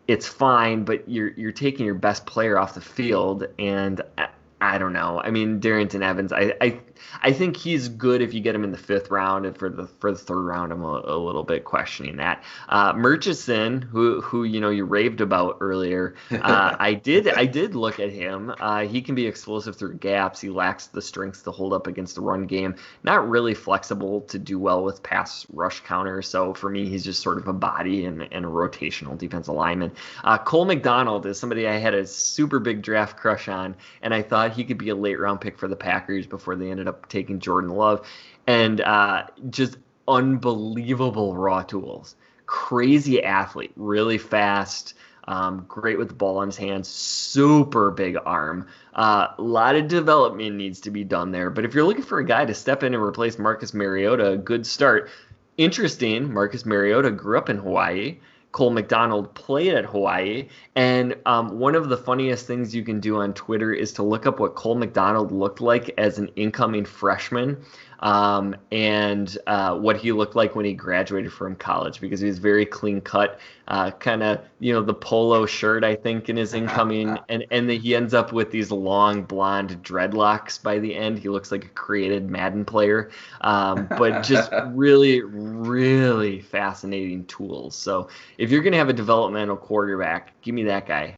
it's 0.06 0.26
fine, 0.26 0.84
but 0.84 1.08
you're 1.08 1.30
you're 1.30 1.52
taking 1.52 1.84
your 1.84 1.96
best 1.96 2.26
player 2.26 2.56
off 2.56 2.74
the 2.74 2.80
field, 2.80 3.48
and 3.58 4.00
I, 4.16 4.28
I 4.60 4.78
don't 4.78 4.92
know. 4.92 5.20
I 5.22 5.32
mean, 5.32 5.60
Darrynton 5.60 6.02
Evans, 6.02 6.32
I, 6.32 6.54
I 6.60 6.80
I 7.22 7.32
think 7.32 7.56
he's 7.56 7.88
good 7.88 8.22
if 8.22 8.34
you 8.34 8.40
get 8.40 8.54
him 8.54 8.64
in 8.64 8.72
the 8.72 8.78
fifth 8.78 9.10
round, 9.10 9.46
and 9.46 9.56
for 9.56 9.68
the 9.68 9.86
for 9.86 10.12
the 10.12 10.18
third 10.18 10.42
round, 10.42 10.72
I'm 10.72 10.82
a, 10.82 11.02
a 11.04 11.18
little 11.18 11.44
bit 11.44 11.64
questioning 11.64 12.16
that. 12.16 12.42
Uh, 12.68 12.92
Murchison, 12.94 13.82
who 13.82 14.20
who 14.20 14.44
you 14.44 14.60
know 14.60 14.70
you 14.70 14.84
raved 14.84 15.20
about 15.20 15.58
earlier, 15.60 16.14
uh, 16.30 16.76
I 16.78 16.94
did 16.94 17.28
I 17.28 17.46
did 17.46 17.74
look 17.74 18.00
at 18.00 18.10
him. 18.10 18.54
Uh, 18.58 18.86
he 18.86 19.02
can 19.02 19.14
be 19.14 19.26
explosive 19.26 19.76
through 19.76 19.94
gaps. 19.98 20.40
He 20.40 20.50
lacks 20.50 20.86
the 20.86 21.02
strength 21.02 21.44
to 21.44 21.50
hold 21.50 21.72
up 21.72 21.86
against 21.86 22.14
the 22.14 22.20
run 22.20 22.46
game. 22.46 22.76
Not 23.02 23.28
really 23.28 23.54
flexible 23.54 24.22
to 24.22 24.38
do 24.38 24.58
well 24.58 24.82
with 24.84 25.02
pass 25.02 25.46
rush 25.52 25.80
counters. 25.80 26.28
So 26.28 26.54
for 26.54 26.70
me, 26.70 26.88
he's 26.88 27.04
just 27.04 27.22
sort 27.22 27.38
of 27.38 27.48
a 27.48 27.52
body 27.52 28.04
and, 28.04 28.22
and 28.32 28.44
a 28.44 28.48
rotational 28.48 29.16
defensive 29.16 29.54
lineman. 29.54 29.92
Uh, 30.24 30.38
Cole 30.38 30.64
McDonald 30.64 31.26
is 31.26 31.38
somebody 31.38 31.66
I 31.66 31.76
had 31.76 31.94
a 31.94 32.06
super 32.06 32.58
big 32.58 32.82
draft 32.82 33.16
crush 33.16 33.48
on, 33.48 33.76
and 34.02 34.14
I 34.14 34.22
thought 34.22 34.52
he 34.52 34.64
could 34.64 34.78
be 34.78 34.90
a 34.90 34.94
late 34.94 35.18
round 35.18 35.40
pick 35.40 35.58
for 35.58 35.68
the 35.68 35.76
Packers 35.76 36.26
before 36.26 36.56
they 36.56 36.70
ended 36.70 36.85
up 36.88 37.08
taking 37.08 37.40
Jordan 37.40 37.70
Love, 37.70 38.06
and 38.46 38.80
uh, 38.80 39.24
just 39.50 39.78
unbelievable 40.08 41.34
raw 41.34 41.62
tools. 41.62 42.16
Crazy 42.46 43.22
athlete, 43.22 43.72
really 43.76 44.18
fast, 44.18 44.94
um, 45.28 45.64
great 45.68 45.98
with 45.98 46.08
the 46.08 46.14
ball 46.14 46.42
in 46.42 46.48
his 46.48 46.56
hands, 46.56 46.88
super 46.88 47.90
big 47.90 48.16
arm. 48.24 48.68
Uh, 48.94 49.28
a 49.36 49.42
lot 49.42 49.74
of 49.74 49.88
development 49.88 50.54
needs 50.54 50.80
to 50.80 50.90
be 50.90 51.02
done 51.02 51.32
there. 51.32 51.50
But 51.50 51.64
if 51.64 51.74
you're 51.74 51.84
looking 51.84 52.04
for 52.04 52.18
a 52.18 52.24
guy 52.24 52.44
to 52.44 52.54
step 52.54 52.82
in 52.82 52.94
and 52.94 53.02
replace 53.02 53.38
Marcus 53.38 53.74
Mariota, 53.74 54.32
a 54.32 54.36
good 54.36 54.66
start. 54.66 55.10
Interesting, 55.56 56.32
Marcus 56.32 56.64
Mariota 56.64 57.10
grew 57.10 57.38
up 57.38 57.48
in 57.48 57.56
Hawaii. 57.56 58.18
Cole 58.56 58.70
McDonald 58.70 59.34
played 59.34 59.74
at 59.74 59.84
Hawaii. 59.84 60.48
And 60.76 61.14
um, 61.26 61.58
one 61.58 61.74
of 61.74 61.90
the 61.90 61.96
funniest 61.98 62.46
things 62.46 62.74
you 62.74 62.82
can 62.82 63.00
do 63.00 63.18
on 63.18 63.34
Twitter 63.34 63.70
is 63.70 63.92
to 63.92 64.02
look 64.02 64.24
up 64.24 64.40
what 64.40 64.54
Cole 64.54 64.76
McDonald 64.76 65.30
looked 65.30 65.60
like 65.60 65.92
as 65.98 66.18
an 66.18 66.30
incoming 66.36 66.86
freshman 66.86 67.58
um, 68.00 68.56
and 68.72 69.36
uh, 69.46 69.76
what 69.76 69.96
he 69.96 70.12
looked 70.12 70.36
like 70.36 70.54
when 70.54 70.64
he 70.64 70.72
graduated 70.74 71.32
from 71.32 71.56
college 71.56 72.00
because 72.00 72.20
he 72.20 72.26
was 72.26 72.38
very 72.38 72.66
clean 72.66 73.00
cut, 73.00 73.40
uh, 73.68 73.90
kind 73.92 74.22
of 74.22 74.40
you 74.60 74.72
know 74.72 74.82
the 74.82 74.94
polo 74.94 75.46
shirt 75.46 75.84
I 75.84 75.94
think 75.94 76.28
in 76.28 76.36
his 76.36 76.54
incoming, 76.54 77.18
and 77.28 77.46
and 77.50 77.68
the, 77.68 77.78
he 77.78 77.94
ends 77.94 78.14
up 78.14 78.32
with 78.32 78.50
these 78.50 78.70
long 78.70 79.22
blonde 79.22 79.82
dreadlocks 79.82 80.62
by 80.62 80.78
the 80.78 80.94
end. 80.94 81.18
He 81.18 81.28
looks 81.28 81.50
like 81.50 81.64
a 81.64 81.68
created 81.68 82.30
Madden 82.30 82.64
player, 82.64 83.10
um, 83.40 83.88
but 83.98 84.22
just 84.22 84.50
really 84.68 85.22
really 85.22 86.40
fascinating 86.40 87.24
tools. 87.26 87.74
So 87.74 88.08
if 88.38 88.50
you're 88.50 88.62
gonna 88.62 88.76
have 88.76 88.88
a 88.88 88.94
developmental 88.94 89.56
quarterback, 89.56 90.40
give 90.42 90.54
me 90.54 90.64
that 90.64 90.86
guy. 90.86 91.16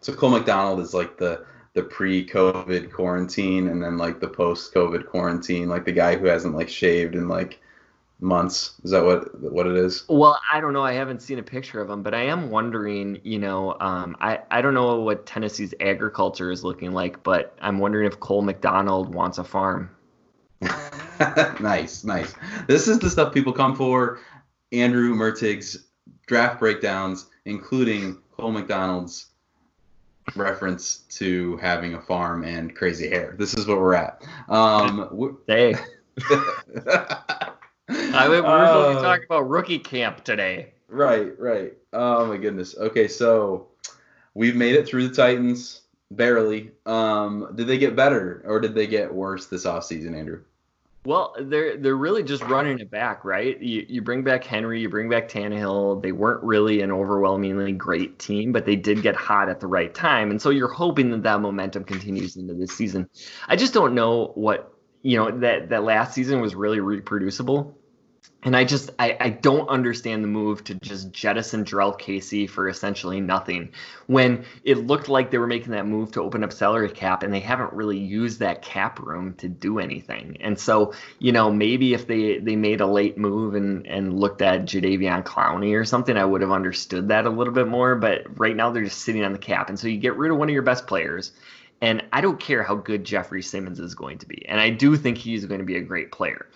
So 0.00 0.12
Cole 0.12 0.30
McDonald 0.30 0.80
is 0.80 0.94
like 0.94 1.16
the 1.18 1.44
the 1.74 1.82
pre-COVID 1.82 2.90
quarantine 2.90 3.68
and 3.68 3.82
then 3.82 3.96
like 3.98 4.20
the 4.20 4.28
post-COVID 4.28 5.06
quarantine, 5.06 5.68
like 5.68 5.84
the 5.84 5.92
guy 5.92 6.16
who 6.16 6.26
hasn't 6.26 6.54
like 6.54 6.68
shaved 6.68 7.14
in 7.14 7.28
like 7.28 7.60
months. 8.20 8.74
Is 8.82 8.90
that 8.90 9.04
what 9.04 9.40
what 9.40 9.66
it 9.66 9.76
is? 9.76 10.04
Well, 10.08 10.38
I 10.52 10.60
don't 10.60 10.72
know. 10.72 10.82
I 10.82 10.92
haven't 10.92 11.22
seen 11.22 11.38
a 11.38 11.42
picture 11.42 11.80
of 11.80 11.88
him, 11.90 12.02
but 12.02 12.14
I 12.14 12.22
am 12.22 12.50
wondering. 12.50 13.20
You 13.22 13.38
know, 13.38 13.76
um, 13.80 14.16
I 14.20 14.40
I 14.50 14.60
don't 14.60 14.74
know 14.74 15.00
what 15.00 15.26
Tennessee's 15.26 15.74
agriculture 15.80 16.50
is 16.50 16.64
looking 16.64 16.92
like, 16.92 17.22
but 17.22 17.56
I'm 17.60 17.78
wondering 17.78 18.06
if 18.06 18.18
Cole 18.20 18.42
McDonald 18.42 19.14
wants 19.14 19.38
a 19.38 19.44
farm. 19.44 19.90
nice, 21.60 22.04
nice. 22.04 22.34
This 22.66 22.88
is 22.88 22.98
the 22.98 23.10
stuff 23.10 23.32
people 23.32 23.52
come 23.52 23.76
for. 23.76 24.20
Andrew 24.72 25.14
Mertig's 25.14 25.86
draft 26.26 26.58
breakdowns, 26.58 27.26
including 27.44 28.18
Cole 28.36 28.52
McDonald's 28.52 29.26
reference 30.36 30.98
to 31.10 31.56
having 31.58 31.94
a 31.94 32.00
farm 32.00 32.44
and 32.44 32.74
crazy 32.74 33.08
hair. 33.08 33.34
This 33.38 33.54
is 33.54 33.66
what 33.66 33.78
we're 33.78 33.94
at. 33.94 34.22
Um, 34.48 35.38
hey. 35.46 35.74
I 36.30 38.28
mean, 38.28 38.42
we're 38.42 38.64
uh, 38.64 38.94
to 38.94 39.00
talk 39.00 39.24
about 39.24 39.48
rookie 39.48 39.78
camp 39.78 40.24
today. 40.24 40.72
Right, 40.88 41.38
right. 41.38 41.74
Oh 41.92 42.26
my 42.26 42.36
goodness. 42.36 42.76
Okay, 42.76 43.08
so 43.08 43.68
we've 44.34 44.56
made 44.56 44.74
it 44.74 44.86
through 44.86 45.08
the 45.08 45.14
Titans 45.14 45.82
barely. 46.10 46.70
Um, 46.86 47.52
did 47.54 47.66
they 47.66 47.78
get 47.78 47.96
better 47.96 48.42
or 48.46 48.60
did 48.60 48.74
they 48.74 48.86
get 48.86 49.12
worse 49.12 49.46
this 49.46 49.64
offseason, 49.64 50.16
Andrew? 50.16 50.42
Well, 51.08 51.34
they're 51.40 51.78
they're 51.78 51.96
really 51.96 52.22
just 52.22 52.42
running 52.42 52.80
it 52.80 52.90
back, 52.90 53.24
right? 53.24 53.58
You 53.62 53.82
you 53.88 54.02
bring 54.02 54.24
back 54.24 54.44
Henry, 54.44 54.82
you 54.82 54.90
bring 54.90 55.08
back 55.08 55.26
Tannehill. 55.26 56.02
They 56.02 56.12
weren't 56.12 56.44
really 56.44 56.82
an 56.82 56.92
overwhelmingly 56.92 57.72
great 57.72 58.18
team, 58.18 58.52
but 58.52 58.66
they 58.66 58.76
did 58.76 59.00
get 59.00 59.16
hot 59.16 59.48
at 59.48 59.58
the 59.58 59.66
right 59.66 59.94
time, 59.94 60.30
and 60.30 60.42
so 60.42 60.50
you're 60.50 60.68
hoping 60.68 61.10
that 61.12 61.22
that 61.22 61.40
momentum 61.40 61.84
continues 61.84 62.36
into 62.36 62.52
this 62.52 62.76
season. 62.76 63.08
I 63.48 63.56
just 63.56 63.72
don't 63.72 63.94
know 63.94 64.32
what 64.34 64.70
you 65.00 65.16
know 65.16 65.30
that 65.30 65.70
that 65.70 65.82
last 65.82 66.12
season 66.12 66.42
was 66.42 66.54
really 66.54 66.78
reproducible 66.78 67.74
and 68.44 68.56
I 68.56 68.64
just 68.64 68.90
I, 69.00 69.16
I 69.18 69.30
don't 69.30 69.68
understand 69.68 70.22
the 70.22 70.28
move 70.28 70.62
to 70.64 70.74
just 70.76 71.10
jettison 71.10 71.64
Jurrell 71.64 71.98
Casey 71.98 72.46
for 72.46 72.68
essentially 72.68 73.20
nothing 73.20 73.70
when 74.06 74.44
it 74.62 74.78
looked 74.78 75.08
like 75.08 75.30
they 75.30 75.38
were 75.38 75.48
making 75.48 75.72
that 75.72 75.86
move 75.86 76.12
to 76.12 76.22
open 76.22 76.44
up 76.44 76.52
salary 76.52 76.88
cap 76.90 77.24
and 77.24 77.34
they 77.34 77.40
haven't 77.40 77.72
really 77.72 77.98
used 77.98 78.38
that 78.38 78.62
cap 78.62 79.00
room 79.00 79.34
to 79.34 79.48
do 79.48 79.80
anything. 79.80 80.36
And 80.40 80.58
so, 80.58 80.94
you 81.18 81.32
know, 81.32 81.50
maybe 81.50 81.94
if 81.94 82.06
they 82.06 82.38
they 82.38 82.54
made 82.54 82.80
a 82.80 82.86
late 82.86 83.18
move 83.18 83.56
and 83.56 83.84
and 83.88 84.20
looked 84.20 84.40
at 84.40 84.66
Jadeveon 84.66 85.24
Clowney 85.24 85.78
or 85.78 85.84
something, 85.84 86.16
I 86.16 86.24
would 86.24 86.40
have 86.40 86.52
understood 86.52 87.08
that 87.08 87.26
a 87.26 87.30
little 87.30 87.52
bit 87.52 87.66
more. 87.66 87.96
But 87.96 88.38
right 88.38 88.54
now 88.54 88.70
they're 88.70 88.84
just 88.84 89.02
sitting 89.02 89.24
on 89.24 89.32
the 89.32 89.38
cap. 89.38 89.68
And 89.68 89.78
so 89.78 89.88
you 89.88 89.98
get 89.98 90.16
rid 90.16 90.30
of 90.30 90.38
one 90.38 90.48
of 90.48 90.52
your 90.52 90.62
best 90.62 90.86
players. 90.86 91.32
And 91.80 92.04
I 92.12 92.20
don't 92.20 92.40
care 92.40 92.62
how 92.64 92.74
good 92.74 93.04
Jeffrey 93.04 93.42
Simmons 93.42 93.78
is 93.78 93.94
going 93.94 94.18
to 94.18 94.26
be. 94.26 94.44
And 94.48 94.60
I 94.60 94.70
do 94.70 94.96
think 94.96 95.16
he's 95.16 95.44
going 95.44 95.60
to 95.60 95.66
be 95.66 95.76
a 95.76 95.80
great 95.80 96.10
player 96.10 96.46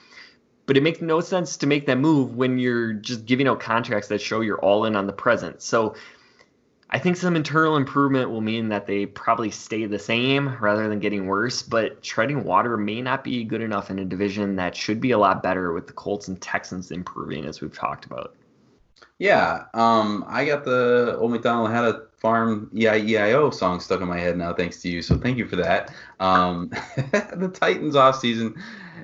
but 0.66 0.76
it 0.76 0.82
makes 0.82 1.00
no 1.00 1.20
sense 1.20 1.56
to 1.58 1.66
make 1.66 1.86
that 1.86 1.98
move 1.98 2.36
when 2.36 2.58
you're 2.58 2.92
just 2.92 3.26
giving 3.26 3.48
out 3.48 3.60
contracts 3.60 4.08
that 4.08 4.20
show 4.20 4.40
you're 4.40 4.60
all 4.60 4.84
in 4.84 4.96
on 4.96 5.06
the 5.06 5.12
present. 5.12 5.62
So 5.62 5.94
I 6.90 6.98
think 6.98 7.16
some 7.16 7.36
internal 7.36 7.76
improvement 7.76 8.30
will 8.30 8.42
mean 8.42 8.68
that 8.68 8.86
they 8.86 9.06
probably 9.06 9.50
stay 9.50 9.86
the 9.86 9.98
same 9.98 10.56
rather 10.60 10.88
than 10.88 11.00
getting 11.00 11.26
worse, 11.26 11.62
but 11.62 12.02
treading 12.02 12.44
water 12.44 12.76
may 12.76 13.00
not 13.00 13.24
be 13.24 13.44
good 13.44 13.62
enough 13.62 13.90
in 13.90 13.98
a 13.98 14.04
division 14.04 14.56
that 14.56 14.76
should 14.76 15.00
be 15.00 15.12
a 15.12 15.18
lot 15.18 15.42
better 15.42 15.72
with 15.72 15.86
the 15.86 15.94
Colts 15.94 16.28
and 16.28 16.40
Texans 16.40 16.90
improving 16.90 17.46
as 17.46 17.62
we've 17.62 17.72
talked 17.72 18.04
about. 18.04 18.34
Yeah, 19.22 19.66
um, 19.72 20.24
I 20.26 20.44
got 20.44 20.64
the 20.64 21.16
Old 21.16 21.30
McDonald 21.30 21.70
had 21.70 21.84
a 21.84 22.06
farm 22.18 22.68
E-I-E-I-O 22.74 23.50
song 23.50 23.78
stuck 23.78 24.00
in 24.00 24.08
my 24.08 24.18
head 24.18 24.36
now, 24.36 24.52
thanks 24.52 24.82
to 24.82 24.88
you. 24.88 25.00
So 25.00 25.16
thank 25.16 25.38
you 25.38 25.46
for 25.46 25.54
that. 25.54 25.94
Um, 26.18 26.70
the 26.96 27.48
Titans 27.54 27.94
off 27.94 28.18
season 28.18 28.60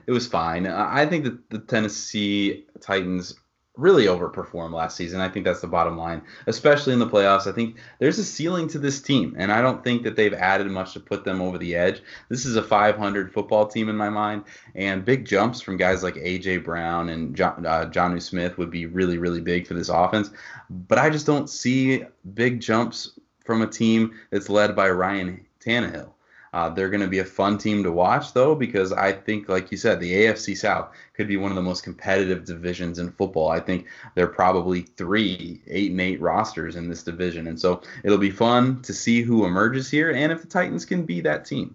it 0.09 0.11
was 0.11 0.27
fine. 0.27 0.67
I 0.67 1.07
think 1.07 1.23
that 1.23 1.51
the 1.51 1.61
Tennessee 1.61 2.67
Titans 2.81 3.37
really 3.79 4.07
overperformed 4.07 4.73
last 4.73 4.97
season. 4.97 5.21
I 5.21 5.29
think 5.29 5.45
that's 5.45 5.61
the 5.61 5.69
bottom 5.69 5.97
line, 5.97 6.21
especially 6.49 6.93
in 6.93 6.99
the 6.99 7.07
playoffs. 7.07 7.47
I 7.47 7.53
think 7.53 7.77
there's 8.01 8.19
a 8.19 8.25
ceiling 8.25 8.67
to 8.69 8.79
this 8.79 9.01
team, 9.01 9.35
and 9.39 9.53
I 9.53 9.63
don't 9.63 9.83
think 9.83 10.03
that 10.03 10.17
they've 10.17 10.35
added 10.35 10.67
much 10.67 10.93
to 10.95 11.01
put 11.01 11.25
them 11.25 11.41
over 11.41 11.57
the 11.57 11.77
edge. 11.77 12.03
This 12.29 12.45
is 12.45 12.57
a 12.57 12.63
500 12.63 13.33
football 13.33 13.67
team 13.69 13.89
in 13.89 13.97
my 13.97 14.11
mind, 14.11 14.45
and 14.75 15.05
big 15.05 15.25
jumps 15.25 15.61
from 15.61 15.77
guys 15.77 16.03
like 16.03 16.17
AJ 16.17 16.65
Brown 16.65 17.09
and 17.09 17.35
John, 17.35 17.65
uh, 17.65 18.19
Smith 18.19 18.59
would 18.59 18.71
be 18.71 18.87
really, 18.87 19.17
really 19.17 19.41
big 19.41 19.67
for 19.67 19.75
this 19.75 19.89
offense. 19.89 20.31
But 20.69 20.99
I 20.99 21.09
just 21.09 21.27
don't 21.27 21.49
see 21.49 22.05
big 22.35 22.61
jumps 22.61 23.19
from 23.45 23.63
a 23.63 23.67
team 23.67 24.19
that's 24.31 24.51
led 24.51 24.75
by 24.75 24.91
Ryan 24.91 25.47
Tannehill. 25.61 26.11
Uh, 26.53 26.69
they're 26.71 26.89
going 26.89 27.03
to 27.03 27.09
be 27.09 27.19
a 27.19 27.25
fun 27.25 27.59
team 27.59 27.83
to 27.83 27.93
watch, 27.93 28.33
though, 28.33 28.55
because 28.55 28.93
I 28.93 29.13
think, 29.13 29.49
like 29.49 29.71
you 29.71 29.77
said, 29.77 30.01
the 30.01 30.13
AFC 30.13 30.57
South 30.57 30.91
could 31.15 31.29
be 31.29 31.37
one 31.37 31.51
of 31.51 31.57
the 31.57 31.63
most 31.63 31.85
competitive 31.85 32.45
divisions 32.45 32.99
in 32.99 33.11
football. 33.11 33.51
I 33.51 33.61
think 33.61 33.87
there 34.15 34.25
are 34.25 34.29
probably 34.29 34.83
three 34.83 35.61
eight 35.67 35.91
and 35.91 36.01
eight 36.01 36.21
rosters 36.21 36.77
in 36.77 36.89
this 36.89 37.03
division, 37.03 37.47
and 37.47 37.61
so 37.61 37.83
it'll 38.05 38.19
be 38.19 38.31
fun 38.31 38.83
to 38.83 38.93
see 38.93 39.23
who 39.23 39.45
emerges 39.45 39.91
here 39.91 40.11
and 40.11 40.33
if 40.33 40.43
the 40.43 40.49
Titans 40.49 40.85
can 40.85 41.05
be 41.05 41.21
that 41.23 41.45
team. 41.45 41.75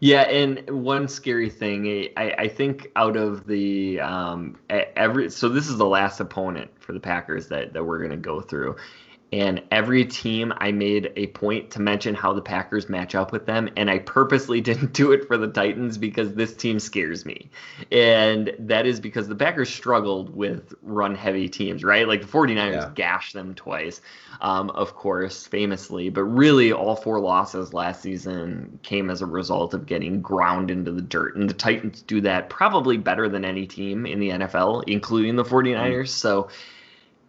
Yeah, 0.00 0.22
and 0.22 0.68
one 0.70 1.08
scary 1.08 1.50
thing, 1.50 2.08
I, 2.16 2.34
I 2.38 2.48
think 2.48 2.90
out 2.96 3.18
of 3.18 3.46
the 3.46 4.00
um, 4.00 4.58
every 4.70 5.30
so 5.30 5.50
this 5.50 5.68
is 5.68 5.76
the 5.76 5.86
last 5.86 6.20
opponent 6.20 6.70
for 6.80 6.94
the 6.94 7.00
Packers 7.00 7.48
that 7.48 7.74
that 7.74 7.84
we're 7.84 7.98
going 7.98 8.10
to 8.10 8.16
go 8.16 8.40
through, 8.40 8.76
and 9.32 9.62
every 9.70 10.04
team 10.04 10.52
I 10.58 10.72
made 10.72 11.12
a 11.14 11.28
point 11.28 11.70
to 11.72 11.80
mention 11.80 12.14
how 12.14 12.32
the 12.32 12.42
Packers 12.42 12.88
match 12.88 13.14
up 13.14 13.30
with 13.30 13.46
them. 13.46 13.68
And 13.76 13.88
I 13.88 14.00
purposely 14.00 14.60
didn't 14.70 14.92
do 14.92 15.12
it 15.12 15.26
for 15.26 15.36
the 15.36 15.46
Titans 15.46 15.98
because 15.98 16.34
this 16.34 16.54
team 16.54 16.80
scares 16.80 17.24
me. 17.24 17.48
And 17.92 18.52
that 18.58 18.86
is 18.86 18.98
because 18.98 19.28
the 19.28 19.36
Packers 19.36 19.72
struggled 19.72 20.34
with 20.34 20.74
run 20.82 21.14
heavy 21.14 21.48
teams, 21.48 21.84
right? 21.84 22.08
Like 22.08 22.22
the 22.22 22.26
49ers 22.26 22.72
yeah. 22.72 22.90
gashed 22.94 23.34
them 23.34 23.54
twice, 23.54 24.00
um, 24.40 24.70
of 24.70 24.94
course, 24.94 25.46
famously. 25.46 26.08
But 26.10 26.24
really, 26.24 26.72
all 26.72 26.96
four 26.96 27.20
losses 27.20 27.72
last 27.72 28.02
season 28.02 28.80
came 28.82 29.10
as 29.10 29.22
a 29.22 29.26
result 29.26 29.74
of 29.74 29.86
getting 29.86 30.20
ground 30.20 30.70
into 30.70 30.90
the 30.90 31.02
dirt. 31.02 31.36
And 31.36 31.48
the 31.48 31.54
Titans 31.54 32.02
do 32.02 32.20
that 32.22 32.50
probably 32.50 32.96
better 32.96 33.28
than 33.28 33.44
any 33.44 33.66
team 33.66 34.06
in 34.06 34.18
the 34.18 34.30
NFL, 34.30 34.84
including 34.88 35.36
the 35.36 35.44
49ers. 35.44 35.76
Mm-hmm. 35.76 36.06
So, 36.06 36.48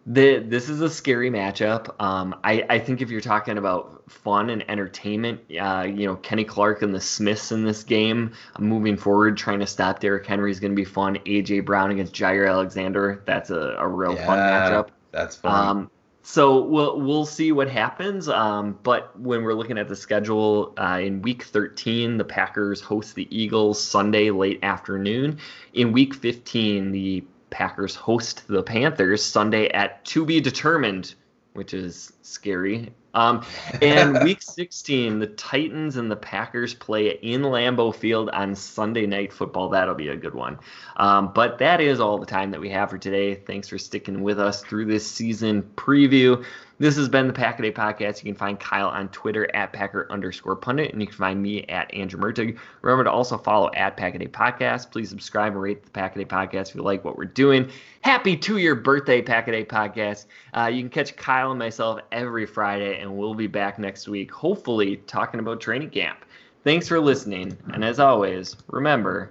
the, 0.04 0.38
this 0.38 0.68
is 0.68 0.80
a 0.80 0.90
scary 0.90 1.30
matchup. 1.30 2.00
Um, 2.02 2.34
I, 2.42 2.64
I 2.68 2.78
think 2.78 3.02
if 3.02 3.10
you're 3.10 3.20
talking 3.20 3.56
about 3.56 4.10
fun 4.10 4.50
and 4.50 4.68
entertainment, 4.68 5.40
uh, 5.60 5.86
you 5.88 6.06
know, 6.06 6.16
Kenny 6.16 6.44
Clark 6.44 6.82
and 6.82 6.94
the 6.94 7.00
Smiths 7.00 7.52
in 7.52 7.64
this 7.64 7.84
game 7.84 8.32
moving 8.58 8.96
forward, 8.96 9.36
trying 9.36 9.60
to 9.60 9.66
stop 9.66 10.00
Derrick 10.00 10.26
Henry 10.26 10.50
is 10.50 10.58
going 10.58 10.72
to 10.72 10.76
be 10.76 10.84
fun. 10.84 11.16
AJ 11.26 11.64
Brown 11.64 11.90
against 11.90 12.14
Jaire 12.14 12.48
Alexander, 12.48 13.22
that's 13.26 13.50
a, 13.50 13.76
a 13.78 13.86
real 13.86 14.14
yeah, 14.14 14.26
fun 14.26 14.38
matchup. 14.38 14.88
That's 15.12 15.36
fun. 15.36 15.68
Um, 15.68 15.90
so 16.24 16.62
we'll 16.62 17.00
we'll 17.00 17.26
see 17.26 17.50
what 17.50 17.68
happens. 17.68 18.28
Um, 18.28 18.78
but 18.82 19.18
when 19.18 19.42
we're 19.42 19.54
looking 19.54 19.76
at 19.76 19.88
the 19.88 19.96
schedule 19.96 20.72
uh, 20.78 21.00
in 21.02 21.20
Week 21.20 21.42
13, 21.42 22.16
the 22.16 22.24
Packers 22.24 22.80
host 22.80 23.16
the 23.16 23.26
Eagles 23.36 23.82
Sunday 23.82 24.30
late 24.30 24.60
afternoon. 24.62 25.38
In 25.74 25.92
Week 25.92 26.14
15, 26.14 26.92
the 26.92 27.24
Packers 27.52 27.94
host 27.94 28.48
the 28.48 28.62
Panthers 28.62 29.22
Sunday 29.22 29.68
at 29.68 30.04
to 30.06 30.24
be 30.24 30.40
determined, 30.40 31.14
which 31.52 31.74
is 31.74 32.12
scary. 32.22 32.92
Um, 33.14 33.44
and 33.80 34.20
week 34.24 34.42
16, 34.42 35.18
the 35.18 35.26
Titans 35.26 35.96
and 35.96 36.10
the 36.10 36.16
Packers 36.16 36.74
play 36.74 37.10
in 37.10 37.42
Lambeau 37.42 37.94
Field 37.94 38.30
on 38.30 38.54
Sunday 38.54 39.06
Night 39.06 39.32
Football. 39.32 39.68
That'll 39.68 39.94
be 39.94 40.08
a 40.08 40.16
good 40.16 40.34
one. 40.34 40.58
Um, 40.96 41.32
but 41.34 41.58
that 41.58 41.80
is 41.80 42.00
all 42.00 42.18
the 42.18 42.26
time 42.26 42.50
that 42.52 42.60
we 42.60 42.70
have 42.70 42.90
for 42.90 42.98
today. 42.98 43.34
Thanks 43.34 43.68
for 43.68 43.78
sticking 43.78 44.22
with 44.22 44.40
us 44.40 44.62
through 44.62 44.86
this 44.86 45.08
season 45.08 45.62
preview. 45.76 46.44
This 46.82 46.96
has 46.96 47.08
been 47.08 47.28
the 47.28 47.32
Pack 47.32 47.60
a 47.60 47.62
Day 47.62 47.70
Podcast. 47.70 48.24
You 48.24 48.32
can 48.32 48.34
find 48.34 48.58
Kyle 48.58 48.88
on 48.88 49.08
Twitter 49.10 49.48
at 49.54 49.72
Packer 49.72 50.08
underscore 50.10 50.56
pundit, 50.56 50.92
and 50.92 51.00
you 51.00 51.06
can 51.06 51.16
find 51.16 51.40
me 51.40 51.62
at 51.68 51.94
Andrew 51.94 52.18
Mertig. 52.18 52.58
Remember 52.80 53.04
to 53.04 53.10
also 53.12 53.38
follow 53.38 53.70
at 53.74 53.96
Pack 53.96 54.16
a 54.16 54.18
Day 54.18 54.26
Podcast. 54.26 54.90
Please 54.90 55.08
subscribe 55.08 55.52
and 55.52 55.62
rate 55.62 55.84
the 55.84 55.90
Pack 55.90 56.16
a 56.16 56.18
Day 56.18 56.24
Podcast 56.24 56.70
if 56.70 56.74
you 56.74 56.82
like 56.82 57.04
what 57.04 57.16
we're 57.16 57.26
doing. 57.26 57.70
Happy 58.00 58.36
two 58.36 58.56
year 58.56 58.74
birthday, 58.74 59.22
Pack 59.22 59.46
a 59.46 59.52
Day 59.52 59.64
Podcast. 59.64 60.26
Uh, 60.54 60.66
you 60.72 60.82
can 60.82 60.90
catch 60.90 61.14
Kyle 61.14 61.50
and 61.50 61.58
myself 61.60 62.00
every 62.10 62.46
Friday, 62.46 62.98
and 62.98 63.16
we'll 63.16 63.34
be 63.34 63.46
back 63.46 63.78
next 63.78 64.08
week, 64.08 64.32
hopefully 64.32 64.96
talking 65.06 65.38
about 65.38 65.60
training 65.60 65.90
camp. 65.90 66.24
Thanks 66.64 66.88
for 66.88 66.98
listening, 66.98 67.56
and 67.72 67.84
as 67.84 68.00
always, 68.00 68.56
remember. 68.66 69.30